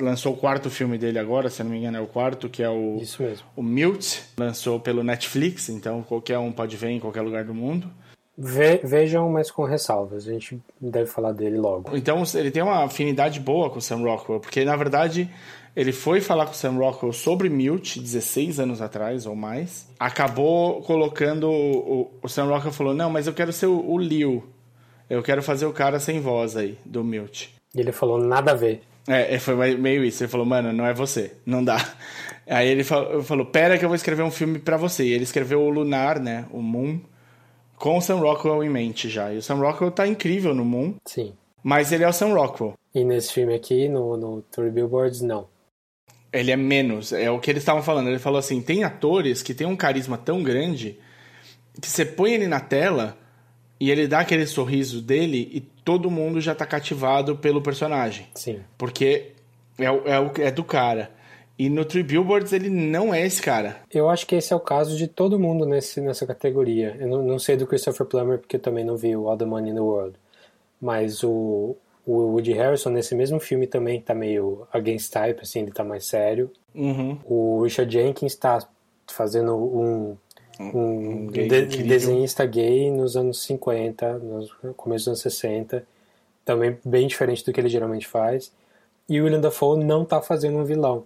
lançou 0.00 0.34
o 0.34 0.36
quarto 0.36 0.68
filme 0.68 0.98
dele 0.98 1.18
agora, 1.18 1.48
se 1.48 1.62
não 1.62 1.70
me 1.70 1.78
engano 1.78 1.96
é 1.96 2.00
o 2.00 2.06
quarto, 2.06 2.48
que 2.48 2.62
é 2.62 2.68
o 2.68 2.98
Isso 3.00 3.22
mesmo. 3.22 3.46
o 3.56 3.62
Mute, 3.62 4.22
lançou 4.36 4.78
pelo 4.78 5.02
Netflix, 5.02 5.70
então 5.70 6.02
qualquer 6.02 6.38
um 6.38 6.52
pode 6.52 6.76
ver 6.76 6.90
em 6.90 7.00
qualquer 7.00 7.22
lugar 7.22 7.44
do 7.44 7.54
mundo. 7.54 7.90
Ve 8.36 8.80
vejam, 8.82 9.28
mas 9.30 9.50
com 9.50 9.64
ressalvas. 9.64 10.26
A 10.26 10.32
gente 10.32 10.60
deve 10.80 11.06
falar 11.06 11.32
dele 11.32 11.56
logo. 11.56 11.96
Então 11.96 12.22
ele 12.34 12.50
tem 12.50 12.62
uma 12.62 12.84
afinidade 12.84 13.38
boa 13.38 13.70
com 13.70 13.78
o 13.78 13.82
Sam 13.82 13.98
Rockwell, 13.98 14.40
porque 14.40 14.64
na 14.64 14.74
verdade 14.74 15.30
ele 15.76 15.92
foi 15.92 16.20
falar 16.20 16.46
com 16.46 16.52
o 16.52 16.54
Sam 16.54 16.72
Rockwell 16.72 17.12
sobre 17.12 17.48
Mute 17.48 18.00
16 18.00 18.60
anos 18.60 18.80
atrás 18.80 19.26
ou 19.26 19.34
mais. 19.34 19.88
Acabou 19.98 20.82
colocando. 20.82 21.50
O, 21.50 22.10
o 22.22 22.28
Sam 22.28 22.46
Rockwell 22.46 22.72
falou: 22.72 22.94
Não, 22.94 23.10
mas 23.10 23.26
eu 23.26 23.32
quero 23.32 23.52
ser 23.52 23.66
o, 23.66 23.84
o 23.84 23.98
Liu. 23.98 24.44
Eu 25.08 25.22
quero 25.22 25.42
fazer 25.42 25.66
o 25.66 25.72
cara 25.72 26.00
sem 26.00 26.20
voz 26.20 26.56
aí, 26.56 26.78
do 26.84 27.02
Mute. 27.04 27.54
E 27.74 27.80
ele 27.80 27.92
falou: 27.92 28.18
Nada 28.18 28.52
a 28.52 28.54
ver. 28.54 28.82
É, 29.06 29.38
foi 29.38 29.76
meio 29.76 30.04
isso. 30.04 30.22
Ele 30.22 30.30
falou: 30.30 30.46
Mano, 30.46 30.72
não 30.72 30.86
é 30.86 30.94
você. 30.94 31.32
Não 31.44 31.62
dá. 31.62 31.76
Aí 32.46 32.68
ele 32.68 32.84
falou, 32.84 33.22
falou: 33.22 33.46
Pera 33.46 33.76
que 33.78 33.84
eu 33.84 33.88
vou 33.88 33.96
escrever 33.96 34.22
um 34.22 34.30
filme 34.30 34.58
para 34.58 34.76
você. 34.76 35.04
E 35.04 35.12
ele 35.12 35.24
escreveu 35.24 35.60
o 35.60 35.70
Lunar, 35.70 36.20
né? 36.20 36.46
O 36.52 36.62
Moon. 36.62 37.00
Com 37.84 37.98
o 37.98 38.00
Sam 38.00 38.16
Rockwell 38.16 38.64
em 38.64 38.70
mente 38.70 39.10
já. 39.10 39.30
E 39.30 39.36
o 39.36 39.42
Sam 39.42 39.56
Rockwell 39.56 39.90
tá 39.90 40.08
incrível 40.08 40.54
no 40.54 40.64
Moon. 40.64 40.94
Sim. 41.04 41.34
Mas 41.62 41.92
ele 41.92 42.02
é 42.02 42.08
o 42.08 42.14
Sam 42.14 42.32
Rockwell. 42.32 42.72
E 42.94 43.04
nesse 43.04 43.30
filme 43.30 43.54
aqui, 43.54 43.90
no, 43.90 44.16
no 44.16 44.40
Three 44.40 44.70
Billboards, 44.70 45.20
não. 45.20 45.46
Ele 46.32 46.50
é 46.50 46.56
menos. 46.56 47.12
É 47.12 47.30
o 47.30 47.38
que 47.38 47.50
eles 47.50 47.60
estavam 47.60 47.82
falando. 47.82 48.08
Ele 48.08 48.18
falou 48.18 48.38
assim: 48.38 48.62
tem 48.62 48.84
atores 48.84 49.42
que 49.42 49.52
têm 49.52 49.66
um 49.66 49.76
carisma 49.76 50.16
tão 50.16 50.42
grande 50.42 50.98
que 51.78 51.86
você 51.86 52.06
põe 52.06 52.32
ele 52.32 52.46
na 52.46 52.58
tela 52.58 53.18
e 53.78 53.90
ele 53.90 54.08
dá 54.08 54.20
aquele 54.20 54.46
sorriso 54.46 55.02
dele 55.02 55.50
e 55.52 55.60
todo 55.60 56.10
mundo 56.10 56.40
já 56.40 56.54
tá 56.54 56.64
cativado 56.64 57.36
pelo 57.36 57.60
personagem. 57.60 58.28
Sim. 58.34 58.60
Porque 58.78 59.32
é, 59.78 59.84
é, 59.84 60.46
é 60.46 60.50
do 60.50 60.64
cara. 60.64 61.10
E 61.58 61.68
no 61.68 61.84
Three 61.84 62.02
Billboards 62.02 62.52
ele 62.52 62.68
não 62.68 63.14
é 63.14 63.24
esse 63.24 63.40
cara. 63.40 63.76
Eu 63.92 64.10
acho 64.10 64.26
que 64.26 64.34
esse 64.34 64.52
é 64.52 64.56
o 64.56 64.60
caso 64.60 64.96
de 64.96 65.06
todo 65.06 65.38
mundo 65.38 65.64
nesse, 65.64 66.00
nessa 66.00 66.26
categoria. 66.26 66.96
Eu 66.98 67.06
não, 67.06 67.22
não 67.22 67.38
sei 67.38 67.56
do 67.56 67.66
Christopher 67.66 68.06
Plummer 68.06 68.38
porque 68.38 68.56
eu 68.56 68.60
também 68.60 68.84
não 68.84 68.96
vi 68.96 69.14
o 69.16 69.28
All 69.28 69.36
the 69.36 69.44
Money 69.44 69.70
in 69.70 69.74
the 69.74 69.80
World. 69.80 70.16
Mas 70.80 71.22
o, 71.22 71.76
o 72.04 72.12
Woody 72.32 72.52
Harrison 72.52 72.90
nesse 72.90 73.14
mesmo 73.14 73.38
filme 73.38 73.68
também 73.68 74.00
tá 74.00 74.14
meio 74.14 74.66
against 74.72 75.12
type, 75.12 75.40
assim, 75.42 75.60
ele 75.60 75.70
tá 75.70 75.84
mais 75.84 76.06
sério. 76.06 76.50
Uhum. 76.74 77.18
O 77.24 77.62
Richard 77.62 77.92
Jenkins 77.92 78.34
tá 78.34 78.58
fazendo 79.06 79.54
um, 79.54 80.16
um, 80.58 80.78
um 80.78 81.26
gay 81.28 81.46
de, 81.66 81.84
desenhista 81.84 82.44
gay 82.44 82.90
nos 82.90 83.16
anos 83.16 83.44
50, 83.44 84.18
no 84.18 84.74
começo 84.74 85.04
dos 85.04 85.08
anos 85.08 85.20
60. 85.20 85.86
Também 86.44 86.76
bem 86.84 87.06
diferente 87.06 87.44
do 87.44 87.52
que 87.52 87.60
ele 87.60 87.68
geralmente 87.68 88.08
faz. 88.08 88.52
E 89.08 89.20
o 89.20 89.24
William 89.24 89.40
Dafoe 89.40 89.82
não 89.84 90.04
tá 90.04 90.20
fazendo 90.20 90.58
um 90.58 90.64
vilão 90.64 91.04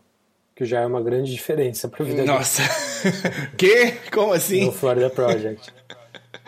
que 0.58 0.64
já 0.64 0.80
é 0.80 0.86
uma 0.86 1.00
grande 1.00 1.30
diferença 1.30 1.86
pra 1.88 2.04
vida 2.04 2.24
Nossa! 2.24 2.62
que? 3.56 3.92
Como 4.12 4.32
assim? 4.32 4.64
No 4.64 4.72
Florida 4.72 5.08
Project. 5.08 5.72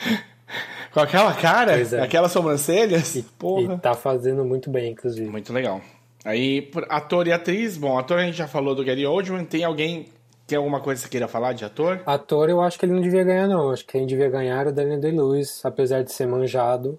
Com 0.93 0.99
aquela 0.99 1.33
cara, 1.33 1.81
é. 1.81 2.01
aquelas 2.01 2.33
sobrancelhas. 2.33 3.15
E, 3.15 3.23
Porra. 3.23 3.75
e 3.75 3.79
tá 3.79 3.95
fazendo 3.95 4.45
muito 4.45 4.69
bem, 4.69 4.91
inclusive. 4.91 5.31
Muito 5.31 5.53
legal. 5.53 5.81
Aí, 6.25 6.69
ator 6.89 7.29
e 7.29 7.33
atriz, 7.33 7.77
bom, 7.77 7.97
ator 7.97 8.19
a 8.19 8.25
gente 8.25 8.37
já 8.37 8.49
falou 8.49 8.75
do 8.75 8.85
Gary 8.85 9.07
Oldman, 9.07 9.45
tem 9.45 9.63
alguém, 9.63 10.07
tem 10.45 10.59
alguma 10.59 10.81
coisa 10.81 11.01
que 11.01 11.07
você 11.07 11.11
queira 11.13 11.29
falar 11.29 11.53
de 11.53 11.65
ator? 11.65 12.03
Ator 12.05 12.51
eu 12.51 12.61
acho 12.61 12.77
que 12.81 12.85
ele 12.85 12.93
não 12.93 13.01
devia 13.01 13.23
ganhar 13.23 13.47
não, 13.47 13.71
acho 13.71 13.87
que 13.87 13.93
quem 13.93 14.07
devia 14.09 14.29
ganhar 14.29 14.59
era 14.59 14.71
o 14.71 14.73
Daniel 14.73 14.99
Day-Lewis, 14.99 15.65
apesar 15.65 16.03
de 16.03 16.13
ser 16.13 16.27
manjado. 16.27 16.99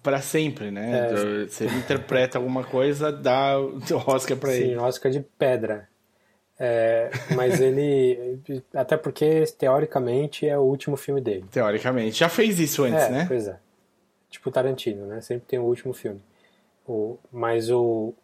Para 0.00 0.20
sempre, 0.20 0.70
né? 0.70 1.10
É. 1.42 1.48
Se 1.48 1.64
ele 1.64 1.74
interpreta 1.74 2.38
alguma 2.38 2.62
coisa, 2.62 3.10
dá 3.10 3.58
o 3.58 3.80
Oscar 4.06 4.36
pra 4.36 4.52
Sim, 4.52 4.56
ele. 4.56 4.68
Sim, 4.68 4.76
Oscar 4.76 5.10
de 5.10 5.20
pedra. 5.36 5.88
É, 6.58 7.10
mas 7.34 7.60
ele. 7.60 8.40
Até 8.74 8.96
porque, 8.96 9.44
teoricamente, 9.58 10.48
é 10.48 10.56
o 10.58 10.62
último 10.62 10.96
filme 10.96 11.20
dele. 11.20 11.44
Teoricamente. 11.50 12.18
Já 12.18 12.28
fez 12.28 12.58
isso 12.58 12.84
antes, 12.84 13.04
é, 13.04 13.10
né? 13.10 13.24
Pois 13.28 13.46
é. 13.46 13.58
Tipo 14.30 14.50
Tarantino, 14.50 15.06
né? 15.06 15.20
Sempre 15.20 15.46
tem 15.46 15.58
o 15.58 15.64
último 15.64 15.92
filme. 15.92 16.20
O, 16.86 17.18
mas 17.32 17.70
o. 17.70 18.14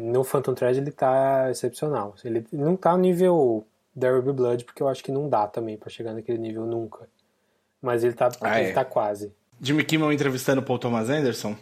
No 0.00 0.24
Phantom 0.24 0.52
Thread 0.52 0.78
ele 0.78 0.90
tá 0.90 1.48
excepcional. 1.50 2.14
Ele 2.24 2.44
não 2.52 2.76
tá 2.76 2.92
no 2.92 2.98
nível 2.98 3.64
There 3.98 4.14
Will 4.14 4.22
Be 4.22 4.32
Blood, 4.32 4.64
porque 4.64 4.82
eu 4.82 4.88
acho 4.88 5.02
que 5.02 5.10
não 5.10 5.28
dá 5.28 5.46
também 5.46 5.78
para 5.78 5.88
chegar 5.88 6.12
naquele 6.12 6.38
nível 6.38 6.66
nunca. 6.66 7.08
Mas 7.80 8.04
ele 8.04 8.12
tá, 8.12 8.30
ah, 8.42 8.60
ele 8.60 8.70
é. 8.70 8.72
tá 8.72 8.84
quase. 8.84 9.32
Jimmy 9.60 9.84
Kimmel 9.84 10.12
entrevistando 10.12 10.60
o 10.60 10.64
Paul 10.64 10.78
Thomas 10.78 11.08
Anderson. 11.08 11.56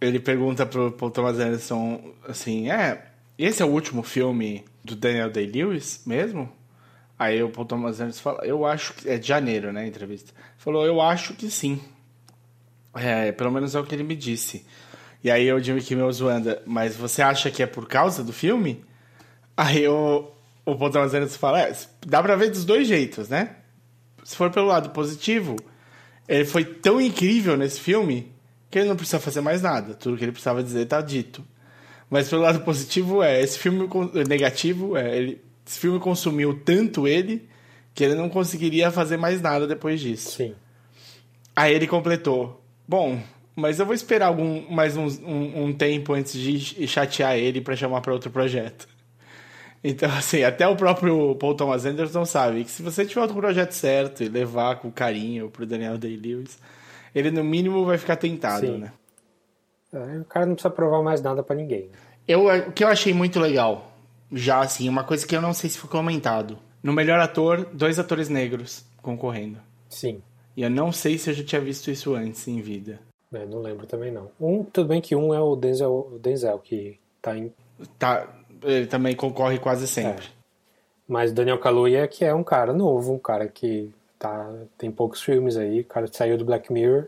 Ele 0.00 0.18
pergunta 0.18 0.66
pro 0.66 0.90
Paul 0.90 1.10
Thomas 1.12 1.38
Anderson 1.38 2.12
assim: 2.26 2.70
É, 2.70 3.04
esse 3.38 3.62
é 3.62 3.64
o 3.64 3.68
último 3.68 4.02
filme 4.02 4.64
do 4.88 4.96
Daniel 4.96 5.30
Day-Lewis 5.30 6.02
mesmo? 6.06 6.50
Aí 7.18 7.42
o 7.42 7.50
Paul 7.50 7.66
Thomas 7.66 8.00
Anderson 8.00 8.22
fala, 8.22 8.44
eu 8.44 8.64
acho 8.64 8.94
que... 8.94 9.08
É 9.08 9.18
de 9.18 9.26
janeiro, 9.26 9.72
né, 9.72 9.82
a 9.82 9.86
entrevista. 9.86 10.32
Falou, 10.56 10.86
eu 10.86 11.00
acho 11.00 11.34
que 11.34 11.50
sim. 11.50 11.80
É, 12.94 13.32
pelo 13.32 13.50
menos 13.50 13.74
é 13.74 13.80
o 13.80 13.84
que 13.84 13.94
ele 13.94 14.04
me 14.04 14.14
disse. 14.14 14.64
E 15.22 15.30
aí 15.30 15.52
o 15.52 15.58
Jimmy 15.58 15.82
Kimmel 15.82 16.12
zoando, 16.12 16.56
mas 16.64 16.96
você 16.96 17.22
acha 17.22 17.50
que 17.50 17.62
é 17.62 17.66
por 17.66 17.86
causa 17.88 18.22
do 18.22 18.32
filme? 18.32 18.84
Aí 19.56 19.86
o, 19.88 20.30
o 20.64 20.76
Paul 20.76 20.90
Thomas 20.90 21.12
Anderson 21.12 21.38
fala, 21.38 21.62
é, 21.62 21.76
dá 22.06 22.22
pra 22.22 22.36
ver 22.36 22.50
dos 22.50 22.64
dois 22.64 22.86
jeitos, 22.86 23.28
né? 23.28 23.56
Se 24.22 24.36
for 24.36 24.50
pelo 24.50 24.66
lado 24.66 24.90
positivo, 24.90 25.56
ele 26.28 26.44
foi 26.44 26.64
tão 26.64 27.00
incrível 27.00 27.56
nesse 27.56 27.80
filme 27.80 28.32
que 28.70 28.78
ele 28.78 28.88
não 28.88 28.96
precisa 28.96 29.18
fazer 29.18 29.40
mais 29.40 29.62
nada. 29.62 29.94
Tudo 29.94 30.16
que 30.16 30.24
ele 30.24 30.32
precisava 30.32 30.62
dizer 30.62 30.86
tá 30.86 31.00
dito. 31.00 31.44
Mas 32.10 32.28
pelo 32.28 32.42
lado 32.42 32.60
positivo 32.60 33.22
é, 33.22 33.42
esse 33.42 33.58
filme 33.58 33.88
negativo 34.26 34.96
é, 34.96 35.16
ele, 35.16 35.42
esse 35.66 35.78
filme 35.78 35.98
consumiu 35.98 36.58
tanto 36.64 37.06
ele 37.06 37.48
que 37.94 38.04
ele 38.04 38.14
não 38.14 38.28
conseguiria 38.28 38.90
fazer 38.90 39.16
mais 39.16 39.42
nada 39.42 39.66
depois 39.66 40.00
disso. 40.00 40.36
Sim. 40.36 40.54
Aí 41.54 41.74
ele 41.74 41.86
completou. 41.86 42.62
Bom, 42.86 43.20
mas 43.54 43.80
eu 43.80 43.84
vou 43.84 43.94
esperar 43.94 44.26
algum, 44.28 44.70
mais 44.70 44.96
um, 44.96 45.06
um, 45.06 45.64
um 45.64 45.72
tempo 45.72 46.12
antes 46.14 46.32
de 46.32 46.86
chatear 46.86 47.36
ele 47.36 47.60
para 47.60 47.74
chamar 47.74 48.00
para 48.00 48.12
outro 48.12 48.30
projeto. 48.30 48.86
Então, 49.82 50.10
assim, 50.10 50.42
até 50.42 50.66
o 50.66 50.76
próprio 50.76 51.34
Paul 51.36 51.54
Thomas 51.54 51.84
Anderson 51.84 52.24
sabe 52.24 52.64
que 52.64 52.70
se 52.70 52.82
você 52.82 53.04
tiver 53.04 53.24
o 53.24 53.34
projeto 53.34 53.72
certo 53.72 54.22
e 54.22 54.28
levar 54.28 54.76
com 54.76 54.90
carinho 54.90 55.50
pro 55.50 55.66
Daniel 55.66 55.98
Day-Lewis, 55.98 56.58
ele 57.14 57.30
no 57.30 57.44
mínimo 57.44 57.84
vai 57.84 57.98
ficar 57.98 58.16
tentado, 58.16 58.66
Sim. 58.66 58.78
né? 58.78 58.92
É, 59.92 60.18
o 60.18 60.24
cara 60.24 60.46
não 60.46 60.54
precisa 60.54 60.72
provar 60.72 61.02
mais 61.02 61.22
nada 61.22 61.42
para 61.42 61.56
ninguém. 61.56 61.90
Eu, 62.26 62.46
o 62.46 62.72
que 62.72 62.84
eu 62.84 62.88
achei 62.88 63.14
muito 63.14 63.40
legal, 63.40 63.90
já 64.30 64.60
assim, 64.60 64.88
uma 64.88 65.04
coisa 65.04 65.26
que 65.26 65.34
eu 65.34 65.40
não 65.40 65.54
sei 65.54 65.70
se 65.70 65.78
foi 65.78 65.88
comentado. 65.88 66.58
No 66.82 66.92
melhor 66.92 67.18
ator, 67.18 67.64
dois 67.72 67.98
atores 67.98 68.28
negros 68.28 68.84
concorrendo. 69.02 69.58
Sim. 69.88 70.22
E 70.56 70.62
eu 70.62 70.70
não 70.70 70.92
sei 70.92 71.18
se 71.18 71.30
eu 71.30 71.34
já 71.34 71.44
tinha 71.44 71.60
visto 71.60 71.90
isso 71.90 72.14
antes 72.14 72.46
em 72.46 72.60
vida. 72.60 73.00
É, 73.32 73.44
não 73.44 73.60
lembro 73.60 73.86
também 73.86 74.10
não. 74.10 74.30
Um, 74.40 74.64
tudo 74.64 74.88
bem 74.88 75.00
que 75.00 75.14
um 75.14 75.32
é 75.32 75.40
o 75.40 75.54
Denzel, 75.54 76.10
o 76.12 76.18
Denzel 76.18 76.58
que 76.58 76.98
tá 77.20 77.36
em. 77.36 77.52
Tá, 77.98 78.26
ele 78.62 78.86
também 78.86 79.14
concorre 79.14 79.58
quase 79.58 79.86
sempre. 79.86 80.26
É. 80.26 80.30
Mas 81.06 81.32
Daniel 81.32 81.58
Kaluuya 81.58 82.06
que 82.08 82.24
é 82.24 82.34
um 82.34 82.44
cara 82.44 82.72
novo, 82.72 83.12
um 83.12 83.18
cara 83.18 83.48
que 83.48 83.90
tá, 84.18 84.50
tem 84.76 84.90
poucos 84.90 85.22
filmes 85.22 85.56
aí, 85.56 85.80
o 85.80 85.84
cara 85.84 86.06
saiu 86.06 86.36
do 86.36 86.44
Black 86.44 86.72
Mirror. 86.72 87.06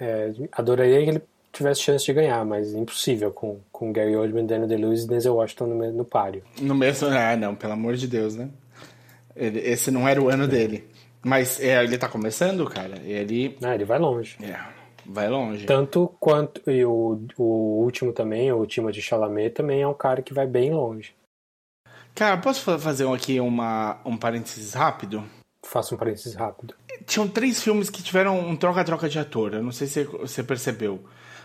É, 0.00 0.32
adoraria 0.52 1.02
que 1.02 1.10
ele 1.10 1.22
tivesse 1.52 1.80
chance 1.80 2.04
de 2.04 2.12
ganhar, 2.12 2.44
mas 2.44 2.72
impossível 2.72 3.32
com, 3.32 3.58
com 3.72 3.92
Gary 3.92 4.14
Oldman, 4.14 4.46
Daniel 4.46 4.68
Day-Lewis 4.68 5.04
e 5.04 5.08
Denzel 5.08 5.34
Washington 5.34 5.66
no, 5.66 5.92
no 5.92 6.04
páreo. 6.04 6.42
No 6.60 6.74
mesmo... 6.74 7.08
Ah, 7.08 7.36
não, 7.36 7.54
pelo 7.54 7.72
amor 7.72 7.96
de 7.96 8.06
Deus, 8.06 8.36
né? 8.36 8.48
Ele, 9.34 9.58
esse 9.60 9.90
não 9.90 10.06
era 10.06 10.22
o 10.22 10.28
ano 10.28 10.46
dele. 10.46 10.88
Mas 11.24 11.60
é, 11.60 11.82
ele 11.82 11.98
tá 11.98 12.08
começando, 12.08 12.64
cara. 12.68 12.98
Ele... 13.04 13.56
Ah, 13.62 13.74
ele 13.74 13.84
vai 13.84 13.98
longe. 13.98 14.36
É, 14.42 14.56
vai 15.04 15.28
longe. 15.28 15.66
Tanto 15.66 16.14
quanto... 16.20 16.70
E 16.70 16.84
o, 16.84 17.20
o 17.36 17.82
último 17.82 18.12
também, 18.12 18.52
o 18.52 18.64
Timothée 18.66 19.02
Chalamet, 19.02 19.50
também 19.50 19.82
é 19.82 19.88
um 19.88 19.94
cara 19.94 20.22
que 20.22 20.34
vai 20.34 20.46
bem 20.46 20.72
longe. 20.72 21.12
Cara, 22.14 22.36
posso 22.36 22.78
fazer 22.78 23.08
aqui 23.08 23.40
uma, 23.40 24.00
um 24.04 24.16
parênteses 24.16 24.74
rápido? 24.74 25.24
Faça 25.68 25.94
um 25.94 25.98
parênteses 25.98 26.34
rápido. 26.34 26.74
Tinham 27.04 27.28
três 27.28 27.62
filmes 27.62 27.90
que 27.90 28.02
tiveram 28.02 28.38
um 28.40 28.56
troca-troca 28.56 29.06
de 29.06 29.18
ator. 29.18 29.52
Eu 29.52 29.62
não 29.62 29.70
sei 29.70 29.86
se 29.86 30.04
você 30.04 30.42
percebeu. 30.42 31.00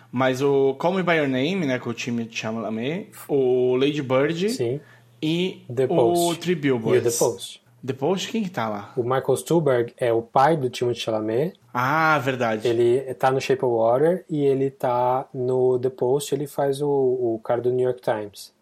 Mas 0.10 0.42
o 0.42 0.76
Call 0.76 0.94
Me 0.94 1.04
By 1.04 1.16
Your 1.16 1.28
Name, 1.28 1.66
né, 1.66 1.78
com 1.78 1.90
o 1.90 1.94
time 1.94 2.24
de 2.24 2.38
Chalamet, 2.38 3.10
o 3.28 3.76
Lady 3.76 4.02
Bird 4.02 4.50
Sim. 4.50 4.80
e 5.22 5.66
The 5.74 5.86
o 5.86 5.88
Post. 5.90 6.40
Three 6.40 6.54
E 6.54 6.56
o 6.56 6.62
Billboards. 6.62 7.18
The 7.18 7.26
Post. 7.26 7.64
The 7.86 7.94
Post, 7.94 8.32
quem 8.32 8.44
que 8.44 8.50
tá 8.50 8.70
lá? 8.70 8.94
O 8.96 9.04
Michael 9.04 9.36
Stuhlbarg 9.36 9.94
é 9.98 10.14
o 10.14 10.22
pai 10.22 10.56
do 10.56 10.70
Timothée 10.70 11.02
Chalamet. 11.02 11.60
Ah, 11.74 12.18
verdade. 12.20 12.66
Ele 12.66 13.14
tá 13.16 13.30
no 13.30 13.42
Shape 13.42 13.66
of 13.66 13.76
Water 13.76 14.24
e 14.30 14.42
ele 14.42 14.70
tá 14.70 15.28
no 15.34 15.78
The 15.78 15.90
Post, 15.90 16.34
ele 16.34 16.48
faz 16.48 16.82
o, 16.82 16.88
o 16.88 17.42
cara 17.44 17.60
do 17.60 17.74
New 17.74 17.86
York 17.86 18.02
Times. 18.02 18.54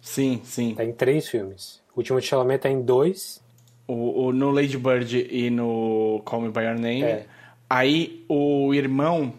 Sim, 0.00 0.40
sim. 0.42 0.74
Tá 0.74 0.84
em 0.84 0.92
três 0.92 1.28
filmes. 1.28 1.82
O 1.94 2.02
Timothée 2.02 2.28
Chalamet 2.28 2.62
tá 2.62 2.70
em 2.70 2.80
dois. 2.80 3.44
O, 3.88 4.26
o- 4.26 4.32
no 4.32 4.50
Lady 4.50 4.76
Bird 4.76 5.28
e 5.30 5.48
no 5.50 6.20
Call 6.24 6.40
Me 6.42 6.50
By 6.50 6.60
Your 6.62 6.74
Name. 6.74 7.02
É. 7.02 7.26
Aí 7.68 8.24
o 8.28 8.72
irmão, 8.74 9.32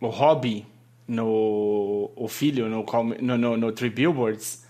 o 0.00 0.06
Robbie 0.08 0.66
no 1.06 2.10
o 2.16 2.28
filho 2.28 2.68
no, 2.68 2.84
no, 3.20 3.38
no, 3.38 3.56
no 3.56 3.72
Three 3.72 3.90
Billboards, 3.90 4.64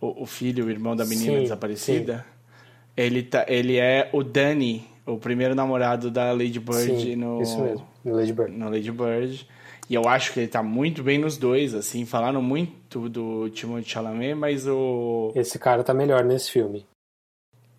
o, 0.00 0.22
o, 0.22 0.26
filho, 0.26 0.66
o 0.66 0.70
irmão 0.70 0.94
da 0.94 1.04
menina 1.04 1.36
sim, 1.36 1.42
desaparecida, 1.42 2.18
sim. 2.18 2.24
ele 2.96 3.22
tá, 3.22 3.44
ele 3.48 3.76
é 3.78 4.08
o 4.12 4.22
Danny, 4.22 4.86
o 5.06 5.16
primeiro 5.18 5.54
namorado 5.54 6.10
da 6.10 6.32
Lady 6.32 6.60
Bird 6.60 7.00
sim, 7.00 7.16
no 7.16 7.40
isso 7.42 7.60
mesmo, 7.60 7.86
no 8.04 8.14
Lady 8.14 8.32
Bird. 8.32 8.52
No 8.56 8.70
Lady 8.70 8.92
Bird. 8.92 9.48
E 9.90 9.94
eu 9.94 10.06
acho 10.06 10.34
que 10.34 10.40
ele 10.40 10.48
tá 10.48 10.62
muito 10.62 11.02
bem 11.02 11.16
nos 11.18 11.38
dois, 11.38 11.74
assim, 11.74 12.04
falaram 12.04 12.42
muito 12.42 13.08
do 13.08 13.48
Timothée 13.48 13.88
Chalamet, 13.88 14.34
mas 14.34 14.66
o 14.68 15.32
Esse 15.34 15.58
cara 15.58 15.82
tá 15.82 15.94
melhor 15.94 16.22
nesse 16.24 16.50
filme. 16.50 16.84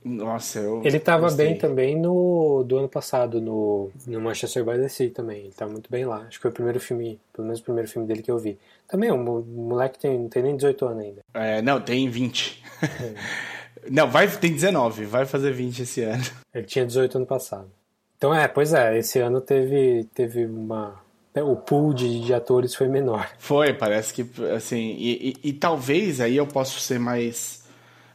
Nossa, 0.03 0.59
eu. 0.59 0.81
Ele 0.83 0.99
tava 0.99 1.23
gostei. 1.23 1.47
bem 1.47 1.57
também 1.57 1.95
no 1.99 2.63
do 2.63 2.77
ano 2.77 2.87
passado, 2.87 3.41
no, 3.41 3.91
no 4.07 4.21
Manchester 4.21 4.63
by 4.63 4.77
the 4.77 4.87
Sea 4.87 5.09
também. 5.09 5.39
Ele 5.41 5.53
tá 5.53 5.67
muito 5.67 5.89
bem 5.91 6.05
lá. 6.05 6.25
Acho 6.27 6.37
que 6.37 6.41
foi 6.41 6.51
o 6.51 6.53
primeiro 6.53 6.79
filme, 6.79 7.19
pelo 7.33 7.47
menos 7.47 7.59
o 7.59 7.63
primeiro 7.63 7.89
filme 7.89 8.07
dele 8.07 8.21
que 8.21 8.31
eu 8.31 8.37
vi. 8.37 8.57
Também, 8.87 9.11
o 9.11 9.17
moleque 9.17 9.99
tem, 9.99 10.17
não 10.17 10.29
tem 10.29 10.41
nem 10.41 10.55
18 10.55 10.85
anos 10.85 11.03
ainda. 11.03 11.21
É, 11.33 11.61
não, 11.61 11.81
tem 11.81 12.09
20. 12.09 12.63
É. 12.81 13.89
não, 13.91 14.09
vai, 14.09 14.27
tem 14.27 14.51
19, 14.51 15.05
vai 15.05 15.25
fazer 15.25 15.51
20 15.51 15.81
esse 15.81 16.01
ano. 16.01 16.23
Ele 16.53 16.65
tinha 16.65 16.85
18 16.85 17.17
ano 17.17 17.25
passado. 17.25 17.69
Então 18.17 18.33
é, 18.33 18.47
pois 18.47 18.73
é, 18.73 18.97
esse 18.97 19.19
ano 19.19 19.41
teve, 19.41 20.05
teve 20.13 20.45
uma. 20.45 20.95
Né, 21.33 21.43
o 21.43 21.55
pool 21.55 21.93
de, 21.93 22.21
de 22.21 22.33
atores 22.33 22.73
foi 22.73 22.87
menor. 22.87 23.29
Foi, 23.37 23.73
parece 23.73 24.13
que 24.13 24.25
assim. 24.53 24.95
E, 24.97 25.29
e, 25.43 25.49
e 25.49 25.53
talvez 25.53 26.19
aí 26.19 26.35
eu 26.35 26.47
posso 26.47 26.79
ser 26.79 26.99
mais 26.99 27.58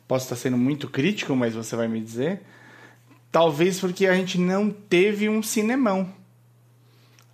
Posso 0.06 0.26
estar 0.26 0.36
sendo 0.36 0.56
muito 0.56 0.88
crítico, 0.88 1.34
mas 1.34 1.54
você 1.54 1.74
vai 1.74 1.88
me 1.88 2.00
dizer. 2.00 2.42
Talvez 3.32 3.80
porque 3.80 4.06
a 4.06 4.14
gente 4.14 4.38
não 4.38 4.70
teve 4.70 5.28
um 5.28 5.42
cinemão. 5.42 6.08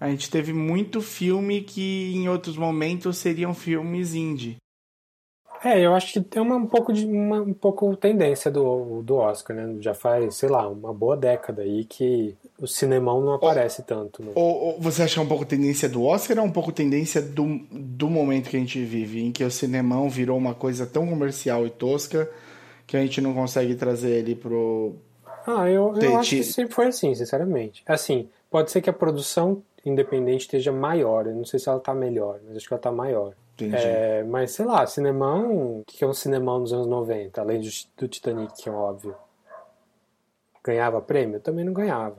A 0.00 0.08
gente 0.08 0.30
teve 0.30 0.52
muito 0.52 1.02
filme 1.02 1.60
que 1.60 2.12
em 2.14 2.28
outros 2.28 2.56
momentos 2.56 3.18
seriam 3.18 3.52
filmes 3.52 4.14
indie. 4.14 4.56
É, 5.62 5.78
eu 5.78 5.94
acho 5.94 6.14
que 6.14 6.20
tem 6.22 6.40
uma, 6.40 6.56
um 6.56 6.66
pouco 6.66 6.90
de 6.90 7.04
uma 7.04 7.42
um 7.42 7.52
pouco 7.52 7.94
tendência 7.94 8.50
do, 8.50 9.02
do 9.02 9.16
Oscar, 9.16 9.54
né? 9.54 9.76
Já 9.80 9.92
faz, 9.92 10.36
sei 10.36 10.48
lá, 10.48 10.66
uma 10.66 10.94
boa 10.94 11.14
década 11.14 11.60
aí 11.60 11.84
que 11.84 12.34
o 12.58 12.66
cinemão 12.66 13.20
não 13.20 13.34
aparece 13.34 13.82
ou, 13.82 13.86
tanto. 13.86 14.22
Né? 14.22 14.32
Ou, 14.34 14.56
ou, 14.56 14.80
você 14.80 15.02
acha 15.02 15.20
um 15.20 15.26
pouco 15.26 15.44
tendência 15.44 15.86
do 15.86 16.02
Oscar 16.04 16.38
ou 16.38 16.46
um 16.46 16.50
pouco 16.50 16.72
tendência 16.72 17.20
do, 17.20 17.60
do 17.70 18.08
momento 18.08 18.48
que 18.48 18.56
a 18.56 18.60
gente 18.60 18.82
vive, 18.82 19.22
em 19.22 19.30
que 19.30 19.44
o 19.44 19.50
cinemão 19.50 20.08
virou 20.08 20.38
uma 20.38 20.54
coisa 20.54 20.86
tão 20.86 21.06
comercial 21.06 21.66
e 21.66 21.70
tosca 21.70 22.30
que 22.90 22.96
a 22.96 23.00
gente 23.00 23.20
não 23.20 23.32
consegue 23.32 23.76
trazer 23.76 24.10
ele 24.10 24.34
pro. 24.34 24.96
Ah, 25.46 25.70
eu, 25.70 25.94
eu 25.96 26.18
acho 26.18 26.30
que 26.30 26.42
sempre 26.42 26.74
foi 26.74 26.86
assim, 26.88 27.14
sinceramente. 27.14 27.84
Assim, 27.86 28.28
pode 28.50 28.72
ser 28.72 28.82
que 28.82 28.90
a 28.90 28.92
produção 28.92 29.62
independente 29.86 30.40
esteja 30.40 30.72
maior. 30.72 31.28
Eu 31.28 31.36
não 31.36 31.44
sei 31.44 31.60
se 31.60 31.68
ela 31.68 31.78
tá 31.78 31.94
melhor, 31.94 32.40
mas 32.44 32.56
acho 32.56 32.66
que 32.66 32.74
ela 32.74 32.82
tá 32.82 32.90
maior. 32.90 33.32
Entendi. 33.54 33.76
É, 33.76 34.24
mas 34.24 34.50
sei 34.50 34.64
lá, 34.64 34.84
cinemão. 34.88 35.78
O 35.78 35.84
que 35.86 36.02
é 36.02 36.06
um 36.06 36.12
cinemão 36.12 36.58
nos 36.58 36.72
anos 36.72 36.88
90, 36.88 37.40
além 37.40 37.60
do, 37.60 37.68
do 37.96 38.08
Titanic, 38.08 38.60
que 38.60 38.68
é 38.68 38.72
óbvio. 38.72 39.14
Ganhava 40.64 41.00
prêmio? 41.00 41.36
Eu 41.36 41.40
também 41.40 41.64
não 41.64 41.72
ganhava. 41.72 42.18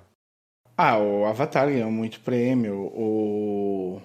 Ah, 0.77 0.97
o 0.97 1.25
Avatar 1.25 1.67
ganhou 1.67 1.91
muito 1.91 2.21
prêmio, 2.21 2.89
o 2.95 4.01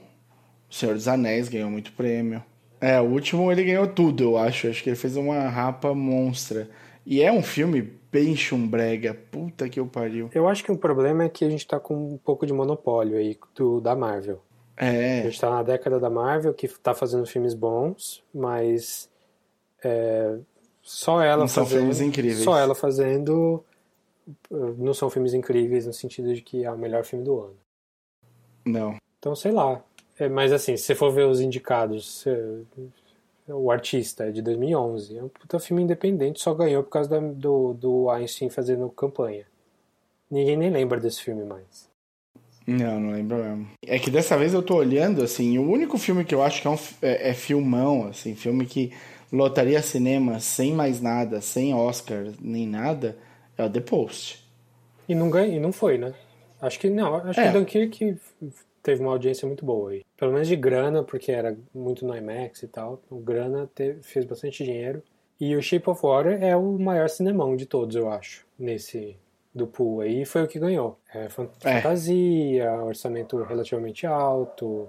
Senhor 0.69 0.95
dos 0.95 1.07
Anéis 1.07 1.49
ganhou 1.49 1.71
muito 1.71 1.93
prêmio. 1.93 2.43
É, 2.81 3.01
o 3.01 3.05
último 3.05 3.51
ele 3.51 3.65
ganhou 3.65 3.87
tudo, 3.87 4.25
eu 4.25 4.39
acho. 4.39 4.69
Acho 4.69 4.83
que 4.83 4.91
ele 4.91 4.97
fez 4.97 5.17
uma 5.17 5.49
rapa 5.49 5.95
monstra. 5.95 6.69
E 7.05 7.23
é 7.23 7.33
um 7.33 7.43
filme 7.43 7.83
bem 8.11 8.35
chumbrega. 8.37 9.15
Puta 9.15 9.69
que 9.69 9.79
eu 9.79 9.87
pariu. 9.87 10.31
Eu 10.35 10.49
acho 10.49 10.65
que 10.65 10.73
o 10.73 10.77
problema 10.77 11.25
é 11.25 11.29
que 11.29 11.45
a 11.45 11.51
gente 11.51 11.67
tá 11.67 11.79
com 11.79 12.15
um 12.15 12.19
pouco 12.19 12.47
de 12.47 12.53
monopólio 12.53 13.17
aí 13.17 13.39
do, 13.55 13.81
da 13.81 13.95
Marvel. 13.95 14.43
É. 14.77 15.21
A 15.21 15.23
gente 15.25 15.41
tá 15.41 15.49
na 15.49 15.63
década 15.63 15.99
da 15.99 16.11
Marvel, 16.11 16.53
que 16.53 16.69
tá 16.69 16.95
fazendo 16.95 17.27
filmes 17.27 17.55
bons, 17.55 18.23
mas. 18.35 19.09
É, 19.83 20.37
só 20.83 21.23
ela 21.23 21.43
não 21.43 21.49
fazendo. 21.49 21.69
São 21.69 21.79
filmes 21.79 22.01
incríveis. 22.01 22.45
Só 22.45 22.59
ela 22.59 22.75
fazendo. 22.75 23.65
Não 24.51 24.93
são 24.93 25.09
filmes 25.09 25.33
incríveis 25.33 25.87
no 25.87 25.93
sentido 25.93 26.35
de 26.35 26.43
que 26.43 26.65
é 26.65 26.71
o 26.71 26.77
melhor 26.77 27.05
filme 27.05 27.25
do 27.25 27.41
ano. 27.41 27.57
Não. 28.65 28.97
Então, 29.19 29.35
sei 29.35 29.53
lá. 29.53 29.83
É, 30.19 30.29
mas 30.29 30.53
assim, 30.53 30.77
se 30.77 30.85
você 30.85 30.95
for 30.95 31.13
ver 31.13 31.27
os 31.27 31.41
indicados, 31.41 32.25
o 33.49 33.71
artista 33.71 34.25
é 34.25 34.31
de 34.31 34.43
2011. 34.43 35.19
É 35.19 35.23
um 35.23 35.29
puta 35.29 35.59
filme 35.59 35.83
independente, 35.83 36.41
só 36.41 36.55
ganhou 36.55 36.83
por 36.83 36.91
causa 36.91 37.09
da, 37.09 37.21
do, 37.21 37.75
do 37.75 38.11
Einstein 38.11 38.51
fazendo 38.51 38.89
campanha. 38.91 39.45
Ninguém 40.31 40.57
nem 40.57 40.71
lembra 40.71 40.99
desse 40.99 41.23
filme 41.23 41.45
mais. 41.45 41.89
Não, 42.67 42.99
não 42.99 43.13
lembro 43.13 43.37
mesmo. 43.37 43.69
É 43.87 43.99
que 43.99 44.11
dessa 44.11 44.37
vez 44.37 44.53
eu 44.53 44.63
tô 44.63 44.75
olhando, 44.75 45.23
assim, 45.23 45.57
o 45.57 45.71
único 45.71 45.97
filme 45.99 46.25
que 46.25 46.35
eu 46.35 46.43
acho 46.43 46.61
que 46.61 46.67
é, 46.67 46.71
um, 46.71 46.79
é, 47.01 47.31
é 47.31 47.35
filmão, 47.35 48.09
assim, 48.09 48.35
filme 48.35 48.67
que 48.67 48.93
lotaria 49.33 49.81
cinema 49.83 50.41
sem 50.41 50.73
mais 50.73 51.01
nada, 51.01 51.41
sem 51.41 51.73
Oscar, 51.73 52.25
nem 52.41 52.67
nada, 52.67 53.17
é 53.57 53.65
o 53.65 53.71
The 53.71 53.81
Post. 53.81 54.45
E 55.09 55.15
não, 55.15 55.31
ganha, 55.31 55.57
e 55.57 55.61
não 55.61 55.71
foi, 55.71 55.97
né? 55.97 56.13
Acho 56.61 56.81
que 56.81 56.91
não, 56.91 57.15
acho 57.15 57.39
é. 57.39 57.47
que 57.47 57.59
Dunkirk 57.59 58.19
teve 58.87 59.03
uma 59.03 59.11
audiência 59.11 59.49
muito 59.49 59.65
boa 59.65 59.91
aí. 59.91 60.05
Pelo 60.17 60.33
menos 60.33 60.47
de 60.47 60.55
grana, 60.55 61.03
porque 61.03 61.33
era 61.33 61.59
muito 61.75 62.07
no 62.07 62.17
IMAX 62.17 62.63
e 62.63 62.69
tal. 62.69 63.03
O 63.11 63.19
grana 63.19 63.69
teve, 63.75 64.01
fez 64.01 64.25
bastante 64.25 64.63
dinheiro. 64.63 65.03
E 65.41 65.57
o 65.57 65.61
Shape 65.61 65.91
of 65.91 66.01
Water 66.01 66.41
é 66.41 66.57
o 66.57 66.79
maior 66.79 67.11
cinemão 67.11 67.57
de 67.57 67.67
todos, 67.67 67.97
eu 67.97 68.09
acho, 68.09 68.47
nesse 68.57 69.17
do 69.53 69.67
pool 69.67 70.03
aí. 70.03 70.25
Foi 70.25 70.45
o 70.45 70.47
que 70.47 70.61
ganhou. 70.61 70.97
É, 71.13 71.25
é. 71.25 71.29
fantasia, 71.29 72.63
é. 72.63 72.79
orçamento 72.79 73.43
relativamente 73.43 74.07
alto. 74.07 74.89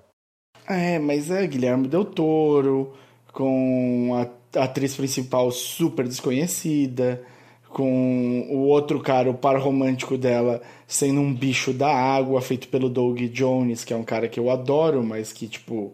É, 0.69 0.99
mas 0.99 1.31
é 1.31 1.47
Guilherme 1.47 1.87
Del 1.87 2.05
Toro, 2.05 2.93
com 3.33 4.11
a 4.53 4.63
atriz 4.63 4.95
principal 4.95 5.49
super 5.49 6.07
desconhecida 6.07 7.25
com 7.69 8.47
o 8.49 8.59
outro 8.67 8.99
cara, 8.99 9.29
o 9.29 9.33
par 9.33 9.59
romântico 9.59 10.17
dela, 10.17 10.61
sendo 10.87 11.19
um 11.21 11.33
bicho 11.33 11.73
da 11.73 11.89
água, 11.89 12.41
feito 12.41 12.67
pelo 12.67 12.89
Doug 12.89 13.19
Jones, 13.31 13.83
que 13.83 13.93
é 13.93 13.97
um 13.97 14.03
cara 14.03 14.27
que 14.27 14.39
eu 14.39 14.49
adoro, 14.49 15.03
mas 15.03 15.33
que, 15.33 15.47
tipo, 15.47 15.93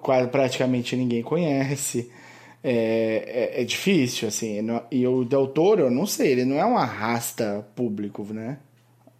quase, 0.00 0.28
praticamente 0.28 0.96
ninguém 0.96 1.22
conhece. 1.22 2.10
É, 2.62 3.52
é, 3.56 3.62
é 3.62 3.64
difícil, 3.64 4.26
assim. 4.26 4.58
E 4.90 5.06
o 5.06 5.24
Del 5.24 5.48
Toro, 5.48 5.82
eu 5.82 5.90
não 5.90 6.06
sei, 6.06 6.32
ele 6.32 6.44
não 6.46 6.56
é 6.56 6.64
um 6.64 6.78
arrasta 6.78 7.66
público, 7.74 8.26
né? 8.32 8.58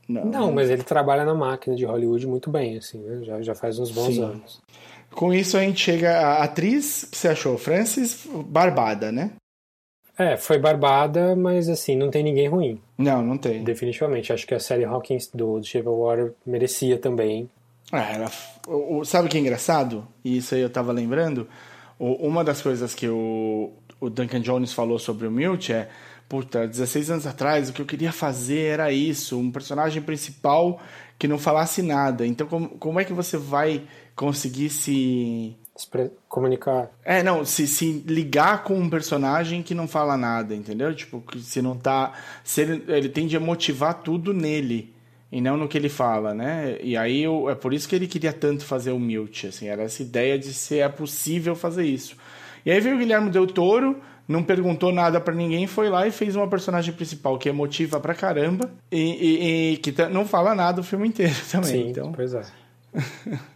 Não, 0.09 0.25
não 0.25 0.53
mas 0.53 0.71
ele 0.71 0.83
trabalha 0.83 1.25
na 1.25 1.35
máquina 1.35 1.77
de 1.77 1.85
Hollywood 1.85 2.27
muito 2.27 2.51
bem, 2.51 2.79
assim, 2.79 2.99
né? 2.99 3.23
Já, 3.25 3.43
já 3.43 3.55
faz 3.55 3.79
uns 3.79 3.91
bons 3.91 4.15
Sim. 4.15 4.23
anos. 4.23 4.63
Com 5.11 5.33
isso 5.33 5.57
a 5.57 5.61
gente 5.61 5.81
chega 5.81 6.19
à 6.19 6.43
atriz 6.43 7.05
que 7.05 7.17
você 7.17 7.29
achou, 7.29 7.57
Francis 7.57 8.27
Barbada, 8.47 9.13
né? 9.13 9.33
É, 10.17 10.37
foi 10.37 10.59
barbada, 10.59 11.35
mas 11.35 11.69
assim, 11.69 11.97
não 11.97 12.11
tem 12.11 12.23
ninguém 12.23 12.49
ruim. 12.49 12.81
Não, 12.97 13.23
não 13.23 13.37
tem. 13.37 13.65
Definitivamente. 13.65 14.33
Acho 14.33 14.47
que 14.47 14.55
a 14.55 14.61
série 14.61 14.85
Hawkins 14.85 15.29
do, 15.35 15.63
Shape 15.63 15.89
of 15.89 16.01
Water 16.01 16.33
merecia 16.47 16.99
também. 16.99 17.51
Ah, 17.91 18.13
ela, 18.13 18.31
sabe 19.05 19.27
o 19.27 19.31
que 19.31 19.37
é 19.37 19.41
engraçado? 19.41 20.07
E 20.25 20.37
isso 20.37 20.55
aí 20.55 20.61
eu 20.61 20.71
tava 20.71 20.93
lembrando. 20.93 21.49
Uma 21.99 22.43
das 22.45 22.63
coisas 22.63 22.95
que 22.95 23.09
o, 23.09 23.73
o 24.01 24.09
Duncan 24.09 24.41
Jones 24.41 24.73
falou 24.73 24.99
sobre 24.99 25.27
o 25.27 25.31
Milt 25.31 25.71
é 25.71 25.89
puta, 26.29 26.67
16 26.67 27.11
anos 27.11 27.27
atrás 27.27 27.69
o 27.69 27.73
que 27.73 27.83
eu 27.83 27.87
queria 27.87 28.11
fazer 28.11 28.73
era 28.73 28.91
isso, 28.91 29.39
um 29.39 29.51
personagem 29.51 30.03
principal 30.03 30.81
que 31.19 31.29
não 31.29 31.39
falasse 31.39 31.83
nada. 31.83 32.27
Então 32.27 32.47
como, 32.47 32.71
como 32.71 32.99
é 32.99 33.05
que 33.05 33.13
você 33.13 33.37
vai 33.37 33.83
conseguir 34.17 34.71
se 34.71 35.57
comunicar. 36.29 36.91
É, 37.05 37.23
não, 37.23 37.45
se, 37.45 37.67
se 37.67 38.05
ligar 38.07 38.63
com 38.63 38.75
um 38.75 38.89
personagem 38.89 39.63
que 39.63 39.75
não 39.75 39.89
fala 39.89 40.17
nada, 40.17 40.55
entendeu? 40.55 40.95
Tipo, 40.95 41.23
se 41.39 41.61
não 41.61 41.77
tá. 41.77 42.13
Se 42.43 42.63
ele, 42.63 42.85
ele 42.89 43.09
tende 43.09 43.37
a 43.37 43.41
motivar 43.41 44.03
tudo 44.03 44.33
nele 44.33 44.95
e 45.33 45.41
não 45.41 45.57
no 45.57 45.67
que 45.67 45.77
ele 45.77 45.89
fala, 45.89 46.33
né? 46.33 46.79
E 46.81 46.97
aí 46.97 47.23
eu, 47.23 47.51
é 47.51 47.57
por 47.57 47.75
isso 47.75 47.89
que 47.89 47.97
ele 47.97 48.07
queria 48.07 48.33
tanto 48.33 48.65
fazer 48.65 48.93
o 48.93 49.01
Milt, 49.01 49.47
assim, 49.47 49.67
era 49.67 49.83
essa 49.83 50.01
ideia 50.01 50.39
de 50.39 50.55
se 50.55 50.79
é 50.79 50.89
possível 50.89 51.57
fazer 51.57 51.85
isso. 51.85 52.17
E 52.65 52.71
aí 52.71 52.81
veio 52.81 52.95
o 52.95 52.99
Guilherme 52.99 53.31
Del 53.31 53.49
Toro, 53.49 54.01
não 54.29 54.45
perguntou 54.45 54.93
nada 54.93 55.21
para 55.21 55.35
ninguém, 55.35 55.67
foi 55.67 55.89
lá 55.91 56.07
e 56.07 56.13
fez 56.13 56.37
uma 56.37 56.47
personagem 56.49 56.95
principal 56.95 57.37
que 57.37 57.49
emotiva 57.49 57.99
pra 57.99 58.15
caramba 58.15 58.71
e, 58.93 59.01
e, 59.01 59.73
e 59.73 59.77
que 59.79 59.93
não 60.09 60.25
fala 60.25 60.55
nada 60.55 60.81
o 60.81 60.85
filme 60.85 61.09
inteiro 61.09 61.35
também. 61.51 61.71
Sim, 61.71 61.91
então... 61.91 62.13
pois 62.13 62.33
é. 62.33 62.45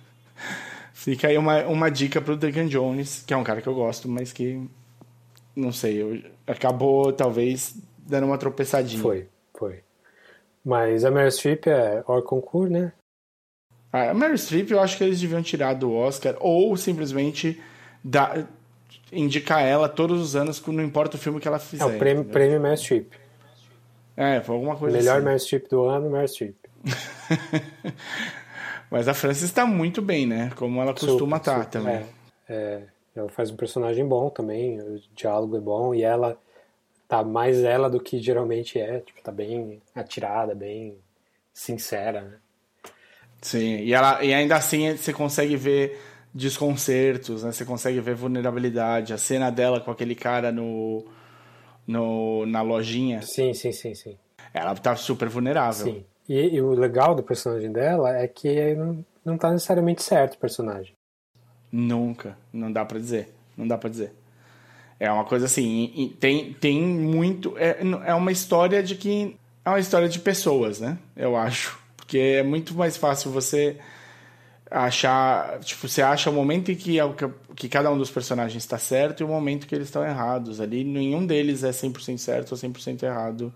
Fica 1.09 1.29
aí 1.29 1.39
uma, 1.39 1.65
uma 1.65 1.91
dica 1.91 2.21
pro 2.21 2.37
Duncan 2.37 2.67
Jones, 2.67 3.25
que 3.27 3.33
é 3.33 3.37
um 3.37 3.43
cara 3.43 3.63
que 3.63 3.67
eu 3.67 3.75
gosto, 3.75 4.07
mas 4.07 4.31
que, 4.31 4.63
não 5.57 5.73
sei, 5.73 6.03
eu, 6.03 6.23
acabou 6.47 7.11
talvez 7.15 7.75
dando 7.97 8.27
uma 8.27 8.37
tropeçadinha. 8.37 9.01
Foi, 9.01 9.27
foi. 9.55 9.81
Mas 10.63 11.07
a 11.07 11.11
Meryl 11.11 11.31
Streep 11.31 11.67
é 11.67 12.05
hors 12.07 12.27
concours, 12.27 12.71
né? 12.71 12.93
A 13.91 14.13
Meryl 14.13 14.37
Streep 14.37 14.71
eu 14.71 14.81
acho 14.81 14.99
que 14.99 15.05
eles 15.05 15.19
deviam 15.19 15.41
tirar 15.41 15.73
do 15.73 15.95
Oscar 15.95 16.37
ou 16.41 16.77
simplesmente 16.77 17.59
dar, 18.05 18.47
indicar 19.11 19.65
ela 19.65 19.89
todos 19.89 20.21
os 20.21 20.37
anos, 20.37 20.63
não 20.67 20.85
importa 20.85 21.17
o 21.17 21.19
filme 21.19 21.41
que 21.41 21.49
ela 21.49 21.59
fizer. 21.59 21.85
É 21.85 21.87
o 21.87 21.99
prêmio, 21.99 22.27
prêmio 22.27 22.61
Meryl 22.61 22.77
Streep. 22.77 23.13
É, 24.15 24.43
foi 24.43 24.55
alguma 24.57 24.77
coisa 24.77 24.99
Melhor 24.99 25.17
assim. 25.17 25.25
Meryl 25.25 25.39
Streep 25.41 25.69
do 25.71 25.85
ano, 25.85 26.11
Meryl 26.11 26.29
Streep. 26.29 26.57
Mas 28.91 29.09
a 29.09 29.15
Frances 29.15 29.51
tá 29.51 29.67
muito 29.67 30.01
bem, 30.01 30.27
né? 30.27 30.51
Como 30.57 30.81
ela 30.81 30.93
costuma 30.93 31.37
estar 31.37 31.65
tá, 31.65 31.71
também. 31.71 31.97
É, 31.97 32.07
é, 32.49 32.83
ela 33.15 33.29
faz 33.29 33.51
um 33.51 33.57
personagem 33.57 34.07
bom 34.07 34.31
também, 34.31 34.81
o 34.81 35.01
diálogo 35.15 35.57
é 35.57 35.61
bom, 35.61 35.95
e 35.95 36.03
ela 36.03 36.39
tá 37.07 37.23
mais 37.23 37.63
ela 37.65 37.89
do 37.89 38.01
que 38.01 38.19
geralmente 38.19 38.79
é, 38.79 39.01
tipo, 39.01 39.21
tá 39.23 39.33
bem 39.33 39.83
atirada, 39.95 40.55
bem 40.55 40.97
sincera, 41.53 42.23
né? 42.23 42.37
Sim, 43.41 43.79
e, 43.79 43.95
ela, 43.95 44.23
e 44.25 44.35
ainda 44.35 44.57
assim 44.57 44.97
você 44.97 45.13
consegue 45.13 45.57
ver 45.57 46.01
desconcertos, 46.35 47.45
né? 47.45 47.53
Você 47.53 47.65
consegue 47.65 48.01
ver 48.01 48.15
vulnerabilidade. 48.15 49.13
A 49.13 49.19
cena 49.19 49.51
dela 49.51 49.81
com 49.81 49.91
aquele 49.91 50.15
cara 50.15 50.51
no, 50.51 51.07
no 51.87 52.45
na 52.47 52.63
lojinha. 52.63 53.23
Sim, 53.23 53.55
sim, 53.55 53.73
sim, 53.73 53.95
sim. 53.95 54.19
Ela 54.53 54.75
tá 54.75 54.97
super 54.97 55.29
vulnerável. 55.29 55.87
Sim. 55.87 56.05
E, 56.29 56.57
e 56.57 56.61
o 56.61 56.71
legal 56.73 57.15
do 57.15 57.23
personagem 57.23 57.73
dela 57.73 58.17
é 58.17 58.29
que 58.29 58.75
não, 58.75 59.05
não 59.25 59.39
tá 59.39 59.51
necessariamente 59.51 60.03
certo 60.03 60.35
o 60.35 60.39
personagem. 60.39 60.93
Nunca. 61.73 62.37
Não 62.53 62.71
dá 62.71 62.85
para 62.85 62.99
dizer. 62.99 63.35
Não 63.57 63.67
dá 63.67 63.79
para 63.79 63.91
dizer. 63.91 64.13
É 65.01 65.11
uma 65.11 65.25
coisa 65.25 65.47
assim, 65.47 66.17
tem, 66.19 66.53
tem 66.55 66.83
muito. 66.83 67.57
É, 67.57 67.79
é 68.07 68.15
uma 68.15 68.33
história 68.33 68.83
de 68.83 68.95
que. 68.97 69.37
É 69.65 69.71
uma 69.71 69.79
história 69.79 70.09
de 70.09 70.19
pessoas, 70.19 70.81
né? 70.81 70.99
Eu 71.17 71.37
acho. 71.37 71.79
Porque 71.97 72.19
é 72.19 72.43
muito 72.43 72.75
mais 72.75 72.97
fácil 72.97 73.31
você 73.31 73.79
achar. 74.71 75.61
Tipo, 75.61 75.89
você 75.89 76.03
acha 76.03 76.31
o 76.31 76.33
momento 76.33 76.73
em 76.73 76.75
que, 76.75 76.99
é 76.99 77.05
que 77.55 77.69
cada 77.69 77.91
um 77.91 77.99
dos 77.99 78.11
personagens 78.11 78.63
está 78.63 78.79
certo 78.79 79.21
e 79.21 79.25
o 79.25 79.29
momento 79.29 79.67
que 79.67 79.75
eles 79.75 79.89
estão 79.89 80.05
errados. 80.05 80.61
Ali, 80.61 80.83
nenhum 80.85 81.25
deles 81.25 81.63
é 81.63 81.71
100% 81.71 82.19
certo 82.19 82.53
ou 82.53 82.59
100% 82.59 83.03
errado 83.05 83.53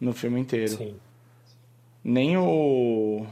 no 0.00 0.12
filme 0.12 0.40
inteiro. 0.40 0.76
Sim. 0.76 0.96
Nem 2.02 2.36
o. 2.36 3.26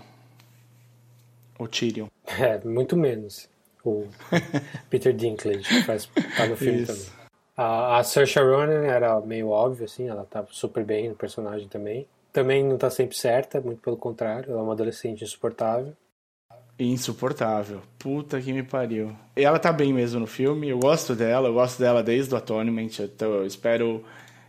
O 1.58 1.68
Tyrion. 1.68 2.08
É, 2.38 2.58
muito 2.64 2.96
menos. 2.96 3.48
O 3.84 4.08
Peter 4.90 5.12
Dinklage 5.12 5.84
faz, 5.84 6.06
tá 6.36 6.46
no 6.46 6.56
filme 6.56 6.82
Isso. 6.82 6.92
também. 6.92 7.26
A, 7.56 7.98
a 7.98 8.04
Saoirse 8.04 8.38
Ronan 8.38 8.84
era 8.84 9.18
meio 9.20 9.48
óbvio, 9.48 9.84
assim, 9.84 10.08
ela 10.08 10.24
tá 10.24 10.44
super 10.50 10.84
bem 10.84 11.08
no 11.08 11.14
personagem 11.14 11.68
também. 11.68 12.06
Também 12.32 12.62
não 12.62 12.76
tá 12.76 12.90
sempre 12.90 13.16
certa, 13.16 13.60
muito 13.60 13.80
pelo 13.80 13.96
contrário, 13.96 14.50
ela 14.50 14.60
é 14.60 14.62
uma 14.62 14.72
adolescente 14.72 15.24
insuportável. 15.24 15.94
Insuportável. 16.78 17.80
Puta 17.98 18.40
que 18.40 18.52
me 18.52 18.62
pariu. 18.62 19.16
E 19.34 19.42
ela 19.42 19.58
tá 19.58 19.72
bem 19.72 19.92
mesmo 19.92 20.20
no 20.20 20.26
filme, 20.26 20.68
eu 20.68 20.78
gosto 20.78 21.14
dela, 21.14 21.48
eu 21.48 21.54
gosto 21.54 21.78
dela 21.78 22.02
desde 22.02 22.34
o 22.34 22.36
Atonement, 22.36 22.90
então 22.98 23.32
eu 23.32 23.46
espero 23.46 24.04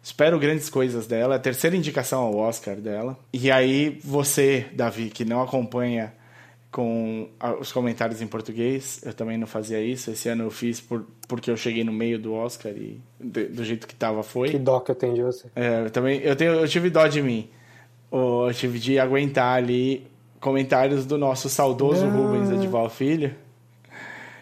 Espero 0.08 0.40
grandes 0.40 0.70
coisas 0.70 1.06
dela. 1.06 1.36
A 1.36 1.40
terceira 1.40 1.76
indicação 1.76 2.22
ao 2.22 2.38
Oscar 2.38 2.78
dela. 2.78 3.20
E 3.34 3.52
aí, 3.52 4.00
você, 4.06 4.66
Davi, 4.72 5.10
que 5.10 5.26
não 5.26 5.42
acompanha 5.42 6.14
com 6.72 7.28
os 7.60 7.74
comentários 7.74 8.22
em 8.22 8.28
português, 8.28 9.02
eu 9.04 9.14
também 9.14 9.38
não 9.38 9.46
fazia 9.46 9.82
isso. 9.82 10.10
Esse 10.10 10.30
ano 10.30 10.46
eu 10.46 10.50
fiz 10.50 10.80
por, 10.80 11.06
porque 11.28 11.52
eu 11.52 11.58
cheguei 11.58 11.84
no 11.84 11.92
meio 11.92 12.18
do 12.18 12.34
Oscar 12.34 12.72
e 12.72 13.02
do, 13.20 13.50
do 13.50 13.66
jeito 13.66 13.86
que 13.86 13.94
tava 13.94 14.24
foi. 14.24 14.48
Que 14.48 14.58
dó 14.58 14.80
que 14.80 14.92
eu 14.92 14.96
tenho 14.96 15.14
de 15.14 15.24
você. 15.24 15.48
É, 15.54 15.84
eu 15.84 15.90
também 15.90 16.22
eu, 16.22 16.38
tenho, 16.38 16.54
eu 16.54 16.68
tive 16.70 16.90
dó 16.90 17.06
de 17.06 17.22
mim. 17.22 17.50
Eu 18.10 18.50
tive 18.54 18.80
de 18.80 18.98
aguentar 18.98 19.58
ali 19.58 20.08
comentários 20.40 21.06
do 21.06 21.18
nosso 21.18 21.50
saudoso 21.50 22.06
não. 22.06 22.32
Rubens 22.32 22.50
Edival 22.50 22.90
Filho 22.90 23.36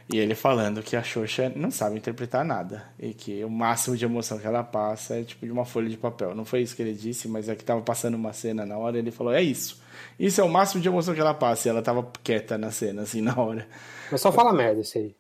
e 0.08 0.18
ele 0.18 0.36
falando 0.36 0.84
que 0.84 0.96
a 0.96 1.02
Xuxa 1.02 1.52
não 1.56 1.72
sabe 1.72 1.98
interpretar 1.98 2.46
nada. 2.46 2.84
E 3.00 3.14
que 3.14 3.44
o 3.44 3.50
máximo 3.50 3.98
de 3.98 4.06
emoção 4.06 4.38
que 4.38 4.46
ela 4.46 4.64
passa 4.64 5.16
é 5.16 5.24
tipo 5.24 5.46
de 5.46 5.52
uma 5.52 5.66
folha 5.66 5.90
de 5.90 5.98
papel. 5.98 6.36
Não 6.36 6.46
foi 6.46 6.62
isso 6.62 6.76
que 6.76 6.82
ele 6.84 6.94
disse, 6.94 7.28
mas 7.28 7.50
é 7.50 7.56
que 7.56 7.64
tava 7.64 7.82
passando 7.82 8.14
uma 8.14 8.32
cena 8.32 8.66
na 8.66 8.78
hora. 8.78 9.00
Ele 9.00 9.10
falou: 9.10 9.34
É 9.34 9.42
isso. 9.42 9.82
Isso 10.20 10.40
é 10.40 10.44
o 10.44 10.50
máximo 10.50 10.82
de 10.82 10.88
emoção 10.88 11.16
que 11.16 11.20
ela 11.20 11.34
passa. 11.34 11.68
E 11.68 11.72
ela 11.72 11.82
tava 11.82 12.08
quieta 12.24 12.58
na 12.58 12.70
cena, 12.70 13.02
assim, 13.02 13.20
na 13.20 13.36
hora. 13.40 13.68
Mas 14.12 14.22
só 14.22 14.32
fala 14.32 14.54
merda 14.54 14.82
isso 14.82 14.98
aí. 14.98 15.16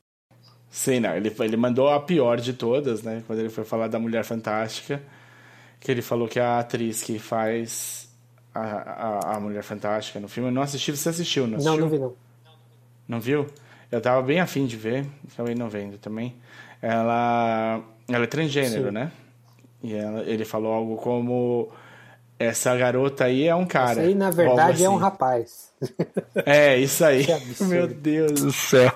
Sim, 0.69 0.99
não. 0.99 1.15
Ele, 1.15 1.33
ele 1.39 1.57
mandou 1.57 1.89
a 1.89 1.99
pior 1.99 2.39
de 2.39 2.53
todas, 2.53 3.01
né? 3.01 3.23
Quando 3.25 3.39
ele 3.39 3.49
foi 3.49 3.63
falar 3.63 3.87
da 3.87 3.97
Mulher 3.97 4.23
Fantástica. 4.23 5.01
Que 5.79 5.91
ele 5.91 6.01
falou 6.01 6.27
que 6.27 6.39
a 6.39 6.59
atriz 6.59 7.01
que 7.01 7.17
faz 7.17 8.07
a, 8.53 8.61
a, 8.61 9.35
a 9.35 9.39
Mulher 9.39 9.63
Fantástica 9.63 10.19
no 10.19 10.27
filme. 10.27 10.49
Eu 10.49 10.53
não 10.53 10.61
assisti, 10.61 10.95
você 10.95 11.09
assistiu, 11.09 11.47
não 11.47 11.57
assistiu? 11.57 11.73
Não, 11.73 11.81
não 11.81 11.89
vi, 11.89 11.99
não. 11.99 12.13
Não 13.07 13.19
viu? 13.19 13.47
Eu 13.91 14.01
tava 14.01 14.21
bem 14.21 14.39
afim 14.39 14.65
de 14.65 14.75
ver, 14.75 15.05
acabei 15.31 15.55
não 15.55 15.69
vendo 15.69 15.97
também. 15.97 16.35
Ela, 16.81 17.81
ela 18.07 18.23
é 18.23 18.27
transgênero, 18.27 18.87
Sim. 18.87 18.91
né? 18.91 19.11
E 19.83 19.93
ela, 19.93 20.23
ele 20.23 20.45
falou 20.45 20.73
algo 20.73 20.95
como: 20.97 21.71
essa 22.39 22.75
garota 22.75 23.25
aí 23.25 23.47
é 23.47 23.55
um 23.55 23.65
cara. 23.65 23.93
Isso 23.93 24.01
aí, 24.01 24.15
na 24.15 24.29
verdade, 24.31 24.71
assim. 24.73 24.85
é 24.85 24.89
um 24.89 24.93
assim. 24.93 25.01
rapaz. 25.01 25.65
É, 26.45 26.77
isso 26.77 27.03
aí. 27.03 27.25
Meu 27.61 27.87
Deus 27.87 28.41
do 28.41 28.51
céu. 28.51 28.91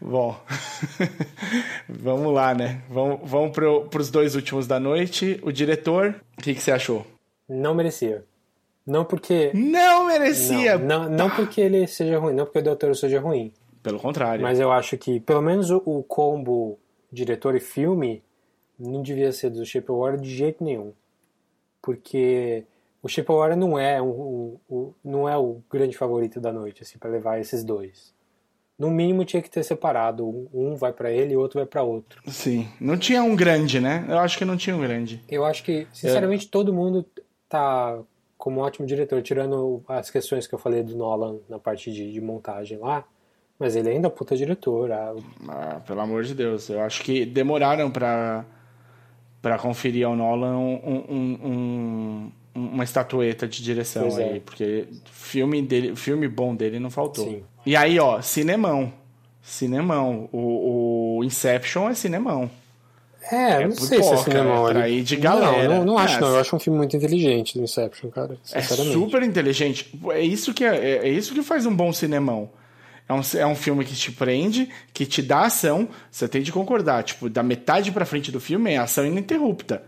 Bom, 0.00 0.38
vamos 1.88 2.32
lá, 2.32 2.54
né? 2.54 2.80
Vamos, 2.88 3.20
vamos 3.28 3.52
para 3.52 4.00
os 4.00 4.10
dois 4.10 4.34
últimos 4.34 4.66
da 4.66 4.80
noite. 4.80 5.38
O 5.42 5.52
diretor, 5.52 6.14
o 6.38 6.42
que, 6.42 6.54
que 6.54 6.62
você 6.62 6.72
achou? 6.72 7.06
Não 7.48 7.74
merecia. 7.74 8.24
Não 8.86 9.04
porque. 9.04 9.52
Não 9.54 10.06
merecia! 10.06 10.78
Não, 10.78 11.04
não, 11.04 11.10
não, 11.10 11.30
porque 11.30 11.60
ele 11.60 11.86
seja 11.86 12.18
ruim, 12.18 12.34
não 12.34 12.44
porque 12.44 12.58
o 12.58 12.76
Del 12.76 12.94
seja 12.94 13.20
ruim. 13.20 13.52
Pelo 13.82 13.98
contrário. 13.98 14.42
Mas 14.42 14.58
eu 14.60 14.70
acho 14.70 14.96
que, 14.98 15.20
pelo 15.20 15.40
menos, 15.40 15.70
o, 15.70 15.82
o 15.84 16.02
combo 16.02 16.78
diretor 17.10 17.54
e 17.54 17.60
filme 17.60 18.22
não 18.78 19.02
devia 19.02 19.32
ser 19.32 19.50
do 19.50 19.64
Shape 19.64 19.90
of 19.90 20.00
Water 20.00 20.20
de 20.20 20.34
jeito 20.34 20.62
nenhum. 20.62 20.92
Porque 21.82 22.64
o 23.02 23.08
Shape 23.08 23.30
of 23.30 23.40
Water 23.40 23.56
não 23.56 23.78
é, 23.78 24.00
um, 24.00 24.08
um, 24.08 24.58
um, 24.70 24.94
não 25.04 25.28
é 25.28 25.36
o 25.36 25.62
grande 25.70 25.96
favorito 25.96 26.40
da 26.40 26.52
noite, 26.52 26.82
assim, 26.82 26.98
para 26.98 27.10
levar 27.10 27.40
esses 27.40 27.64
dois. 27.64 28.14
No 28.78 28.90
mínimo 28.90 29.26
tinha 29.26 29.42
que 29.42 29.50
ter 29.50 29.62
separado. 29.62 30.48
Um 30.54 30.74
vai 30.74 30.92
para 30.92 31.10
ele 31.10 31.34
e 31.34 31.36
o 31.36 31.40
outro 31.40 31.58
vai 31.58 31.66
para 31.66 31.82
outro. 31.82 32.22
Sim. 32.26 32.66
Não 32.80 32.96
tinha 32.96 33.22
um 33.22 33.36
grande, 33.36 33.78
né? 33.78 34.06
Eu 34.08 34.18
acho 34.18 34.38
que 34.38 34.44
não 34.44 34.56
tinha 34.56 34.74
um 34.74 34.80
grande. 34.80 35.22
Eu 35.28 35.44
acho 35.44 35.62
que, 35.62 35.86
sinceramente, 35.92 36.46
é. 36.46 36.48
todo 36.50 36.72
mundo 36.72 37.06
tá 37.46 37.98
como 38.40 38.60
um 38.60 38.64
ótimo 38.64 38.86
diretor, 38.86 39.20
tirando 39.20 39.84
as 39.86 40.10
questões 40.10 40.46
que 40.46 40.54
eu 40.54 40.58
falei 40.58 40.82
do 40.82 40.96
Nolan 40.96 41.36
na 41.46 41.58
parte 41.58 41.92
de, 41.92 42.10
de 42.10 42.20
montagem 42.22 42.78
lá, 42.78 43.04
mas 43.58 43.76
ele 43.76 43.90
ainda 43.90 44.08
é 44.08 44.10
puta 44.10 44.34
diretor. 44.34 44.90
Ah, 44.90 45.14
ah, 45.46 45.80
pelo 45.86 46.00
amor 46.00 46.24
de 46.24 46.34
Deus, 46.34 46.70
eu 46.70 46.80
acho 46.80 47.04
que 47.04 47.26
demoraram 47.26 47.90
para 47.90 48.44
para 49.42 49.58
conferir 49.58 50.06
ao 50.06 50.14
Nolan 50.14 50.58
um, 50.58 51.04
um, 51.08 51.48
um, 51.48 52.32
uma 52.54 52.84
estatueta 52.84 53.48
de 53.48 53.62
direção 53.62 54.02
pois 54.02 54.18
aí, 54.18 54.36
é. 54.36 54.40
porque 54.40 54.86
filme 55.10 55.62
dele, 55.62 55.96
filme 55.96 56.28
bom 56.28 56.54
dele 56.54 56.78
não 56.78 56.90
faltou. 56.90 57.24
Sim. 57.24 57.42
E 57.64 57.74
aí, 57.74 57.98
ó, 57.98 58.20
cinemão. 58.20 58.92
Cinemão. 59.42 60.28
O, 60.30 61.18
o 61.18 61.24
Inception 61.24 61.88
é 61.88 61.94
cinemão. 61.94 62.50
É, 63.30 63.62
é 63.62 63.68
não 63.68 63.76
sei 63.76 64.02
se 64.02 64.12
é 64.12 64.16
cinema 64.16 64.70
é 64.86 65.00
de 65.00 65.16
galera. 65.16 65.68
Não, 65.68 65.78
não, 65.78 65.84
não 65.84 65.98
acho, 65.98 66.16
é. 66.16 66.20
não. 66.20 66.28
Eu 66.28 66.38
acho 66.38 66.56
um 66.56 66.58
filme 66.58 66.78
muito 66.78 66.96
inteligente 66.96 67.58
do 67.58 67.64
Inception, 67.64 68.10
cara. 68.10 68.38
É 68.52 68.62
super 68.62 69.22
inteligente. 69.22 69.92
É 70.10 70.20
isso 70.20 70.54
que, 70.54 70.64
é, 70.64 70.98
é 70.98 71.08
isso 71.08 71.34
que 71.34 71.42
faz 71.42 71.66
um 71.66 71.74
bom 71.74 71.92
cinemão. 71.92 72.50
É 73.08 73.12
um, 73.12 73.20
é 73.38 73.46
um 73.46 73.56
filme 73.56 73.84
que 73.84 73.94
te 73.94 74.12
prende, 74.12 74.68
que 74.94 75.04
te 75.04 75.20
dá 75.20 75.42
ação. 75.42 75.88
Você 76.10 76.28
tem 76.28 76.42
de 76.42 76.52
concordar. 76.52 77.02
Tipo, 77.02 77.28
da 77.28 77.42
metade 77.42 77.90
pra 77.90 78.04
frente 78.04 78.30
do 78.30 78.40
filme 78.40 78.72
é 78.72 78.78
ação 78.78 79.04
ininterrupta. 79.04 79.82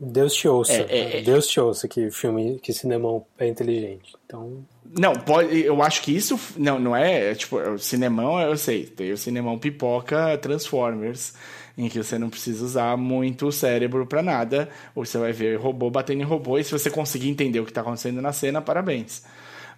Deus 0.00 0.34
te 0.34 0.46
ouça. 0.46 0.72
É, 0.72 1.18
é, 1.18 1.22
Deus 1.22 1.46
te 1.48 1.58
ouça 1.58 1.88
que 1.88 2.10
filme, 2.10 2.60
que 2.60 2.72
cinemão 2.72 3.26
é 3.36 3.48
inteligente. 3.48 4.14
Então. 4.24 4.64
Não, 4.96 5.12
pode, 5.12 5.58
eu 5.60 5.82
acho 5.82 6.02
que 6.02 6.14
isso 6.14 6.38
não, 6.56 6.78
não 6.78 6.94
é, 6.94 7.34
tipo, 7.34 7.56
o 7.56 7.78
cinemão, 7.78 8.40
eu 8.40 8.56
sei, 8.56 8.84
tem 8.84 9.12
o 9.12 9.18
cinemão 9.18 9.58
pipoca 9.58 10.38
Transformers 10.38 11.34
em 11.78 11.88
que 11.88 12.02
você 12.02 12.18
não 12.18 12.28
precisa 12.28 12.64
usar 12.64 12.96
muito 12.96 13.46
o 13.46 13.52
cérebro 13.52 14.04
para 14.04 14.20
nada, 14.20 14.68
ou 14.96 15.06
você 15.06 15.16
vai 15.16 15.32
ver 15.32 15.56
robô 15.56 15.88
batendo 15.88 16.20
em 16.20 16.24
robô, 16.24 16.58
e 16.58 16.64
se 16.64 16.72
você 16.72 16.90
conseguir 16.90 17.28
entender 17.28 17.60
o 17.60 17.64
que 17.64 17.70
está 17.70 17.82
acontecendo 17.82 18.20
na 18.20 18.32
cena, 18.32 18.60
parabéns. 18.60 19.22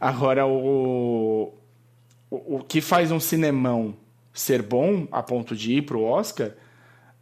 Agora, 0.01 0.47
o, 0.47 1.53
o, 2.31 2.57
o 2.57 2.65
que 2.67 2.81
faz 2.81 3.13
um 3.13 3.21
cinemão 3.21 3.95
ser 4.33 4.63
bom 4.63 5.07
a 5.13 5.23
ponto 5.23 5.55
de 5.55 5.75
ir 5.75 5.83
pro 5.83 6.03
Oscar 6.03 6.53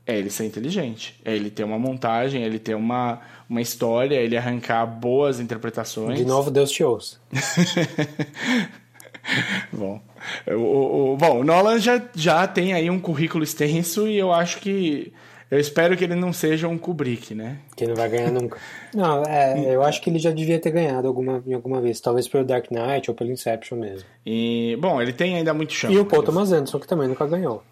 é 0.06 0.16
ele 0.16 0.30
ser 0.30 0.46
inteligente, 0.46 1.20
é 1.24 1.34
ele 1.34 1.50
ter 1.50 1.64
uma 1.64 1.78
montagem, 1.78 2.42
é 2.44 2.46
ele 2.46 2.60
ter 2.60 2.74
uma, 2.74 3.20
uma 3.50 3.60
história, 3.60 4.14
é 4.16 4.22
ele 4.22 4.36
arrancar 4.36 4.86
boas 4.86 5.40
interpretações. 5.40 6.18
De 6.18 6.24
novo, 6.24 6.50
Deus 6.50 6.70
te 6.70 6.84
ouça. 6.84 7.18
bom, 9.72 10.00
o, 10.46 11.12
o, 11.12 11.16
bom, 11.16 11.40
o 11.40 11.44
Nolan 11.44 11.78
já, 11.78 12.02
já 12.14 12.46
tem 12.46 12.72
aí 12.72 12.90
um 12.90 13.00
currículo 13.00 13.44
extenso 13.44 14.08
e 14.08 14.16
eu 14.16 14.32
acho 14.32 14.58
que. 14.58 15.12
Eu 15.50 15.58
espero 15.58 15.96
que 15.96 16.04
ele 16.04 16.14
não 16.14 16.30
seja 16.30 16.68
um 16.68 16.76
Kubrick, 16.76 17.34
né? 17.34 17.56
Que 17.74 17.86
não 17.86 17.94
vai 17.94 18.06
ganhar 18.10 18.30
nunca. 18.30 18.58
Não, 18.92 19.24
é, 19.24 19.74
eu 19.74 19.82
acho 19.82 20.02
que 20.02 20.10
ele 20.10 20.18
já 20.18 20.30
devia 20.30 20.58
ter 20.58 20.70
ganhado 20.70 21.08
alguma, 21.08 21.42
em 21.46 21.54
alguma 21.54 21.80
vez. 21.80 21.98
Talvez 22.00 22.28
pelo 22.28 22.44
Dark 22.44 22.70
Knight 22.70 23.10
ou 23.10 23.16
pelo 23.16 23.32
Inception 23.32 23.78
mesmo. 23.78 24.06
E, 24.26 24.76
bom, 24.78 25.00
ele 25.00 25.10
tem 25.10 25.36
ainda 25.36 25.54
muito 25.54 25.72
chão. 25.72 25.90
E 25.90 25.98
o 25.98 26.04
Paul 26.04 26.22
Thomas 26.22 26.52
Anderson, 26.52 26.78
que 26.78 26.86
também 26.86 27.08
nunca 27.08 27.26
ganhou. 27.26 27.62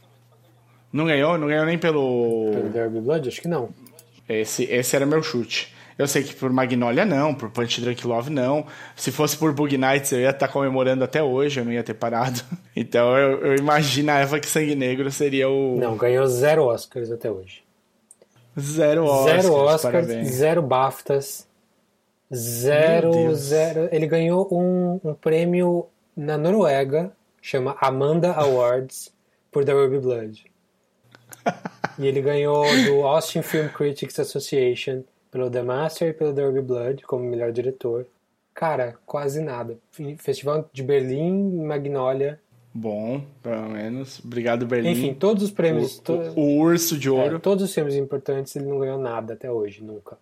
Não 0.90 1.04
ganhou? 1.04 1.36
Não 1.36 1.48
ganhou 1.48 1.66
nem 1.66 1.76
pelo... 1.76 2.50
Pelo 2.50 2.70
Derby 2.70 3.00
Blood? 3.00 3.28
Acho 3.28 3.42
que 3.42 3.48
não. 3.48 3.68
Esse, 4.26 4.64
esse 4.64 4.96
era 4.96 5.04
meu 5.04 5.22
chute. 5.22 5.75
Eu 5.98 6.06
sei 6.06 6.22
que 6.22 6.34
por 6.34 6.52
Magnolia 6.52 7.06
não, 7.06 7.34
por 7.34 7.50
Punch 7.50 7.80
Drunk 7.80 8.06
Love 8.06 8.30
não. 8.30 8.66
Se 8.94 9.10
fosse 9.10 9.36
por 9.36 9.52
Bug 9.54 9.78
Nights 9.78 10.12
eu 10.12 10.20
ia 10.20 10.30
estar 10.30 10.46
tá 10.46 10.52
comemorando 10.52 11.02
até 11.02 11.22
hoje, 11.22 11.60
eu 11.60 11.64
não 11.64 11.72
ia 11.72 11.82
ter 11.82 11.94
parado. 11.94 12.40
Então 12.78 13.16
eu, 13.16 13.40
eu 13.40 13.56
imaginava 13.56 14.38
que 14.38 14.46
Sangue 14.46 14.74
Negro 14.74 15.10
seria 15.10 15.48
o. 15.48 15.78
Não, 15.78 15.96
ganhou 15.96 16.26
zero 16.26 16.64
Oscars 16.64 17.10
até 17.10 17.30
hoje. 17.30 17.64
Zero 18.60 19.04
Oscars. 19.04 19.42
Zero 19.42 19.54
Oscars, 19.54 19.82
parabéns. 19.82 20.28
zero 20.28 20.60
BAFTAs. 20.62 21.46
Zero, 22.34 23.34
zero. 23.34 23.88
Ele 23.90 24.06
ganhou 24.06 24.46
um, 24.52 25.00
um 25.02 25.14
prêmio 25.14 25.86
na 26.14 26.36
Noruega, 26.36 27.12
chama 27.40 27.78
Amanda 27.80 28.32
Awards, 28.32 29.10
por 29.50 29.64
The 29.64 29.72
Ruby 29.72 30.00
Blood. 30.00 30.44
e 31.98 32.06
ele 32.06 32.20
ganhou 32.20 32.64
do 32.84 33.06
Austin 33.06 33.40
Film 33.40 33.68
Critics 33.68 34.18
Association 34.18 35.02
pelo 35.36 35.50
The 35.50 35.62
Master 35.62 36.08
e 36.08 36.12
pelo 36.14 36.32
The 36.32 36.46
Ruby 36.46 36.62
Blood 36.62 37.02
como 37.02 37.22
melhor 37.22 37.52
diretor. 37.52 38.06
Cara, 38.54 38.96
quase 39.04 39.42
nada. 39.42 39.76
Festival 40.16 40.66
de 40.72 40.82
Berlim, 40.82 41.62
Magnolia. 41.62 42.40
Bom, 42.72 43.22
pelo 43.42 43.68
menos. 43.68 44.18
Obrigado, 44.24 44.64
Berlim. 44.64 44.92
Enfim, 44.92 45.12
todos 45.12 45.42
os 45.42 45.50
prêmios. 45.50 45.98
O, 45.98 46.02
to... 46.02 46.12
o 46.34 46.58
Urso 46.58 46.98
de 46.98 47.10
Ouro. 47.10 47.36
É, 47.36 47.38
todos 47.38 47.64
os 47.64 47.74
filmes 47.74 47.94
importantes 47.96 48.56
ele 48.56 48.64
não 48.64 48.78
ganhou 48.78 48.98
nada 48.98 49.34
até 49.34 49.52
hoje, 49.52 49.84
nunca. 49.84 50.16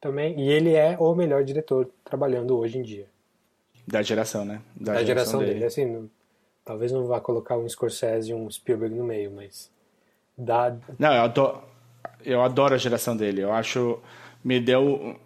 Também, 0.00 0.40
e 0.40 0.48
ele 0.48 0.72
é 0.74 0.96
o 0.98 1.14
melhor 1.14 1.44
diretor 1.44 1.90
trabalhando 2.02 2.56
hoje 2.56 2.78
em 2.78 2.82
dia. 2.82 3.06
Da 3.86 4.00
geração, 4.00 4.46
né? 4.46 4.62
Da, 4.74 4.94
da 4.94 5.04
geração, 5.04 5.04
geração, 5.04 5.40
dele. 5.40 5.52
dele. 5.52 5.64
Assim, 5.66 5.84
não, 5.84 6.10
talvez 6.64 6.90
não 6.90 7.04
vá 7.04 7.20
colocar 7.20 7.58
um 7.58 7.68
Scorsese 7.68 8.30
e 8.30 8.34
um 8.34 8.50
Spielberg 8.50 8.94
no 8.94 9.04
meio, 9.04 9.30
mas. 9.30 9.70
Dá... 10.36 10.74
Não, 10.98 11.12
eu 11.12 11.22
adoro, 11.22 11.62
eu 12.24 12.40
adoro 12.40 12.74
a 12.74 12.78
geração 12.78 13.14
dele. 13.14 13.42
Eu 13.42 13.52
acho. 13.52 14.00
Me 14.42 14.60
deu. 14.60 15.16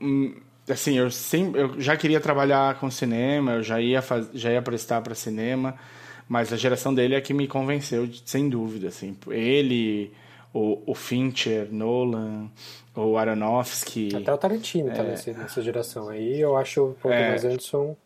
Assim, 0.69 0.97
eu, 0.97 1.11
sempre, 1.11 1.61
eu 1.61 1.81
já 1.81 1.97
queria 1.97 2.21
trabalhar 2.21 2.79
com 2.81 2.91
cinema, 2.91 3.53
eu 3.53 3.63
já 3.63 3.81
ia, 3.81 4.01
faz, 4.01 4.29
já 4.33 4.51
ia 4.51 4.63
prestar 4.63 5.03
para 5.03 5.15
cinema, 5.15 5.75
mas 6.29 6.53
a 6.53 6.57
geração 6.57 6.95
dele 6.95 7.15
é 7.15 7.21
que 7.21 7.35
me 7.35 7.47
convenceu, 7.47 8.09
sem 8.25 8.49
dúvida. 8.49 8.89
Assim. 8.89 9.17
Ele, 9.29 10.11
o, 10.53 10.81
o 10.87 10.95
Fincher, 10.95 11.69
Nolan, 11.71 12.49
o 12.97 13.19
Aronofsky. 13.19 14.17
Até 14.17 14.33
o 14.33 14.39
Tarantino 14.39 14.89
tá 14.89 14.95
é, 14.95 14.97
tá 14.97 15.03
nessa, 15.03 15.33
nessa 15.33 15.63
geração 15.63 16.09
aí. 16.09 16.41
Eu 16.41 16.57
acho 16.57 16.83
o 16.83 16.95
Paul 16.95 17.13
é, 17.13 17.27
Thomas 17.27 17.45
Anderson 17.45 17.97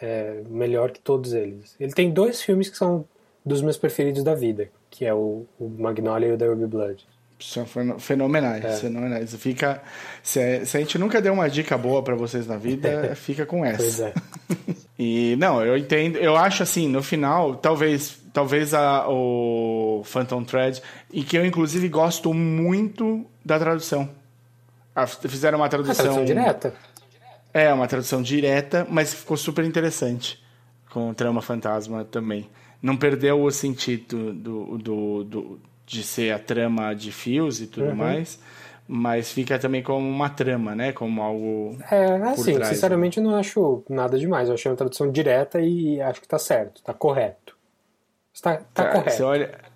é, 0.00 0.42
melhor 0.48 0.90
que 0.90 1.00
todos 1.00 1.32
eles. 1.32 1.76
Ele 1.78 1.92
tem 1.92 2.10
dois 2.10 2.42
filmes 2.42 2.68
que 2.68 2.76
são 2.76 3.04
dos 3.44 3.62
meus 3.62 3.76
preferidos 3.76 4.22
da 4.22 4.34
vida, 4.34 4.70
que 4.88 5.04
é 5.04 5.14
o, 5.14 5.46
o 5.58 5.68
Magnolia 5.68 6.28
e 6.28 6.32
o 6.32 6.38
The 6.38 6.46
Ruby 6.46 6.66
Blood. 6.66 7.06
São 7.40 7.66
fenomenais, 7.98 8.64
é. 8.64 8.76
fenomenais. 8.76 9.34
Fica, 9.36 9.82
se, 10.22 10.66
se, 10.66 10.76
a 10.76 10.80
gente 10.80 10.98
nunca 10.98 11.22
deu 11.22 11.32
uma 11.32 11.48
dica 11.48 11.76
boa 11.78 12.02
para 12.02 12.14
vocês 12.14 12.46
na 12.46 12.56
vida, 12.56 13.14
fica 13.16 13.46
com 13.46 13.64
essa. 13.64 13.78
Pois 13.78 14.00
é. 14.00 14.14
e 14.98 15.36
não, 15.38 15.64
eu 15.64 15.76
entendo, 15.76 16.18
eu 16.18 16.36
acho 16.36 16.62
assim, 16.62 16.86
no 16.86 17.02
final, 17.02 17.56
talvez, 17.56 18.18
talvez 18.32 18.74
a, 18.74 19.08
o 19.08 20.02
Phantom 20.04 20.44
Thread, 20.44 20.82
e 21.10 21.22
que 21.22 21.36
eu 21.36 21.46
inclusive 21.46 21.88
gosto 21.88 22.34
muito 22.34 23.24
da 23.44 23.58
tradução. 23.58 24.08
Fizeram 25.28 25.58
uma 25.58 25.68
tradução, 25.68 25.94
tradução 25.94 26.24
direta. 26.24 26.74
É, 27.54 27.72
uma 27.72 27.88
tradução 27.88 28.20
direta, 28.20 28.86
mas 28.90 29.14
ficou 29.14 29.36
super 29.36 29.64
interessante 29.64 30.42
com 30.90 31.10
o 31.10 31.14
Trama 31.14 31.40
Fantasma 31.40 32.04
também. 32.04 32.48
Não 32.82 32.96
perdeu 32.96 33.42
o 33.42 33.50
sentido 33.50 34.32
do, 34.32 34.78
do, 34.78 35.24
do 35.24 35.60
de 35.90 36.04
ser 36.04 36.32
a 36.32 36.38
trama 36.38 36.94
de 36.94 37.10
fios 37.10 37.60
e 37.60 37.66
tudo 37.66 37.88
uhum. 37.88 37.96
mais, 37.96 38.38
mas 38.86 39.32
fica 39.32 39.58
também 39.58 39.82
como 39.82 40.08
uma 40.08 40.30
trama, 40.30 40.72
né? 40.74 40.92
Como 40.92 41.20
algo. 41.20 41.76
É, 41.90 42.14
assim, 42.28 42.54
trás, 42.54 42.68
sinceramente 42.68 43.18
né? 43.18 43.26
eu 43.26 43.30
não 43.30 43.36
acho 43.36 43.82
nada 43.90 44.16
demais. 44.16 44.48
Eu 44.48 44.54
achei 44.54 44.70
uma 44.70 44.76
tradução 44.76 45.10
direta 45.10 45.60
e 45.60 46.00
acho 46.00 46.20
que 46.20 46.28
tá 46.28 46.38
certo, 46.38 46.80
tá 46.82 46.94
correto. 46.94 47.56
Está, 48.32 48.58
tá, 48.58 48.64
tá 48.72 48.92
correto. 48.92 49.10
Você 49.10 49.22
olha. 49.22 49.58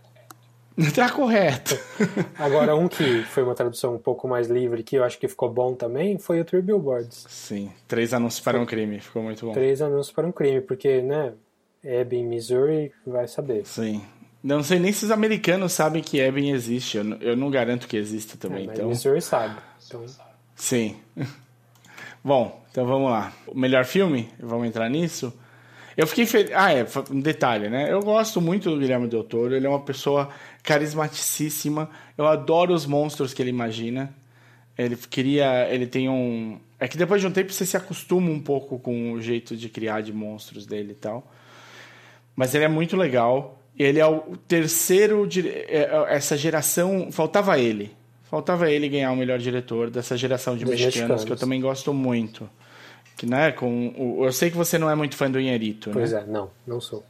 Tá 0.93 1.09
correto. 1.09 1.79
Agora, 2.37 2.75
um 2.75 2.89
que 2.89 3.23
foi 3.23 3.45
uma 3.45 3.55
tradução 3.55 3.95
um 3.95 3.99
pouco 3.99 4.27
mais 4.27 4.49
livre, 4.49 4.83
que 4.83 4.97
eu 4.97 5.05
acho 5.05 5.21
que 5.21 5.29
ficou 5.29 5.49
bom 5.49 5.73
também, 5.73 6.19
foi 6.19 6.41
o 6.41 6.45
Three 6.45 6.63
Billboards. 6.63 7.27
Sim, 7.29 7.71
Três 7.87 8.13
Anúncios 8.13 8.41
para 8.41 8.59
um 8.59 8.67
Crime, 8.67 8.99
ficou 8.99 9.23
muito 9.23 9.47
bom. 9.47 9.53
Três 9.53 9.81
Anúncios 9.81 10.11
para 10.11 10.27
um 10.27 10.33
Crime, 10.33 10.61
porque, 10.61 11.01
né, 11.01 11.33
Ebbing, 11.85 12.27
Missouri, 12.27 12.91
vai 13.07 13.29
saber. 13.29 13.65
Sim. 13.65 14.03
Não 14.45 14.63
sei 14.63 14.79
nem 14.79 14.93
se 14.93 15.07
os 15.07 15.11
americanos 15.11 15.73
sabem 15.73 16.03
que 16.03 16.21
Ebbing 16.21 16.51
existe, 16.51 16.99
eu 16.99 17.05
não, 17.05 17.17
eu 17.17 17.35
não 17.35 17.51
garanto 17.51 17.89
que 17.89 17.97
exista 17.97 18.37
também. 18.37 18.65
É, 18.65 18.67
mas 18.67 18.77
então... 18.77 18.89
Missouri 18.91 19.23
sabe. 19.23 19.57
Então... 19.87 20.05
Sim. 20.55 20.97
bom, 22.23 22.63
então 22.71 22.87
vamos 22.87 23.11
lá. 23.11 23.33
O 23.47 23.59
melhor 23.59 23.87
filme? 23.87 24.29
Vamos 24.39 24.67
entrar 24.67 24.91
nisso? 24.91 25.33
Eu 25.97 26.07
fiquei 26.07 26.27
feliz. 26.27 26.53
Ah, 26.55 26.71
é, 26.75 26.87
um 27.11 27.21
detalhe, 27.21 27.71
né? 27.71 27.91
Eu 27.91 28.01
gosto 28.01 28.39
muito 28.39 28.69
do 28.69 28.79
Guilherme 28.79 29.09
Del 29.09 29.25
Toro, 29.25 29.55
ele 29.55 29.65
é 29.67 29.69
uma 29.69 29.81
pessoa 29.81 30.29
carismaticíssima. 30.63 31.89
Eu 32.19 32.27
adoro 32.27 32.75
os 32.75 32.85
monstros 32.85 33.33
que 33.33 33.41
ele 33.41 33.51
imagina. 33.51 34.15
Ele 34.77 34.95
queria. 34.95 35.73
Ele 35.73 35.87
tem 35.87 36.07
um. 36.07 36.61
É 36.79 36.87
que 36.87 36.99
depois 36.99 37.23
de 37.23 37.27
um 37.27 37.31
tempo 37.31 37.51
você 37.51 37.65
se 37.65 37.79
acostuma 37.79 38.31
um 38.31 38.41
pouco 38.41 38.79
com 38.79 39.13
o 39.13 39.23
jeito 39.23 39.57
de 39.57 39.71
criar 39.71 40.03
de 40.03 40.13
monstros 40.13 40.67
dele 40.67 40.93
e 40.93 40.97
tal. 40.97 41.33
Mas 42.37 42.55
ele 42.55 42.65
é 42.65 42.69
muito 42.69 42.95
legal. 42.95 43.59
Ele 43.79 43.99
é 43.99 44.07
o 44.07 44.37
terceiro. 44.49 45.29
É, 45.37 45.83
é, 45.83 46.15
essa 46.15 46.37
geração. 46.37 47.11
Faltava 47.11 47.59
ele. 47.59 47.93
Faltava 48.25 48.71
ele 48.71 48.89
ganhar 48.89 49.13
o 49.13 49.17
melhor 49.17 49.39
diretor 49.39 49.91
dessa 49.91 50.17
geração 50.17 50.57
de 50.57 50.65
mexicanos, 50.65 50.95
mexicanos, 50.97 51.25
que 51.25 51.33
eu 51.33 51.37
também 51.37 51.61
gosto 51.61 51.93
muito. 51.93 52.49
Que, 53.17 53.27
né, 53.27 53.53
com 53.53 53.95
o, 53.97 54.25
eu 54.25 54.33
sei 54.33 54.51
que 54.51 54.57
você 54.57 54.77
não 54.77 54.91
é 54.91 54.95
muito 54.95 55.17
fã 55.17 55.31
do 55.31 55.39
Inharito, 55.39 55.91
Pois 55.93 56.13
né? 56.13 56.25
é, 56.27 56.31
não, 56.31 56.51
não 56.67 56.81
sou. 56.81 57.05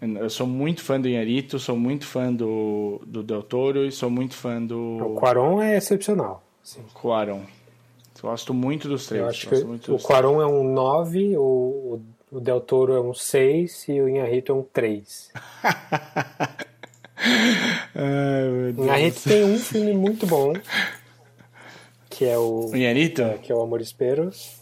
Eu 0.00 0.30
sou 0.30 0.46
muito 0.46 0.82
fã 0.82 1.00
do 1.00 1.08
Inharito, 1.08 1.58
sou 1.58 1.76
muito 1.76 2.06
fã 2.06 2.32
do, 2.32 3.00
do 3.06 3.22
Del 3.22 3.42
Toro 3.42 3.84
e 3.84 3.92
sou 3.92 4.08
muito 4.08 4.34
fã 4.34 4.62
do... 4.62 4.98
O 4.98 5.14
Quaron 5.16 5.60
é 5.60 5.76
excepcional. 5.76 6.42
Sim. 6.62 6.82
Quaron. 6.94 7.42
Gosto 8.20 8.54
muito 8.54 8.88
dos 8.88 9.06
três. 9.06 9.22
Eu 9.22 9.28
acho 9.28 9.48
que 9.48 9.90
o 9.90 9.98
Quaron 9.98 10.40
é 10.40 10.46
um 10.46 10.64
9, 10.64 11.36
o, 11.36 12.00
o 12.30 12.40
Del 12.40 12.60
Toro 12.60 12.94
é 12.94 13.00
um 13.00 13.14
6 13.14 13.88
e 13.88 14.00
o 14.00 14.08
Inharito 14.08 14.52
é 14.52 14.54
um 14.54 14.62
3. 14.62 15.32
o 18.76 18.82
Inharito 18.82 19.20
tem 19.22 19.44
um 19.44 19.58
filme 19.58 19.94
muito 19.94 20.26
bom, 20.26 20.52
que 22.10 22.24
é 22.24 22.36
o... 22.36 22.70
O 22.70 22.76
Inharito? 22.76 23.22
É, 23.22 23.38
que 23.38 23.52
é 23.52 23.54
o 23.54 23.60
Amor 23.60 23.80
Esperos. 23.80 24.60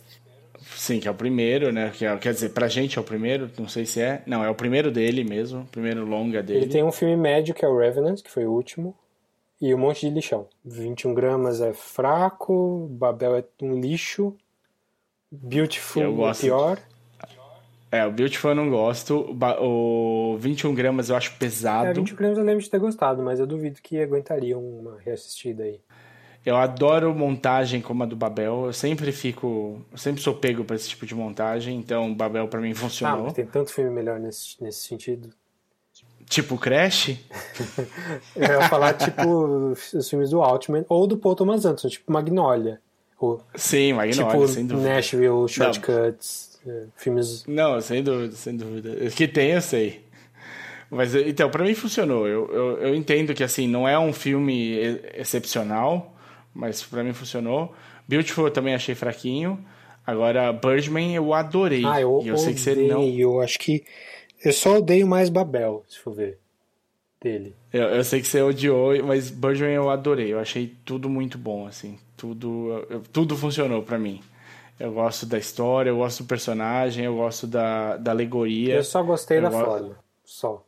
Sim, 0.76 1.00
que 1.00 1.08
é 1.08 1.10
o 1.10 1.14
primeiro, 1.14 1.72
né? 1.72 1.90
Que 1.94 2.04
é, 2.04 2.16
quer 2.18 2.34
dizer, 2.34 2.50
pra 2.50 2.68
gente 2.68 2.98
é 2.98 3.00
o 3.00 3.04
primeiro, 3.04 3.50
não 3.58 3.68
sei 3.68 3.86
se 3.86 4.00
é. 4.00 4.22
Não, 4.26 4.44
é 4.44 4.50
o 4.50 4.54
primeiro 4.54 4.90
dele 4.90 5.24
mesmo, 5.24 5.62
o 5.62 5.66
primeiro 5.66 6.04
longa 6.04 6.42
dele. 6.42 6.60
Ele 6.60 6.70
tem 6.70 6.82
um 6.82 6.92
filme 6.92 7.16
médio 7.16 7.54
que 7.54 7.64
é 7.64 7.68
o 7.68 7.78
Revenant, 7.78 8.20
que 8.22 8.30
foi 8.30 8.44
o 8.44 8.52
último, 8.52 8.94
e 9.60 9.74
um 9.74 9.78
monte 9.78 10.06
de 10.06 10.14
lixão. 10.14 10.46
21 10.64 11.14
gramas 11.14 11.60
é 11.60 11.72
fraco, 11.72 12.86
Babel 12.90 13.36
é 13.36 13.44
um 13.62 13.80
lixo, 13.80 14.36
Beautiful 15.30 16.28
é 16.28 16.34
pior. 16.34 16.76
De... 16.76 16.93
É, 17.94 18.04
o 18.06 18.10
Beautiful 18.10 18.50
eu 18.50 18.56
não 18.56 18.68
gosto, 18.68 19.36
o 19.60 20.36
21 20.40 20.74
gramas 20.74 21.10
eu 21.10 21.16
acho 21.16 21.36
pesado. 21.36 21.86
É, 21.88 21.92
21 21.92 22.16
gramas 22.16 22.38
eu 22.38 22.44
lembro 22.44 22.62
de 22.62 22.68
ter 22.68 22.78
gostado, 22.80 23.22
mas 23.22 23.38
eu 23.38 23.46
duvido 23.46 23.80
que 23.80 24.02
aguentaria 24.02 24.58
uma 24.58 24.98
reassistida 24.98 25.62
aí. 25.62 25.80
Eu 26.44 26.56
adoro 26.56 27.14
montagem 27.14 27.80
como 27.80 28.02
a 28.02 28.06
do 28.06 28.16
Babel. 28.16 28.66
Eu 28.66 28.72
sempre 28.72 29.12
fico. 29.12 29.80
Eu 29.90 29.96
sempre 29.96 30.20
sou 30.20 30.34
pego 30.34 30.64
para 30.64 30.76
esse 30.76 30.88
tipo 30.88 31.06
de 31.06 31.14
montagem. 31.14 31.78
Então, 31.78 32.12
Babel 32.12 32.48
para 32.48 32.60
mim 32.60 32.74
funcionou. 32.74 33.20
Ah, 33.20 33.22
mas 33.24 33.32
tem 33.32 33.46
tanto 33.46 33.72
filme 33.72 33.90
melhor 33.90 34.20
nesse, 34.20 34.62
nesse 34.62 34.86
sentido. 34.86 35.30
Tipo 36.28 36.58
Crash? 36.58 37.10
eu 38.36 38.42
ia 38.42 38.68
falar 38.68 38.94
tipo 38.94 39.26
os 39.94 40.08
filmes 40.08 40.30
do 40.30 40.42
Altman 40.42 40.84
ou 40.88 41.06
do 41.06 41.16
Paul 41.16 41.34
Thomas 41.34 41.64
Anderson, 41.64 41.88
tipo 41.88 42.12
Magnolia. 42.12 42.80
Ou, 43.18 43.40
Sim, 43.54 43.92
Magnolia, 43.92 44.32
tipo 44.32 44.48
sem 44.48 44.66
dúvida. 44.66 44.88
Nashville, 44.88 45.48
Shortcuts, 45.48 46.50
é, 46.52 46.53
filmes. 46.96 47.44
Não, 47.46 47.80
sem 47.80 48.02
dúvida, 48.02 48.34
sem 48.34 48.56
dúvida. 48.56 49.10
Que 49.10 49.28
tem, 49.28 49.52
eu 49.52 49.60
sei. 49.60 50.04
Mas 50.90 51.14
então, 51.14 51.50
para 51.50 51.64
mim 51.64 51.74
funcionou. 51.74 52.26
Eu, 52.26 52.50
eu, 52.52 52.78
eu 52.78 52.94
entendo 52.94 53.34
que 53.34 53.42
assim, 53.42 53.66
não 53.66 53.88
é 53.88 53.98
um 53.98 54.12
filme 54.12 54.76
excepcional 55.14 56.14
mas 56.54 56.82
para 56.84 57.02
mim 57.02 57.12
funcionou. 57.12 57.74
Beautiful 58.06 58.46
eu 58.46 58.50
também 58.50 58.74
achei 58.74 58.94
fraquinho. 58.94 59.62
Agora, 60.06 60.52
Birdman 60.52 61.14
eu 61.14 61.34
adorei. 61.34 61.84
Ah, 61.84 62.00
eu, 62.00 62.20
e 62.22 62.28
eu 62.28 62.38
sei 62.38 62.54
que 62.54 62.60
você 62.60 62.74
não. 62.74 63.02
Eu 63.02 63.40
acho 63.40 63.58
que. 63.58 63.84
Eu 64.42 64.52
só 64.52 64.78
odeio 64.78 65.06
mais 65.06 65.28
Babel, 65.28 65.82
se 65.88 65.98
for 65.98 66.14
ver. 66.14 66.38
Dele. 67.20 67.54
Eu, 67.72 67.84
eu 67.84 68.04
sei 68.04 68.20
que 68.20 68.26
você 68.26 68.42
odiou, 68.42 69.02
mas 69.02 69.30
Birdman 69.30 69.72
eu 69.72 69.90
adorei. 69.90 70.32
Eu 70.32 70.38
achei 70.38 70.74
tudo 70.84 71.08
muito 71.08 71.38
bom, 71.38 71.66
assim. 71.66 71.98
Tudo, 72.16 72.86
tudo 73.12 73.36
funcionou 73.36 73.82
para 73.82 73.98
mim. 73.98 74.20
Eu 74.78 74.92
gosto 74.92 75.24
da 75.24 75.38
história, 75.38 75.90
eu 75.90 75.96
gosto 75.96 76.24
do 76.24 76.26
personagem, 76.26 77.04
eu 77.04 77.16
gosto 77.16 77.46
da, 77.46 77.96
da 77.96 78.10
alegoria. 78.10 78.74
Eu 78.74 78.84
só 78.84 79.02
gostei 79.02 79.38
eu 79.38 79.42
da 79.42 79.50
gosto... 79.50 79.64
forma. 79.64 79.98
Só. 80.24 80.64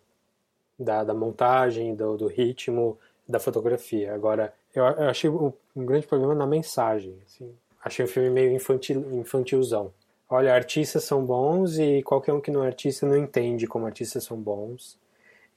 Da, 0.78 1.02
da 1.02 1.14
montagem, 1.14 1.94
do, 1.94 2.16
do 2.16 2.26
ritmo, 2.26 2.98
da 3.28 3.40
fotografia. 3.40 4.14
Agora, 4.14 4.52
eu, 4.74 4.84
eu 4.84 5.08
achei 5.08 5.28
um, 5.28 5.52
um 5.74 5.84
grande 5.84 6.06
problema 6.06 6.34
na 6.34 6.46
mensagem. 6.46 7.16
Assim. 7.26 7.52
Achei 7.82 8.04
o 8.04 8.08
filme 8.08 8.30
meio 8.30 8.52
infantil, 8.52 9.04
infantilzão. 9.12 9.92
Olha, 10.28 10.54
artistas 10.54 11.04
são 11.04 11.24
bons 11.24 11.78
e 11.78 12.02
qualquer 12.02 12.32
um 12.32 12.40
que 12.40 12.50
não 12.50 12.64
é 12.64 12.66
artista 12.66 13.06
não 13.06 13.16
entende 13.16 13.66
como 13.66 13.86
artistas 13.86 14.24
são 14.24 14.36
bons. 14.36 14.98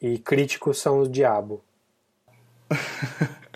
E 0.02 0.18
críticos 0.18 0.80
são 0.80 1.02
o 1.02 1.10
diabo. 1.10 1.62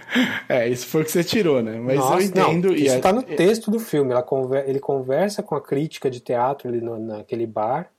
é, 0.49 0.67
isso 0.67 0.85
foi 0.87 1.01
o 1.01 1.05
que 1.05 1.11
você 1.11 1.23
tirou, 1.23 1.61
né? 1.61 1.79
Mas 1.79 1.97
Nossa, 1.97 2.13
eu 2.15 2.21
entendo. 2.21 2.67
Não, 2.69 2.75
isso 2.75 2.93
é- 2.93 2.97
está 2.97 3.11
no 3.13 3.23
texto 3.23 3.71
do 3.71 3.79
filme. 3.79 4.11
Ela 4.11 4.23
conver- 4.23 4.67
ele 4.69 4.79
conversa 4.79 5.41
com 5.43 5.55
a 5.55 5.61
crítica 5.61 6.09
de 6.09 6.19
teatro 6.19 6.67
ali 6.69 6.81
no- 6.81 6.99
naquele 6.99 7.45
bar 7.47 7.89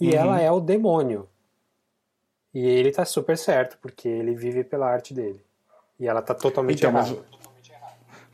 e 0.00 0.08
Uhum. 0.08 0.14
ela 0.14 0.40
é 0.40 0.50
o 0.50 0.60
demônio. 0.60 1.28
E 2.54 2.66
ele 2.66 2.90
tá 2.90 3.04
super 3.04 3.36
certo, 3.36 3.78
porque 3.80 4.08
ele 4.08 4.34
vive 4.34 4.64
pela 4.64 4.86
arte 4.90 5.12
dele. 5.14 5.40
E 6.00 6.06
ela 6.06 6.22
tá 6.22 6.34
totalmente 6.34 6.78
Então, 6.78 6.90
errada. 6.90 7.16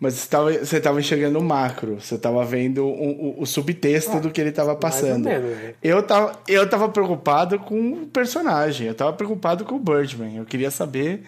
mas 0.00 0.14
você, 0.14 0.28
tava, 0.28 0.52
você 0.52 0.80
tava 0.80 1.00
enxergando 1.00 1.38
o 1.38 1.42
macro, 1.42 2.00
você 2.00 2.16
tava 2.18 2.44
vendo 2.44 2.86
o, 2.86 2.90
o- 3.38 3.42
o 3.42 3.46
subtexto 3.46 4.20
do 4.20 4.30
que 4.30 4.40
ele 4.40 4.52
tava 4.52 4.76
passando. 4.76 5.24
Né? 5.24 5.74
Eu 5.82 6.02
tava, 6.06 6.38
eu 6.46 6.68
tava 6.68 6.88
preocupado 6.88 7.58
com 7.58 7.92
o 8.02 8.06
personagem, 8.06 8.86
eu 8.86 8.94
tava 8.94 9.12
preocupado 9.12 9.64
com 9.64 9.74
o 9.76 9.78
Birdman. 9.80 10.36
Eu 10.36 10.44
queria 10.44 10.70
saber 10.70 11.24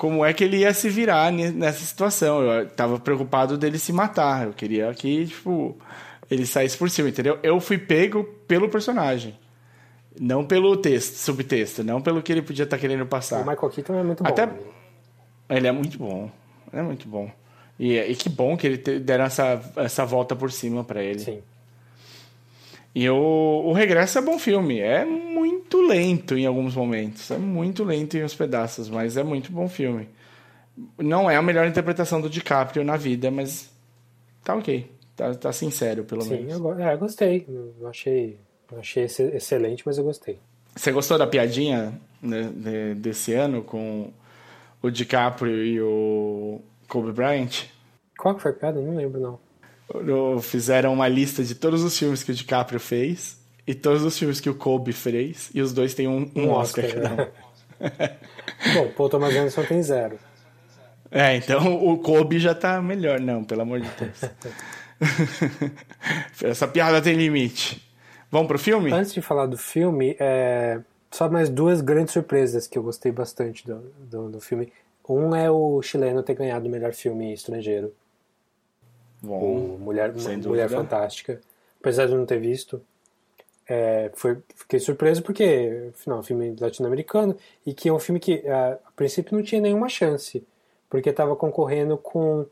como 0.00 0.24
é 0.24 0.32
que 0.32 0.42
ele 0.42 0.56
ia 0.56 0.72
se 0.72 0.88
virar 0.88 1.30
ne- 1.30 1.50
nessa 1.50 1.84
situação. 1.84 2.40
Eu 2.42 2.66
tava 2.70 2.98
preocupado 2.98 3.58
dele 3.58 3.78
se 3.78 3.92
matar. 3.92 4.46
Eu 4.46 4.54
queria 4.54 4.90
que, 4.94 5.26
tipo, 5.26 5.76
ele 6.30 6.46
saísse 6.46 6.74
por 6.78 6.88
cima, 6.88 7.10
entendeu? 7.10 7.38
Eu 7.42 7.60
fui 7.60 7.76
pego 7.76 8.24
pelo 8.48 8.70
personagem. 8.70 9.38
Não 10.18 10.42
pelo 10.42 10.74
texto, 10.78 11.16
subtexto, 11.16 11.84
não 11.84 12.00
pelo 12.00 12.22
que 12.22 12.32
ele 12.32 12.40
podia 12.40 12.64
estar 12.64 12.78
querendo 12.78 13.04
passar. 13.04 13.42
O 13.42 13.50
Michael 13.50 13.70
Keaton 13.70 13.94
é 13.94 14.02
muito 14.02 14.22
bom. 14.24 14.28
Até- 14.30 14.46
né? 14.46 14.52
Ele 15.50 15.66
é 15.68 15.72
muito 15.72 15.98
bom. 15.98 16.30
É 16.72 16.80
muito 16.80 17.06
bom. 17.06 17.30
E, 17.78 17.98
e 17.98 18.14
que 18.16 18.28
bom 18.30 18.56
que 18.56 18.66
ele 18.66 18.78
te- 18.78 18.98
deram 18.98 19.24
essa, 19.26 19.60
essa 19.76 20.06
volta 20.06 20.34
por 20.34 20.50
cima 20.50 20.82
pra 20.82 21.02
ele. 21.02 21.18
Sim. 21.18 21.42
E 22.94 23.08
o, 23.08 23.16
o 23.66 23.72
Regresso 23.72 24.18
é 24.18 24.22
bom 24.22 24.38
filme. 24.38 24.80
É 24.80 25.04
muito 25.04 25.80
lento 25.82 26.36
em 26.36 26.46
alguns 26.46 26.74
momentos. 26.74 27.30
É 27.30 27.38
muito 27.38 27.84
lento 27.84 28.16
em 28.16 28.24
uns 28.24 28.34
pedaços, 28.34 28.88
mas 28.88 29.16
é 29.16 29.22
muito 29.22 29.52
bom 29.52 29.68
filme. 29.68 30.08
Não 30.98 31.30
é 31.30 31.36
a 31.36 31.42
melhor 31.42 31.66
interpretação 31.66 32.20
do 32.20 32.28
DiCaprio 32.30 32.82
na 32.84 32.96
vida, 32.96 33.30
mas 33.30 33.70
tá 34.42 34.54
ok. 34.54 34.90
Tá, 35.14 35.34
tá 35.34 35.52
sincero, 35.52 36.04
pelo 36.04 36.22
Sim, 36.22 36.30
menos. 36.36 36.52
eu, 36.54 36.60
go- 36.60 36.74
é, 36.80 36.94
eu 36.94 36.98
gostei. 36.98 37.46
Eu 37.80 37.86
achei, 37.88 38.38
eu 38.72 38.78
achei 38.80 39.02
ex- 39.04 39.20
excelente, 39.20 39.82
mas 39.84 39.98
eu 39.98 40.04
gostei. 40.04 40.38
Você 40.74 40.90
gostou 40.90 41.18
da 41.18 41.26
piadinha 41.26 41.92
né, 42.22 42.50
de- 42.54 42.94
desse 42.94 43.34
ano 43.34 43.62
com 43.62 44.10
o 44.82 44.90
DiCaprio 44.90 45.62
e 45.64 45.80
o 45.80 46.60
Kobe 46.88 47.12
Bryant? 47.12 47.64
Qual 48.18 48.34
que 48.34 48.40
foi 48.42 48.50
a 48.52 48.54
piada? 48.54 48.80
Eu 48.80 48.84
Não 48.86 48.96
lembro, 48.96 49.20
não. 49.20 49.38
Fizeram 50.42 50.92
uma 50.92 51.08
lista 51.08 51.42
de 51.42 51.54
todos 51.54 51.82
os 51.82 51.98
filmes 51.98 52.22
que 52.22 52.32
o 52.32 52.34
DiCaprio 52.34 52.80
fez 52.80 53.38
e 53.66 53.74
todos 53.74 54.02
os 54.02 54.18
filmes 54.18 54.40
que 54.40 54.50
o 54.50 54.54
Kobe 54.54 54.92
fez, 54.92 55.50
e 55.54 55.60
os 55.60 55.72
dois 55.72 55.94
têm 55.94 56.08
um, 56.08 56.30
um 56.34 56.50
Oscar, 56.50 56.84
cada 56.92 57.10
um. 57.12 57.26
Bom, 58.74 58.88
Paul 58.96 59.08
Thomas 59.08 59.34
Anderson 59.34 59.62
tem 59.64 59.82
zero. 59.82 60.18
É, 61.10 61.36
então 61.36 61.76
o 61.84 61.98
Kobe 61.98 62.38
já 62.38 62.54
tá 62.54 62.80
melhor. 62.80 63.20
Não, 63.20 63.42
pelo 63.42 63.62
amor 63.62 63.80
de 63.80 63.88
Deus. 63.98 64.30
Essa 66.42 66.68
piada 66.68 67.00
tem 67.02 67.14
limite. 67.14 67.84
Vamos 68.30 68.48
pro 68.48 68.58
filme? 68.58 68.92
Antes 68.92 69.12
de 69.12 69.20
falar 69.20 69.46
do 69.46 69.58
filme, 69.58 70.16
é, 70.20 70.80
só 71.10 71.28
mais 71.28 71.48
duas 71.48 71.80
grandes 71.80 72.12
surpresas 72.12 72.66
que 72.66 72.78
eu 72.78 72.82
gostei 72.82 73.10
bastante 73.10 73.66
do, 73.66 73.92
do, 73.98 74.28
do 74.30 74.40
filme. 74.40 74.72
Um 75.08 75.34
é 75.34 75.50
o 75.50 75.82
chileno 75.82 76.22
ter 76.22 76.34
ganhado 76.34 76.68
o 76.68 76.70
melhor 76.70 76.92
filme 76.92 77.32
estrangeiro, 77.32 77.92
Bom, 79.22 79.76
o 79.76 79.78
Mulher, 79.78 80.12
Mulher. 80.68 80.68
Fantástica. 80.68 81.40
Apesar 81.78 82.06
de 82.06 82.12
eu 82.12 82.18
não 82.18 82.26
ter 82.26 82.38
visto, 82.38 82.82
é, 83.68 84.10
foi, 84.14 84.38
fiquei 84.54 84.78
surpreso 84.80 85.22
porque, 85.22 85.90
afinal, 85.94 86.18
é 86.18 86.20
um 86.20 86.24
filme 86.24 86.56
latino-americano 86.58 87.36
e 87.64 87.72
que 87.72 87.88
é 87.88 87.92
um 87.92 87.98
filme 87.98 88.20
que, 88.20 88.46
a, 88.48 88.72
a 88.84 88.90
princípio, 88.96 89.36
não 89.36 89.42
tinha 89.42 89.60
nenhuma 89.60 89.88
chance, 89.88 90.44
porque 90.88 91.10
estava 91.10 91.36
concorrendo 91.36 91.96
com 91.96 92.46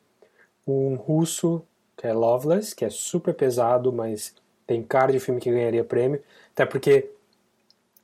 um 0.66 0.94
russo, 0.94 1.62
que 1.96 2.06
é 2.06 2.12
Loveless, 2.12 2.74
que 2.74 2.84
é 2.84 2.90
super 2.90 3.34
pesado, 3.34 3.92
mas 3.92 4.34
tem 4.66 4.82
cara 4.82 5.12
de 5.12 5.20
filme 5.20 5.40
que 5.40 5.50
ganharia 5.50 5.84
prêmio, 5.84 6.22
até 6.52 6.64
porque 6.64 7.10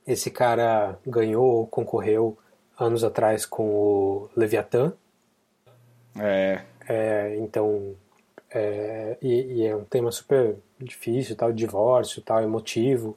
esse 0.05 0.29
cara 0.29 0.99
ganhou, 1.05 1.65
concorreu 1.67 2.37
anos 2.77 3.03
atrás 3.03 3.45
com 3.45 3.67
o 3.69 4.29
Leviathan, 4.35 4.93
é, 6.17 6.61
é, 6.87 7.35
então, 7.37 7.95
é, 8.55 9.17
e, 9.21 9.53
e 9.61 9.65
é 9.67 9.75
um 9.75 9.83
tema 9.83 10.11
super 10.11 10.55
difícil, 10.79 11.35
tal, 11.35 11.51
divórcio, 11.51 12.21
tal, 12.21 12.41
emotivo. 12.41 13.15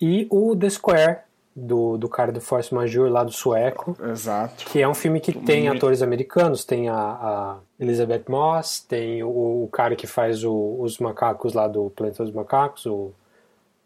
E 0.00 0.26
o 0.30 0.54
The 0.56 0.68
Square, 0.70 1.18
do, 1.56 1.96
do 1.96 2.08
cara 2.08 2.30
do 2.32 2.40
Force 2.40 2.74
Majeure, 2.74 3.10
lá 3.10 3.22
do 3.24 3.30
sueco, 3.32 3.96
exato. 4.10 4.64
que 4.66 4.82
é 4.82 4.88
um 4.88 4.94
filme 4.94 5.20
que 5.20 5.32
tem 5.32 5.64
Muito- 5.64 5.76
atores 5.78 6.02
americanos, 6.02 6.64
tem 6.64 6.88
a, 6.88 6.96
a 6.96 7.56
Elizabeth 7.78 8.24
Moss, 8.28 8.80
tem 8.80 9.22
o, 9.22 9.28
o 9.64 9.68
cara 9.72 9.94
que 9.96 10.06
faz 10.06 10.44
o- 10.44 10.76
os 10.80 10.98
macacos 10.98 11.54
lá 11.54 11.66
do 11.68 11.90
Planeta 11.90 12.24
dos 12.24 12.32
Macacos, 12.34 12.86
o 12.86 13.12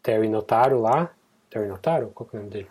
Terry 0.01 0.27
Notaro 0.27 0.81
lá. 0.81 1.11
Terry 1.49 1.67
Notaro? 1.67 2.11
Qual 2.13 2.27
que 2.27 2.35
é 2.35 2.39
o 2.39 2.41
nome 2.43 2.53
dele? 2.53 2.67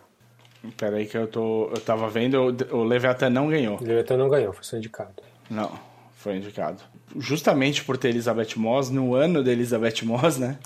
Peraí 0.77 1.05
que 1.05 1.17
eu 1.17 1.25
tô. 1.25 1.69
Eu 1.73 1.79
tava 1.79 2.09
vendo, 2.09 2.35
o, 2.73 2.77
o 2.79 2.83
Leviathan 2.83 3.29
não 3.29 3.47
ganhou. 3.47 3.77
Ele 3.81 3.97
até 3.97 4.17
não 4.17 4.27
ganhou, 4.27 4.51
foi 4.51 4.63
só 4.65 4.75
indicado. 4.75 5.11
Não, 5.49 5.71
foi 6.19 6.35
indicado. 6.35 6.83
Justamente 7.15 7.83
por 7.83 7.97
ter 7.97 8.09
Elizabeth 8.09 8.57
Moss, 8.57 8.89
no 8.89 9.15
ano 9.15 9.41
da 9.41 9.51
Elizabeth 9.51 10.03
Moss, 10.03 10.37
né? 10.37 10.59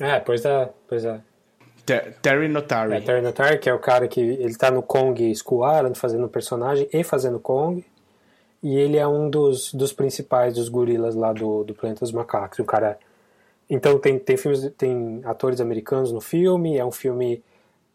É, 0.00 0.18
pois 0.18 0.42
é, 0.44 0.70
pois 0.88 1.04
é. 1.04 1.20
Ter- 1.84 2.14
Terry 2.22 2.48
Notary. 2.48 2.94
É, 2.94 3.00
Terry 3.00 3.20
Notary, 3.20 3.58
que 3.58 3.68
é 3.68 3.74
o 3.74 3.78
cara 3.78 4.08
que 4.08 4.20
ele 4.20 4.54
tá 4.56 4.70
no 4.70 4.82
Kong 4.82 5.34
School 5.34 5.70
Island 5.70 5.98
fazendo 5.98 6.26
personagem 6.28 6.88
e 6.90 7.04
fazendo 7.04 7.38
Kong. 7.38 7.84
E 8.62 8.74
ele 8.74 8.96
é 8.96 9.06
um 9.06 9.28
dos, 9.28 9.72
dos 9.74 9.92
principais 9.92 10.54
dos 10.54 10.70
gorilas 10.70 11.14
lá 11.14 11.30
do, 11.32 11.62
do 11.62 11.74
Planeta 11.74 12.00
dos 12.00 12.12
Macacos. 12.12 12.58
O 12.58 12.64
cara. 12.64 12.98
Então 13.68 13.98
tem, 13.98 14.18
tem 14.18 14.36
filmes, 14.38 14.72
tem 14.78 15.20
atores 15.24 15.60
americanos 15.60 16.10
no 16.10 16.22
filme, 16.22 16.78
é 16.78 16.84
um 16.84 16.90
filme 16.90 17.42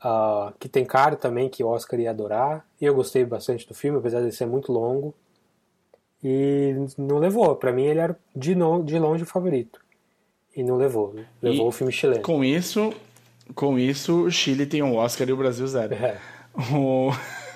ah, 0.01 0.53
que 0.59 0.69
tem 0.69 0.85
cara 0.85 1.15
também 1.15 1.49
que 1.49 1.63
o 1.63 1.67
Oscar 1.67 1.99
ia 1.99 2.11
adorar. 2.11 2.63
E 2.79 2.85
eu 2.85 2.93
gostei 2.93 3.25
bastante 3.25 3.67
do 3.67 3.73
filme, 3.73 3.97
apesar 3.97 4.21
de 4.21 4.31
ser 4.31 4.45
muito 4.45 4.71
longo. 4.71 5.15
E 6.23 6.75
não 6.97 7.17
levou. 7.17 7.55
Pra 7.55 7.71
mim 7.71 7.85
ele 7.85 7.99
era 7.99 8.17
de, 8.35 8.53
no, 8.55 8.83
de 8.83 8.97
longe 8.99 9.23
o 9.23 9.27
favorito. 9.27 9.79
E 10.55 10.63
não 10.63 10.75
levou. 10.77 11.13
né? 11.13 11.25
Levou 11.41 11.65
E 11.65 11.69
o 11.69 11.71
filme 11.71 11.91
chileno. 11.93 12.21
Com 12.21 12.43
isso, 12.43 12.93
com 13.55 13.79
isso, 13.79 14.23
o 14.25 14.31
Chile 14.31 14.65
tem 14.65 14.83
um 14.83 14.95
Oscar 14.97 15.27
e 15.27 15.31
o 15.33 15.37
Brasil 15.37 15.65
zero. 15.67 15.93
É, 15.93 16.17
O- 16.73 17.11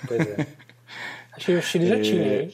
pois 0.07 0.21
é. 0.21 0.47
Acho 1.33 1.45
que 1.47 1.51
o 1.53 1.61
Chile 1.61 1.87
já 1.87 2.01
tinha, 2.01 2.41
hein? 2.43 2.51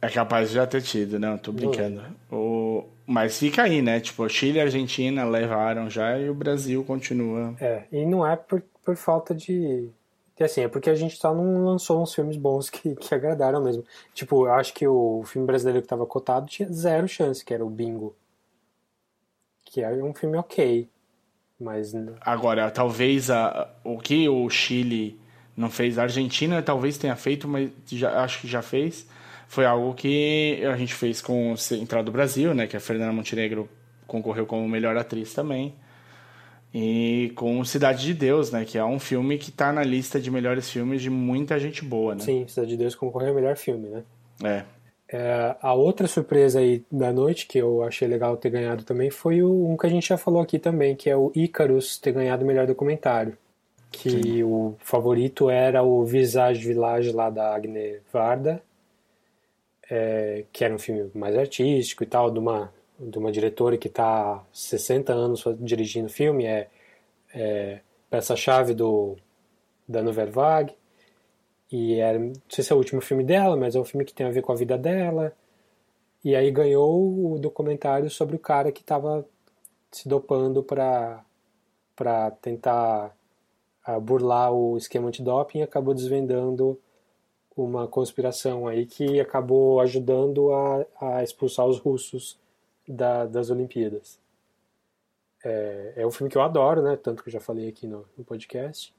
É 0.00 0.08
capaz 0.08 0.48
de 0.48 0.56
já 0.56 0.66
ter 0.66 0.82
tido, 0.82 1.20
não, 1.20 1.38
tô 1.38 1.52
brincando. 1.52 2.02
O... 2.30 2.84
Mas 3.06 3.38
fica 3.38 3.62
aí, 3.62 3.80
né? 3.80 4.00
Tipo, 4.00 4.28
Chile 4.28 4.58
e 4.58 4.60
Argentina 4.60 5.24
levaram 5.24 5.88
já 5.88 6.18
e 6.18 6.28
o 6.28 6.34
Brasil 6.34 6.82
continua. 6.82 7.54
É, 7.60 7.84
e 7.92 8.04
não 8.04 8.26
é 8.26 8.34
por, 8.34 8.60
por 8.84 8.96
falta 8.96 9.32
de. 9.32 9.88
De, 10.36 10.44
Assim, 10.44 10.62
é 10.62 10.68
porque 10.68 10.90
a 10.90 10.94
gente 10.94 11.16
só 11.16 11.34
não 11.34 11.64
lançou 11.64 12.02
uns 12.02 12.14
filmes 12.14 12.36
bons 12.36 12.70
que, 12.70 12.94
que 12.96 13.14
agradaram 13.14 13.62
mesmo. 13.62 13.84
Tipo, 14.14 14.46
eu 14.46 14.52
acho 14.52 14.72
que 14.74 14.86
o 14.86 15.22
filme 15.24 15.46
brasileiro 15.46 15.82
que 15.82 15.88
tava 15.88 16.06
cotado 16.06 16.46
tinha 16.46 16.70
zero 16.72 17.06
chance, 17.08 17.44
que 17.44 17.52
era 17.52 17.64
o 17.64 17.70
Bingo. 17.70 18.14
Que 19.64 19.82
é 19.82 19.90
um 20.02 20.14
filme 20.14 20.36
ok. 20.36 20.88
Mas. 21.58 21.92
Agora, 22.20 22.70
talvez 22.70 23.30
a... 23.30 23.70
o 23.84 23.98
que 23.98 24.28
o 24.28 24.48
Chile 24.50 25.18
não 25.56 25.70
fez, 25.70 25.98
a 25.98 26.02
Argentina 26.02 26.62
talvez 26.62 26.98
tenha 26.98 27.14
feito, 27.14 27.46
mas 27.46 27.70
já, 27.86 28.22
acho 28.22 28.40
que 28.40 28.48
já 28.48 28.62
fez. 28.62 29.06
Foi 29.46 29.66
algo 29.66 29.94
que 29.94 30.62
a 30.64 30.76
gente 30.76 30.94
fez 30.94 31.20
com 31.20 31.52
o 31.52 31.56
Central 31.58 32.02
do 32.02 32.10
Brasil, 32.10 32.54
né? 32.54 32.66
Que 32.66 32.76
a 32.76 32.80
Fernanda 32.80 33.12
Montenegro 33.12 33.68
concorreu 34.06 34.46
como 34.46 34.66
melhor 34.68 34.96
atriz 34.96 35.34
também. 35.34 35.74
E 36.74 37.32
com 37.34 37.62
Cidade 37.64 38.02
de 38.04 38.14
Deus, 38.14 38.50
né? 38.50 38.64
Que 38.64 38.78
é 38.78 38.84
um 38.84 38.98
filme 38.98 39.36
que 39.36 39.52
tá 39.52 39.72
na 39.72 39.82
lista 39.82 40.18
de 40.18 40.30
melhores 40.30 40.70
filmes 40.70 41.02
de 41.02 41.10
muita 41.10 41.58
gente 41.58 41.84
boa, 41.84 42.14
né? 42.14 42.22
Sim, 42.22 42.46
Cidade 42.48 42.70
de 42.70 42.76
Deus 42.78 42.94
concorreu 42.94 43.28
ao 43.28 43.34
melhor 43.34 43.56
filme, 43.56 43.88
né? 43.88 44.02
É. 44.42 44.64
É, 45.14 45.54
a 45.60 45.74
outra 45.74 46.08
surpresa 46.08 46.58
aí 46.58 46.82
da 46.90 47.12
noite, 47.12 47.46
que 47.46 47.58
eu 47.58 47.82
achei 47.82 48.08
legal 48.08 48.34
ter 48.38 48.48
ganhado 48.48 48.82
também, 48.82 49.10
foi 49.10 49.42
o, 49.42 49.70
um 49.70 49.76
que 49.76 49.86
a 49.86 49.90
gente 49.90 50.08
já 50.08 50.16
falou 50.16 50.40
aqui 50.40 50.58
também, 50.58 50.96
que 50.96 51.10
é 51.10 51.16
o 51.16 51.30
Icarus 51.34 51.98
ter 51.98 52.12
ganhado 52.12 52.44
o 52.44 52.46
melhor 52.46 52.66
documentário. 52.66 53.36
Que 53.90 54.42
o 54.42 54.74
favorito 54.78 55.50
era 55.50 55.82
o 55.82 56.02
Visage 56.02 56.66
Village 56.66 57.12
lá 57.12 57.28
da 57.28 57.54
Agne 57.54 57.98
Varda, 58.10 58.62
é, 59.90 60.44
que 60.50 60.64
era 60.64 60.74
um 60.74 60.78
filme 60.78 61.10
mais 61.14 61.36
artístico 61.36 62.02
e 62.02 62.06
tal, 62.06 62.30
de 62.30 62.38
uma, 62.38 62.72
de 63.10 63.18
uma 63.18 63.32
diretora 63.32 63.76
que 63.76 63.88
está 63.88 64.34
há 64.34 64.44
60 64.52 65.12
anos 65.12 65.44
dirigindo 65.60 66.08
filme, 66.08 66.46
é, 66.46 66.68
é 67.34 67.80
peça-chave 68.08 68.74
do 68.74 69.16
da 69.88 70.02
Nouvelle. 70.02 70.32
E 71.70 71.94
era, 71.94 72.18
não 72.18 72.32
sei 72.48 72.62
se 72.62 72.72
é 72.72 72.74
o 72.74 72.78
último 72.78 73.00
filme 73.00 73.24
dela, 73.24 73.56
mas 73.56 73.74
é 73.74 73.80
um 73.80 73.84
filme 73.84 74.04
que 74.04 74.14
tem 74.14 74.26
a 74.26 74.30
ver 74.30 74.42
com 74.42 74.52
a 74.52 74.56
vida 74.56 74.76
dela. 74.78 75.32
E 76.24 76.36
aí 76.36 76.50
ganhou 76.50 77.34
o 77.34 77.38
documentário 77.38 78.08
sobre 78.10 78.36
o 78.36 78.38
cara 78.38 78.70
que 78.70 78.80
estava 78.82 79.26
se 79.90 80.08
dopando 80.08 80.62
para 80.62 81.24
para 81.94 82.30
tentar 82.30 83.14
uh, 83.86 84.00
burlar 84.00 84.52
o 84.52 84.76
esquema 84.76 85.08
antidoping 85.08 85.58
e 85.58 85.62
acabou 85.62 85.94
desvendando 85.94 86.80
uma 87.54 87.86
conspiração 87.86 88.66
aí 88.66 88.86
que 88.86 89.20
acabou 89.20 89.78
ajudando 89.80 90.52
a, 90.52 90.86
a 91.00 91.22
expulsar 91.22 91.66
os 91.66 91.78
russos 91.78 92.38
da, 92.86 93.26
das 93.26 93.50
Olimpíadas. 93.50 94.18
É, 95.44 95.94
é 95.96 96.06
um 96.06 96.10
filme 96.10 96.30
que 96.30 96.36
eu 96.36 96.42
adoro, 96.42 96.82
né? 96.82 96.96
Tanto 96.96 97.22
que 97.22 97.28
eu 97.28 97.32
já 97.32 97.40
falei 97.40 97.68
aqui 97.68 97.86
no, 97.86 98.04
no 98.16 98.24
podcast. 98.24 98.94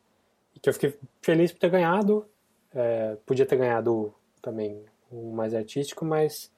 E 0.56 0.60
que 0.60 0.70
eu 0.70 0.74
fiquei 0.74 0.96
feliz 1.22 1.52
por 1.52 1.60
ter 1.60 1.70
ganhado. 1.70 2.26
É, 2.74 3.18
podia 3.26 3.46
ter 3.46 3.56
ganhado 3.56 4.14
também 4.42 4.84
um 5.12 5.32
mais 5.32 5.54
artístico, 5.54 6.04
mas 6.04 6.52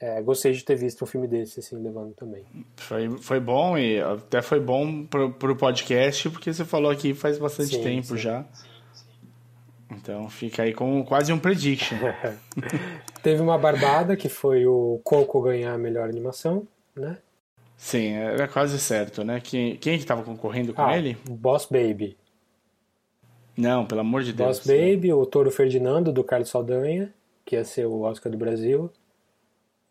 é, 0.00 0.22
gostei 0.22 0.52
de 0.52 0.64
ter 0.64 0.76
visto 0.76 1.02
um 1.02 1.06
filme 1.06 1.26
desse, 1.26 1.58
assim, 1.60 1.76
levando 1.76 2.14
também. 2.14 2.44
Foi, 2.76 3.10
foi 3.18 3.40
bom 3.40 3.76
e 3.76 4.00
até 4.00 4.40
foi 4.40 4.60
bom 4.60 5.04
pro, 5.04 5.32
pro 5.32 5.56
podcast, 5.56 6.30
porque 6.30 6.52
você 6.52 6.64
falou 6.64 6.90
aqui 6.90 7.14
faz 7.14 7.38
bastante 7.38 7.76
sim, 7.76 7.82
tempo 7.82 8.08
sim. 8.08 8.18
já. 8.18 8.44
Então 9.90 10.28
fica 10.28 10.62
aí 10.62 10.72
com 10.72 11.04
quase 11.04 11.32
um 11.32 11.38
prediction. 11.38 11.96
Teve 13.22 13.42
uma 13.42 13.58
barbada 13.58 14.16
que 14.16 14.28
foi 14.28 14.66
o 14.66 15.00
Coco 15.04 15.42
ganhar 15.42 15.74
a 15.74 15.78
melhor 15.78 16.08
animação, 16.08 16.66
né? 16.94 17.18
Sim, 17.76 18.12
era 18.14 18.48
quase 18.48 18.78
certo, 18.78 19.22
né? 19.22 19.40
Quem, 19.40 19.76
quem 19.76 19.94
é 19.94 19.98
que 19.98 20.04
tava 20.04 20.22
concorrendo 20.22 20.74
com 20.74 20.82
ah, 20.82 20.96
ele? 20.96 21.16
Boss 21.28 21.66
Baby. 21.66 22.16
Não, 23.56 23.86
pelo 23.86 24.00
amor 24.00 24.22
de 24.22 24.32
Deus. 24.32 24.58
Boss 24.58 24.66
Baby, 24.66 25.12
o 25.12 25.24
Toro 25.24 25.50
Ferdinando, 25.50 26.12
do 26.12 26.24
Carlos 26.24 26.48
Saldanha, 26.48 27.12
que 27.44 27.56
ia 27.56 27.64
ser 27.64 27.86
o 27.86 28.00
Oscar 28.02 28.30
do 28.30 28.38
Brasil. 28.38 28.90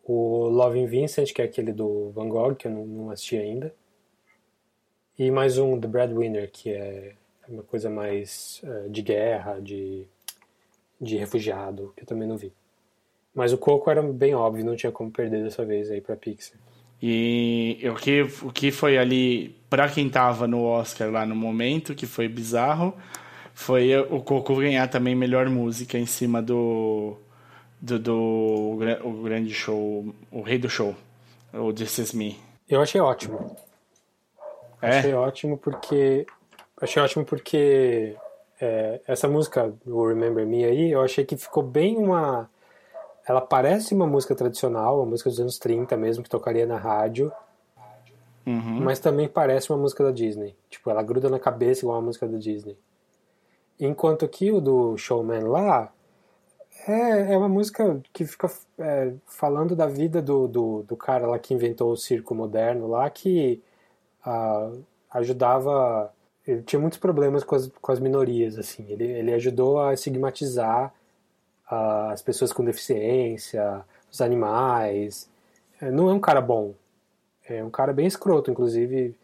O 0.03 0.47
Loving 0.47 0.85
Vincent, 0.85 1.33
que 1.33 1.41
é 1.41 1.45
aquele 1.45 1.73
do 1.73 2.11
Van 2.11 2.29
Gogh, 2.29 2.55
que 2.55 2.67
eu 2.67 2.71
não, 2.71 2.85
não 2.85 3.09
assisti 3.09 3.37
ainda. 3.37 3.73
E 5.17 5.31
mais 5.31 5.57
um, 5.57 5.79
The 5.79 5.87
Breadwinner, 5.87 6.51
que 6.51 6.69
é 6.71 7.15
uma 7.47 7.63
coisa 7.63 7.89
mais 7.89 8.61
uh, 8.63 8.89
de 8.89 9.01
guerra, 9.01 9.59
de, 9.59 10.05
de 10.99 11.17
refugiado, 11.17 11.93
que 11.95 12.03
eu 12.03 12.07
também 12.07 12.27
não 12.27 12.37
vi. 12.37 12.53
Mas 13.37 13.53
o 13.53 13.57
Coco 13.59 13.91
era 13.91 14.01
bem 14.01 14.33
óbvio, 14.33 14.65
não 14.65 14.75
tinha 14.75 14.91
como 14.91 15.11
perder 15.11 15.43
dessa 15.43 15.63
vez 15.63 15.91
aí 15.91 16.01
pra 16.01 16.15
Pixar. 16.15 16.57
E 16.99 17.79
o 17.83 17.93
que, 17.93 18.23
o 18.41 18.51
que 18.51 18.71
foi 18.71 18.97
ali, 18.97 19.55
pra 19.69 19.87
quem 19.87 20.09
tava 20.09 20.47
no 20.47 20.63
Oscar 20.63 21.11
lá 21.11 21.23
no 21.23 21.35
momento, 21.35 21.93
que 21.93 22.07
foi 22.07 22.27
bizarro, 22.27 22.95
foi 23.53 23.95
o 23.95 24.21
Coco 24.21 24.55
ganhar 24.55 24.87
também 24.87 25.13
melhor 25.13 25.47
música 25.49 25.99
em 25.99 26.07
cima 26.07 26.41
do. 26.41 27.15
do, 27.79 27.99
do 27.99 28.79
o 29.03 29.21
grande 29.23 29.53
show, 29.53 30.11
o 30.31 30.41
rei 30.41 30.57
do 30.57 30.67
show, 30.67 30.95
o 31.53 31.71
This 31.71 31.99
Is 31.99 32.13
Me. 32.13 32.39
Eu 32.67 32.81
achei 32.81 32.99
ótimo. 32.99 33.55
É? 34.81 34.97
Achei 34.97 35.13
ótimo 35.13 35.59
porque. 35.59 36.25
Achei 36.81 37.03
ótimo 37.03 37.23
porque 37.23 38.15
é, 38.59 38.99
essa 39.07 39.27
música, 39.27 39.71
o 39.85 40.07
Remember 40.07 40.43
Me 40.47 40.65
aí, 40.65 40.89
eu 40.89 41.03
achei 41.03 41.23
que 41.23 41.37
ficou 41.37 41.61
bem 41.61 41.97
uma. 41.97 42.49
Ela 43.27 43.41
parece 43.41 43.93
uma 43.93 44.07
música 44.07 44.33
tradicional, 44.33 44.97
uma 44.97 45.05
música 45.05 45.29
dos 45.29 45.39
anos 45.39 45.59
30 45.59 45.97
mesmo, 45.97 46.23
que 46.23 46.29
tocaria 46.29 46.65
na 46.65 46.77
rádio. 46.77 47.31
Uhum. 48.45 48.79
Mas 48.81 48.99
também 48.99 49.27
parece 49.27 49.69
uma 49.69 49.77
música 49.77 50.03
da 50.03 50.11
Disney. 50.11 50.55
Tipo, 50.69 50.89
ela 50.89 51.03
gruda 51.03 51.29
na 51.29 51.37
cabeça 51.37 51.81
igual 51.81 51.97
uma 51.97 52.05
música 52.05 52.25
da 52.25 52.37
Disney. 52.37 52.77
Enquanto 53.77 54.25
que 54.29 54.49
o 54.49 54.61
do 54.61 54.97
Showman 54.97 55.43
lá 55.43 55.91
é, 56.87 57.33
é 57.33 57.37
uma 57.37 57.49
música 57.49 57.99
que 58.13 58.25
fica 58.25 58.49
é, 58.79 59.13
falando 59.25 59.75
da 59.75 59.87
vida 59.87 60.21
do, 60.21 60.47
do, 60.47 60.83
do, 60.83 60.95
cara 60.95 61.27
lá 61.27 61.37
que 61.37 61.53
inventou 61.53 61.91
o 61.91 61.97
circo 61.97 62.33
moderno 62.33 62.87
lá, 62.87 63.09
que 63.09 63.61
ah, 64.23 64.71
ajudava. 65.11 66.13
Ele 66.45 66.61
tinha 66.61 66.79
muitos 66.79 66.97
problemas 66.97 67.43
com 67.43 67.55
as, 67.55 67.67
com 67.81 67.91
as 67.91 67.99
minorias, 67.99 68.57
assim. 68.57 68.85
Ele, 68.89 69.03
ele 69.03 69.33
ajudou 69.33 69.81
a 69.81 69.93
estigmatizar 69.93 70.93
as 71.67 72.21
pessoas 72.21 72.53
com 72.53 72.63
deficiência, 72.63 73.83
os 74.11 74.21
animais. 74.21 75.29
É, 75.81 75.91
não 75.91 76.09
é 76.09 76.13
um 76.13 76.19
cara 76.19 76.41
bom. 76.41 76.73
É 77.47 77.63
um 77.63 77.69
cara 77.69 77.93
bem 77.93 78.07
escroto, 78.07 78.51
inclusive 78.51 79.15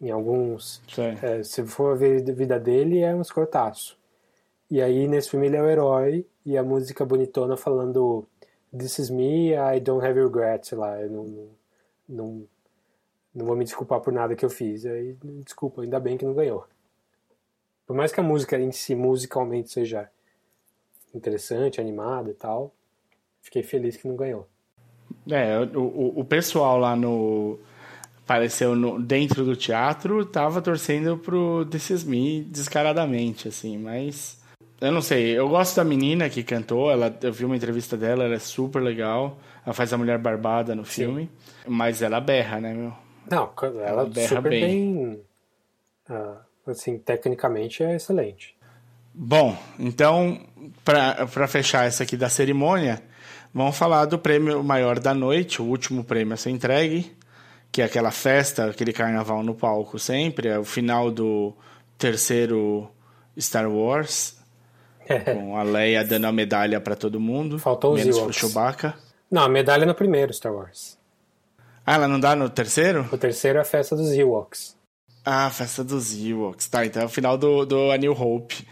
em 0.00 0.10
alguns. 0.10 0.82
É, 1.22 1.42
se 1.42 1.64
for 1.64 1.96
ver 1.96 2.28
a 2.28 2.32
vida 2.32 2.60
dele, 2.60 3.00
é 3.00 3.14
um 3.14 3.22
escrotaço. 3.22 3.98
E 4.70 4.82
aí 4.82 5.06
nesse 5.06 5.30
filme 5.30 5.46
ele 5.46 5.56
é 5.56 5.62
o 5.62 5.68
herói 5.68 6.26
e 6.44 6.56
a 6.58 6.62
música 6.62 7.04
bonitona 7.04 7.56
falando 7.56 8.26
This 8.76 8.98
is 8.98 9.10
me, 9.10 9.52
I 9.52 9.80
don't 9.80 10.04
have 10.04 10.20
regrets, 10.20 10.68
sei 10.68 10.78
lá, 10.78 11.00
eu 11.00 11.10
não, 11.10 11.48
não, 12.08 12.48
não 13.34 13.46
vou 13.46 13.56
me 13.56 13.64
desculpar 13.64 14.00
por 14.00 14.12
nada 14.12 14.34
que 14.34 14.44
eu 14.44 14.50
fiz. 14.50 14.84
Aí, 14.84 15.16
desculpa, 15.44 15.82
ainda 15.82 16.00
bem 16.00 16.18
que 16.18 16.24
não 16.24 16.34
ganhou. 16.34 16.66
Por 17.86 17.96
mais 17.96 18.12
que 18.12 18.20
a 18.20 18.22
música 18.22 18.58
em 18.58 18.72
si, 18.72 18.94
musicalmente, 18.94 19.70
seja 19.70 20.10
interessante, 21.16 21.80
animada 21.80 22.30
e 22.30 22.34
tal, 22.34 22.74
fiquei 23.40 23.62
feliz 23.62 23.96
que 23.96 24.06
não 24.06 24.16
ganhou. 24.16 24.46
É, 25.30 25.58
o, 25.74 26.20
o 26.20 26.24
pessoal 26.24 26.78
lá 26.78 26.94
no 26.94 27.58
apareceu 28.26 28.74
no, 28.74 29.00
dentro 29.00 29.44
do 29.44 29.54
teatro, 29.54 30.26
tava 30.26 30.60
torcendo 30.60 31.16
pro 31.16 31.64
This 31.66 31.90
Is 31.90 32.04
Me 32.04 32.42
descaradamente, 32.42 33.46
assim, 33.46 33.78
mas 33.78 34.42
eu 34.80 34.90
não 34.90 35.00
sei, 35.00 35.38
eu 35.38 35.48
gosto 35.48 35.76
da 35.76 35.84
menina 35.84 36.28
que 36.28 36.42
cantou, 36.42 36.90
ela, 36.90 37.16
eu 37.22 37.32
vi 37.32 37.44
uma 37.44 37.54
entrevista 37.54 37.96
dela, 37.96 38.24
ela 38.24 38.34
é 38.34 38.40
super 38.40 38.82
legal, 38.82 39.38
ela 39.64 39.72
faz 39.72 39.92
a 39.92 39.96
mulher 39.96 40.18
barbada 40.18 40.74
no 40.74 40.84
filme, 40.84 41.30
Sim. 41.64 41.70
mas 41.70 42.02
ela 42.02 42.20
berra, 42.20 42.60
né, 42.60 42.74
meu? 42.74 42.92
Não, 43.30 43.52
ela, 43.62 43.82
ela 43.82 44.04
berra 44.06 44.28
super 44.28 44.50
bem, 44.50 44.60
bem 44.60 45.20
uh, 46.10 46.36
assim, 46.66 46.98
tecnicamente 46.98 47.84
é 47.84 47.94
excelente. 47.94 48.55
Bom, 49.18 49.56
então, 49.78 50.38
para 50.84 51.48
fechar 51.48 51.86
essa 51.86 52.02
aqui 52.02 52.18
da 52.18 52.28
cerimônia, 52.28 53.02
vamos 53.52 53.74
falar 53.74 54.04
do 54.04 54.18
prêmio 54.18 54.62
maior 54.62 54.98
da 54.98 55.14
noite, 55.14 55.62
o 55.62 55.64
último 55.64 56.04
prêmio 56.04 56.34
a 56.34 56.36
ser 56.36 56.50
entregue, 56.50 57.16
que 57.72 57.80
é 57.80 57.86
aquela 57.86 58.10
festa, 58.10 58.66
aquele 58.66 58.92
carnaval 58.92 59.42
no 59.42 59.54
palco 59.54 59.98
sempre, 59.98 60.48
é 60.48 60.58
o 60.58 60.64
final 60.64 61.10
do 61.10 61.54
terceiro 61.96 62.90
Star 63.40 63.70
Wars, 63.70 64.36
com 65.24 65.56
a 65.56 65.62
Leia 65.62 66.04
dando 66.04 66.26
a 66.26 66.32
medalha 66.32 66.78
para 66.78 66.94
todo 66.94 67.18
mundo, 67.18 67.58
Faltou 67.58 67.94
menos 67.94 68.18
os 68.18 68.22
pro 68.22 68.32
Chewbacca. 68.34 68.94
Não, 69.30 69.42
a 69.42 69.48
medalha 69.48 69.84
é 69.84 69.86
no 69.86 69.94
primeiro 69.94 70.30
Star 70.34 70.52
Wars. 70.52 70.98
Ah, 71.86 71.94
ela 71.94 72.06
não 72.06 72.20
dá 72.20 72.36
no 72.36 72.50
terceiro? 72.50 73.08
O 73.10 73.16
terceiro 73.16 73.56
é 73.58 73.62
a 73.62 73.64
festa 73.64 73.96
dos 73.96 74.12
Ewoks. 74.12 74.76
Ah, 75.24 75.46
a 75.46 75.50
festa 75.50 75.82
dos 75.82 76.12
Ewoks. 76.14 76.68
Tá, 76.68 76.84
então 76.84 77.00
é 77.00 77.06
o 77.06 77.08
final 77.08 77.38
do, 77.38 77.64
do 77.64 77.90
A 77.90 77.96
New 77.96 78.12
Hope, 78.12 78.66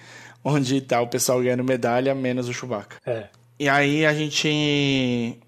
onde 0.45 0.80
tá 0.80 1.01
o 1.01 1.09
pessoal 1.09 1.40
ganhando 1.40 1.64
medalha, 1.64 2.14
menos 2.14 2.49
o 2.49 2.53
Chewbacca. 2.53 2.99
É. 3.07 3.28
E 3.59 3.68
aí 3.68 4.05
a 4.05 4.12
gente 4.12 5.38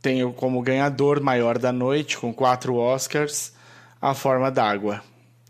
tem 0.00 0.30
como 0.32 0.62
ganhador 0.62 1.20
maior 1.20 1.58
da 1.58 1.72
noite, 1.72 2.16
com 2.16 2.32
quatro 2.32 2.76
Oscars, 2.76 3.52
A 4.00 4.14
Forma 4.14 4.50
d'Água. 4.50 5.02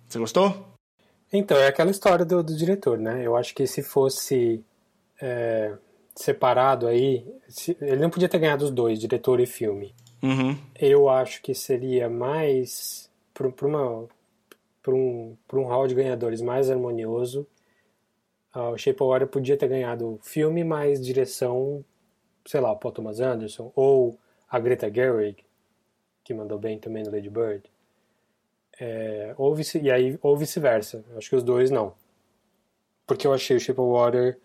Você 0.08 0.18
gostou? 0.18 0.66
Então, 1.32 1.56
é 1.58 1.66
aquela 1.66 1.90
história 1.90 2.24
do, 2.24 2.42
do 2.42 2.56
diretor, 2.56 2.98
né? 2.98 3.20
Eu 3.24 3.36
acho 3.36 3.54
que 3.54 3.66
se 3.66 3.82
fosse 3.82 4.64
é, 5.20 5.74
separado 6.16 6.86
aí, 6.86 7.26
se, 7.48 7.76
ele 7.80 8.00
não 8.00 8.10
podia 8.10 8.28
ter 8.28 8.38
ganhado 8.38 8.64
os 8.64 8.70
dois, 8.70 8.98
diretor 8.98 9.38
e 9.40 9.46
filme. 9.46 9.94
Uhum. 10.22 10.56
Eu 10.78 11.08
acho 11.08 11.42
que 11.42 11.54
seria 11.54 12.08
mais 12.08 13.10
para 13.34 13.46
um, 13.66 15.36
um 15.52 15.64
hall 15.64 15.86
de 15.86 15.94
ganhadores 15.94 16.40
mais 16.40 16.70
harmonioso. 16.70 17.46
Uh, 18.58 18.72
o 18.72 18.76
Shape 18.76 19.00
of 19.00 19.12
Water 19.12 19.28
podia 19.28 19.56
ter 19.56 19.68
ganhado 19.68 20.18
filme, 20.20 20.64
mais 20.64 21.00
direção, 21.00 21.84
sei 22.44 22.58
lá, 22.60 22.72
o 22.72 22.76
Paul 22.76 22.92
Thomas 22.92 23.20
Anderson 23.20 23.70
ou 23.76 24.18
a 24.50 24.58
Greta 24.58 24.92
Gerwig, 24.92 25.44
que 26.24 26.34
mandou 26.34 26.58
bem 26.58 26.76
também 26.76 27.04
no 27.04 27.12
Lady 27.12 27.30
Bird. 27.30 27.62
É, 28.80 29.32
ou 29.38 29.54
vice, 29.54 29.78
e 29.78 29.88
aí, 29.88 30.18
ou 30.20 30.36
vice-versa. 30.36 31.04
Acho 31.16 31.30
que 31.30 31.36
os 31.36 31.44
dois 31.44 31.70
não. 31.70 31.94
Porque 33.06 33.28
eu 33.28 33.32
achei 33.32 33.56
o 33.56 33.60
Shape 33.60 33.80
of 33.80 33.92
Water 33.92 34.40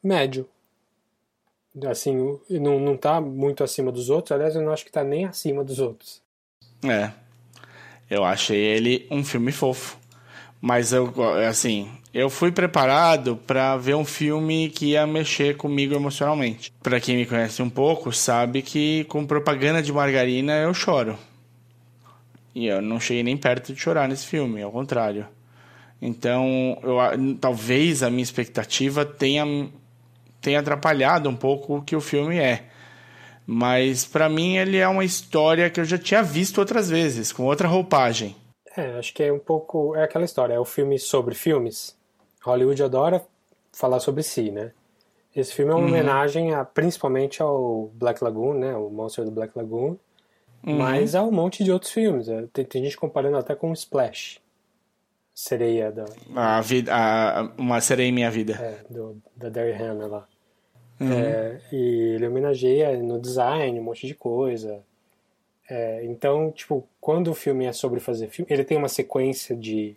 médio. 0.00 0.48
Assim, 1.88 2.38
não, 2.48 2.78
não 2.78 2.96
tá 2.96 3.20
muito 3.20 3.64
acima 3.64 3.90
dos 3.90 4.10
outros. 4.10 4.30
Aliás, 4.30 4.54
eu 4.54 4.62
não 4.62 4.72
acho 4.72 4.84
que 4.84 4.92
tá 4.92 5.02
nem 5.02 5.24
acima 5.24 5.64
dos 5.64 5.80
outros. 5.80 6.22
É. 6.84 7.12
Eu 8.08 8.22
achei 8.22 8.58
ele 8.58 9.08
um 9.10 9.24
filme 9.24 9.50
fofo. 9.50 9.98
Mas 10.66 10.92
eu, 10.92 11.14
assim, 11.48 11.88
eu 12.12 12.28
fui 12.28 12.50
preparado 12.50 13.36
para 13.46 13.76
ver 13.76 13.94
um 13.94 14.04
filme 14.04 14.68
que 14.68 14.86
ia 14.86 15.06
mexer 15.06 15.56
comigo 15.56 15.94
emocionalmente. 15.94 16.72
Para 16.82 16.98
quem 16.98 17.14
me 17.14 17.24
conhece 17.24 17.62
um 17.62 17.70
pouco, 17.70 18.12
sabe 18.12 18.62
que 18.62 19.04
com 19.04 19.24
propaganda 19.24 19.80
de 19.80 19.92
margarina 19.92 20.54
eu 20.54 20.74
choro. 20.74 21.16
E 22.52 22.66
eu 22.66 22.82
não 22.82 22.98
cheguei 22.98 23.22
nem 23.22 23.36
perto 23.36 23.72
de 23.72 23.80
chorar 23.80 24.08
nesse 24.08 24.26
filme, 24.26 24.60
ao 24.60 24.72
contrário. 24.72 25.28
Então, 26.02 26.76
eu, 26.82 26.98
talvez 27.40 28.02
a 28.02 28.10
minha 28.10 28.24
expectativa 28.24 29.04
tenha, 29.04 29.44
tenha 30.40 30.58
atrapalhado 30.58 31.28
um 31.28 31.36
pouco 31.36 31.76
o 31.76 31.82
que 31.82 31.94
o 31.94 32.00
filme 32.00 32.38
é. 32.38 32.64
Mas 33.46 34.04
para 34.04 34.28
mim 34.28 34.56
ele 34.56 34.78
é 34.78 34.88
uma 34.88 35.04
história 35.04 35.70
que 35.70 35.78
eu 35.78 35.84
já 35.84 35.96
tinha 35.96 36.24
visto 36.24 36.58
outras 36.58 36.90
vezes, 36.90 37.30
com 37.30 37.44
outra 37.44 37.68
roupagem. 37.68 38.34
É, 38.76 38.98
acho 38.98 39.14
que 39.14 39.22
é 39.22 39.32
um 39.32 39.38
pouco. 39.38 39.96
É 39.96 40.04
aquela 40.04 40.24
história, 40.24 40.54
é 40.54 40.60
o 40.60 40.64
filme 40.64 40.98
sobre 40.98 41.34
filmes. 41.34 41.96
Hollywood 42.44 42.82
adora 42.82 43.24
falar 43.72 44.00
sobre 44.00 44.22
si, 44.22 44.50
né? 44.50 44.72
Esse 45.34 45.52
filme 45.52 45.72
é 45.72 45.74
uma 45.74 45.82
uhum. 45.82 45.88
homenagem 45.88 46.54
a, 46.54 46.64
principalmente 46.64 47.42
ao 47.42 47.90
Black 47.94 48.22
Lagoon, 48.22 48.54
né? 48.54 48.74
O 48.74 48.88
Monster 48.88 49.24
do 49.24 49.30
Black 49.30 49.56
Lagoon. 49.56 49.96
Uhum. 50.66 50.78
Mas 50.78 51.14
há 51.14 51.22
um 51.22 51.30
monte 51.30 51.62
de 51.62 51.70
outros 51.70 51.92
filmes. 51.92 52.28
É, 52.28 52.46
tem, 52.52 52.64
tem 52.64 52.84
gente 52.84 52.96
comparando 52.96 53.36
até 53.36 53.54
com 53.54 53.70
o 53.70 53.74
Splash. 53.74 54.40
Sereia 55.34 55.92
da. 55.92 56.06
A 56.34 56.60
vida, 56.62 56.90
a, 56.94 57.52
uma 57.58 57.80
sereia 57.80 58.08
em 58.08 58.12
minha 58.12 58.30
vida. 58.30 58.54
É, 58.54 58.80
do, 58.90 59.20
da 59.36 59.50
Derry 59.50 59.72
Hannah 59.72 60.06
lá. 60.06 60.28
Uhum. 60.98 61.12
É, 61.12 61.60
e 61.70 62.14
ele 62.14 62.26
homenageia 62.26 62.96
no 62.96 63.20
design 63.20 63.78
um 63.78 63.82
monte 63.82 64.06
de 64.06 64.14
coisa. 64.14 64.82
É, 65.68 66.04
então, 66.04 66.50
tipo, 66.52 66.86
quando 67.00 67.28
o 67.28 67.34
filme 67.34 67.64
é 67.64 67.72
sobre 67.72 68.00
fazer 68.00 68.28
filme, 68.28 68.50
ele 68.52 68.64
tem 68.64 68.76
uma 68.76 68.88
sequência 68.88 69.56
de 69.56 69.96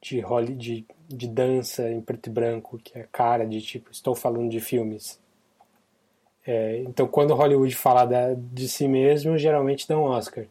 de, 0.00 0.22
de, 0.56 0.86
de 1.08 1.28
dança 1.28 1.90
em 1.90 2.00
preto 2.00 2.26
e 2.26 2.30
branco, 2.30 2.78
que 2.82 2.98
é 2.98 3.06
cara 3.10 3.46
de 3.46 3.60
tipo, 3.62 3.90
estou 3.90 4.14
falando 4.14 4.50
de 4.50 4.60
filmes. 4.60 5.18
É, 6.46 6.78
então, 6.80 7.06
quando 7.06 7.34
Hollywood 7.34 7.74
fala 7.74 8.04
da, 8.04 8.34
de 8.34 8.68
si 8.68 8.86
mesmo, 8.86 9.38
geralmente 9.38 9.88
dá 9.88 9.98
um 9.98 10.02
Oscar. 10.02 10.44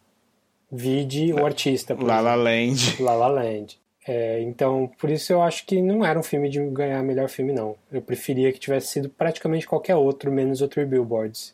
Vide 0.72 1.32
o 1.34 1.46
artista. 1.46 1.96
La 2.00 2.20
La 2.20 2.34
Land. 2.34 2.98
La 3.00 3.14
La 3.14 3.28
Land. 3.28 3.80
É, 4.08 4.42
então, 4.42 4.92
por 5.00 5.10
isso 5.10 5.32
eu 5.32 5.42
acho 5.42 5.66
que 5.66 5.82
não 5.82 6.04
era 6.04 6.20
um 6.20 6.24
filme 6.24 6.50
de 6.50 6.60
ganhar 6.72 7.02
melhor 7.04 7.30
filme, 7.30 7.54
não. 7.54 7.76
Eu 7.92 8.02
preferia 8.02 8.52
que 8.52 8.60
tivesse 8.60 8.88
sido 8.88 9.08
praticamente 9.08 9.68
qualquer 9.68 9.96
outro, 9.96 10.32
menos 10.32 10.62
o 10.62 10.68
Three 10.68 10.86
Billboards. 10.86 11.54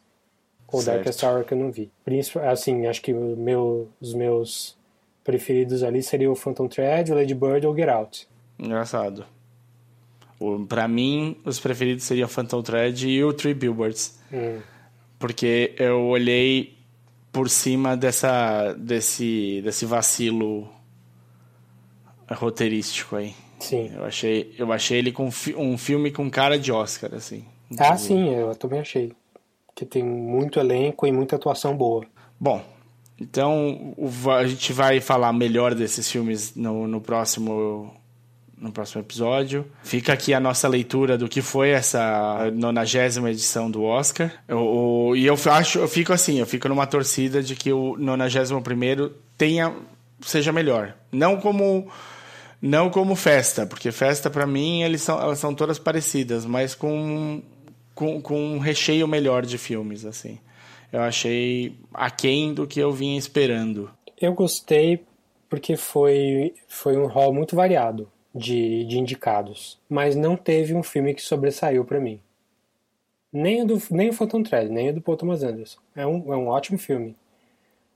Ou 0.71 0.81
certo. 0.81 0.97
Darkest 0.97 1.23
Hour 1.23 1.43
que 1.43 1.53
eu 1.53 1.57
não 1.57 1.71
vi. 1.71 1.91
Assim, 2.49 2.85
acho 2.87 3.01
que 3.01 3.13
meu, 3.13 3.89
os 3.99 4.13
meus 4.13 4.77
preferidos 5.23 5.83
ali 5.83 6.01
seriam 6.01 6.31
o 6.31 6.35
Phantom 6.35 6.67
Thread, 6.67 7.11
o 7.11 7.15
Lady 7.15 7.33
Bird 7.33 7.65
ou 7.65 7.75
Get 7.75 7.89
Out. 7.89 8.27
Engraçado. 8.57 9.25
Para 10.67 10.87
mim, 10.87 11.37
os 11.43 11.59
preferidos 11.59 12.05
seriam 12.05 12.27
o 12.27 12.29
Phantom 12.29 12.61
Thread 12.61 13.07
e 13.07 13.23
o 13.23 13.33
Three 13.33 13.53
Billboards. 13.53 14.19
Hum. 14.31 14.59
Porque 15.17 15.75
eu 15.77 16.05
olhei 16.05 16.77
por 17.31 17.49
cima 17.49 17.97
dessa, 17.97 18.73
desse, 18.73 19.61
desse 19.63 19.85
vacilo 19.85 20.69
roteirístico 22.29 23.15
aí. 23.17 23.33
Sim. 23.59 23.91
Eu 23.93 24.05
achei, 24.05 24.55
eu 24.57 24.71
achei 24.71 24.97
ele 24.97 25.11
com 25.11 25.29
um 25.57 25.77
filme 25.77 26.11
com 26.11 26.29
cara 26.29 26.57
de 26.57 26.71
Oscar, 26.71 27.13
assim. 27.13 27.43
Ah, 27.77 27.97
sim, 27.97 28.33
eu 28.33 28.55
também 28.55 28.79
achei. 28.79 29.11
Que 29.79 29.85
tem 29.85 30.03
muito 30.03 30.59
elenco 30.59 31.07
e 31.07 31.11
muita 31.13 31.37
atuação 31.37 31.73
boa. 31.73 32.03
Bom, 32.37 32.61
então 33.17 33.95
a 34.37 34.45
gente 34.45 34.73
vai 34.73 34.99
falar 34.99 35.31
melhor 35.31 35.73
desses 35.73 36.11
filmes 36.11 36.53
no, 36.53 36.85
no 36.85 36.99
próximo 36.99 37.95
no 38.57 38.73
próximo 38.73 39.01
episódio. 39.01 39.65
Fica 39.81 40.11
aqui 40.11 40.33
a 40.33 40.39
nossa 40.41 40.67
leitura 40.67 41.17
do 41.17 41.29
que 41.29 41.41
foi 41.41 41.69
essa 41.69 42.51
nonagésima 42.53 43.31
edição 43.31 43.71
do 43.71 43.83
Oscar. 43.83 44.29
Eu, 44.49 44.57
eu, 44.57 45.15
e 45.15 45.25
eu 45.25 45.37
acho, 45.49 45.79
eu 45.79 45.87
fico 45.87 46.11
assim, 46.11 46.39
eu 46.39 46.45
fico 46.45 46.67
numa 46.67 46.85
torcida 46.85 47.41
de 47.41 47.55
que 47.55 47.71
o 47.71 47.95
91 47.97 48.61
primeiro 48.61 49.15
tenha 49.37 49.73
seja 50.19 50.51
melhor. 50.51 50.93
Não 51.09 51.39
como 51.39 51.89
não 52.61 52.89
como 52.89 53.15
festa, 53.15 53.65
porque 53.65 53.93
festa 53.93 54.29
para 54.29 54.45
mim 54.45 54.83
eles 54.83 55.01
são, 55.01 55.21
elas 55.21 55.39
são 55.39 55.55
todas 55.55 55.79
parecidas, 55.79 56.45
mas 56.45 56.75
com, 56.75 57.41
com, 57.99 58.21
com 58.21 58.41
um 58.41 58.59
recheio 58.59 59.05
melhor 59.05 59.45
de 59.45 59.57
filmes 59.57 60.05
assim. 60.05 60.39
Eu 60.89 61.01
achei 61.01 61.75
aquém 61.93 62.53
do 62.53 62.65
que 62.65 62.79
eu 62.79 62.93
vinha 62.93 63.19
esperando. 63.19 63.91
Eu 64.19 64.33
gostei 64.33 65.03
porque 65.49 65.75
foi, 65.75 66.53
foi 66.69 66.97
um 66.97 67.07
rol 67.07 67.33
muito 67.33 67.57
variado 67.57 68.09
de, 68.33 68.85
de 68.85 68.97
indicados, 68.97 69.77
mas 69.89 70.15
não 70.15 70.37
teve 70.37 70.73
um 70.73 70.81
filme 70.81 71.13
que 71.13 71.21
sobressaiu 71.21 71.83
para 71.83 71.99
mim. 71.99 72.21
Nem 73.33 73.63
o, 73.63 73.65
do, 73.65 73.81
nem 73.91 74.09
o 74.09 74.13
Phantom 74.13 74.43
Thread, 74.43 74.71
nem 74.71 74.89
o 74.89 74.93
do 74.93 75.01
Paul 75.01 75.17
Thomas 75.17 75.43
Anderson. 75.43 75.79
É 75.93 76.07
um, 76.07 76.33
é 76.33 76.37
um 76.37 76.47
ótimo 76.47 76.79
filme, 76.79 77.17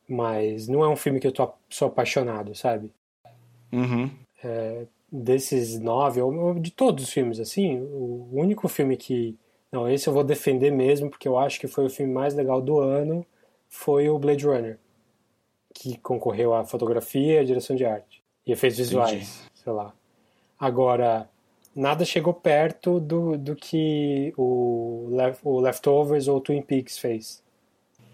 mas 0.08 0.68
não 0.68 0.84
é 0.84 0.90
um 0.90 0.98
filme 0.98 1.20
que 1.20 1.28
eu 1.28 1.32
tô, 1.32 1.50
sou 1.70 1.88
apaixonado, 1.88 2.54
sabe? 2.54 2.92
Uhum. 3.72 4.12
É, 4.44 4.86
desses 5.10 5.80
nove, 5.80 6.22
ou 6.22 6.60
de 6.60 6.72
todos 6.72 7.06
os 7.06 7.10
filmes, 7.10 7.40
assim, 7.40 7.80
o 7.80 8.28
único 8.34 8.68
filme 8.68 8.98
que. 8.98 9.38
Não, 9.74 9.90
esse 9.90 10.08
eu 10.08 10.14
vou 10.14 10.24
defender 10.24 10.70
mesmo, 10.70 11.10
porque 11.10 11.28
eu 11.28 11.36
acho 11.36 11.60
que 11.60 11.68
foi 11.68 11.88
o 11.88 11.90
filme 11.90 12.14
mais 12.14 12.36
legal 12.36 12.62
do 12.62 12.80
ano, 12.80 13.26
foi 13.68 14.08
o 14.08 14.20
Blade 14.20 14.46
Runner, 14.46 14.78
que 15.74 15.98
concorreu 15.98 16.54
à 16.54 16.64
fotografia 16.64 17.34
e 17.34 17.38
à 17.40 17.44
direção 17.44 17.76
de 17.76 17.84
arte. 17.84 18.22
E 18.46 18.52
efeitos 18.52 18.78
visuais, 18.78 19.14
Entendi. 19.14 19.52
sei 19.56 19.74
lá. 19.74 19.92
Agora, 20.60 21.28
nada 21.76 22.06
chegou 22.06 22.36
perto 22.36 23.00
do, 23.00 23.36
do 23.36 23.56
que 23.56 24.32
o, 24.38 25.08
Lef, 25.10 25.40
o 25.44 25.60
Leftovers 25.60 26.28
ou 26.28 26.40
Twin 26.40 26.62
Peaks 26.62 27.00
fez. 27.00 27.42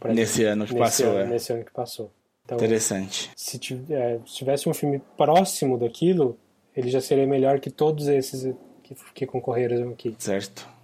Nesse 0.05 0.45
ano 0.45 0.66
que 0.66 0.74
nesse 0.74 1.03
passou, 1.03 1.12
ano, 1.12 1.20
é. 1.20 1.28
Nesse 1.28 1.51
ano 1.51 1.66
que 1.66 1.74
passou. 1.74 2.10
Então, 2.45 2.57
Interessante. 2.57 3.32
Se, 3.36 3.60
é, 3.89 4.18
se, 4.26 4.34
tivesse 4.34 4.70
um 4.70 4.74
filme 4.74 5.01
próximo 5.18 5.78
daquilo, 5.78 6.38
ele 6.74 6.89
já 6.89 7.01
seria 7.01 7.28
melhor 7.28 7.60
que 7.60 7.70
todos 7.70 8.07
esses 8.07 8.55
que, 8.82 8.95
que 9.14 9.26
concorreram 9.26 9.89
aqui. 9.89 10.16
Certo. 10.18 10.78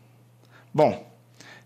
Bom, 0.76 1.10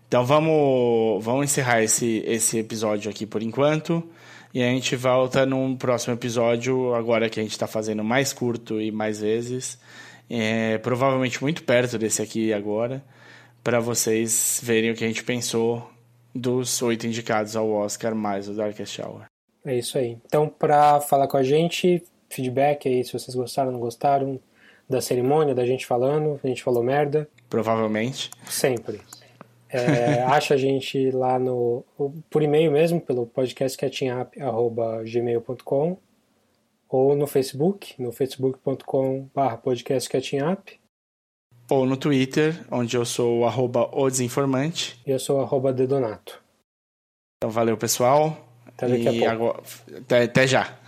então 0.06 0.24
vamos, 0.24 1.24
vamos 1.24 1.46
encerrar 1.46 1.82
esse, 1.82 2.22
esse 2.24 2.60
episódio 2.60 3.10
aqui 3.10 3.26
por 3.26 3.42
enquanto. 3.42 4.08
E 4.54 4.62
a 4.62 4.66
gente 4.66 4.94
volta 4.94 5.44
num 5.44 5.74
próximo 5.74 6.14
episódio, 6.14 6.94
agora 6.94 7.28
que 7.28 7.40
a 7.40 7.42
gente 7.42 7.50
está 7.50 7.66
fazendo 7.66 8.04
mais 8.04 8.32
curto 8.32 8.80
e 8.80 8.92
mais 8.92 9.20
vezes. 9.20 9.80
É, 10.30 10.78
provavelmente 10.78 11.42
muito 11.42 11.64
perto 11.64 11.98
desse 11.98 12.22
aqui 12.22 12.52
agora, 12.52 13.02
para 13.64 13.80
vocês 13.80 14.60
verem 14.62 14.92
o 14.92 14.94
que 14.94 15.02
a 15.02 15.08
gente 15.08 15.24
pensou 15.24 15.90
dos 16.32 16.80
oito 16.80 17.04
indicados 17.04 17.56
ao 17.56 17.68
Oscar 17.68 18.14
mais 18.14 18.48
o 18.48 18.54
Darkest 18.54 18.96
Hour. 19.00 19.24
É 19.64 19.76
isso 19.76 19.98
aí. 19.98 20.18
Então, 20.24 20.48
para 20.48 21.00
falar 21.00 21.26
com 21.26 21.36
a 21.36 21.42
gente, 21.42 22.00
feedback 22.28 22.88
aí 22.88 23.02
se 23.02 23.12
vocês 23.12 23.34
gostaram, 23.34 23.72
não 23.72 23.80
gostaram 23.80 24.38
da 24.88 25.00
cerimônia, 25.00 25.52
da 25.52 25.66
gente 25.66 25.84
falando, 25.84 26.38
a 26.44 26.46
gente 26.46 26.62
falou 26.62 26.84
merda. 26.84 27.28
Provavelmente. 27.50 28.30
Sempre. 28.48 29.02
É, 29.68 30.22
acha 30.32 30.54
a 30.54 30.56
gente 30.56 31.10
lá 31.10 31.38
no 31.38 31.84
por 32.30 32.42
e-mail 32.42 32.72
mesmo, 32.72 32.98
pelo 33.00 33.26
podcastcatchingup.gmail.com 33.26 35.98
ou 36.88 37.14
no 37.14 37.26
Facebook, 37.26 38.02
no 38.02 38.10
facebook.com.br 38.10 39.56
podcastcatchingup 39.62 40.80
ou 41.70 41.86
no 41.86 41.96
Twitter, 41.96 42.66
onde 42.70 42.96
eu 42.96 43.04
sou 43.04 43.46
arroba 43.46 43.88
o 43.92 44.10
desinformante. 44.10 45.00
E 45.06 45.10
eu 45.10 45.20
sou 45.20 45.40
arroba 45.40 45.72
dedonato. 45.72 46.42
Então 47.38 47.50
valeu, 47.50 47.76
pessoal. 47.76 48.48
Até 48.66 48.88
daqui 48.88 49.08
a 49.08 49.12
pouco. 49.12 49.28
Agora, 49.28 49.62
até, 49.98 50.22
até 50.24 50.46
já. 50.48 50.79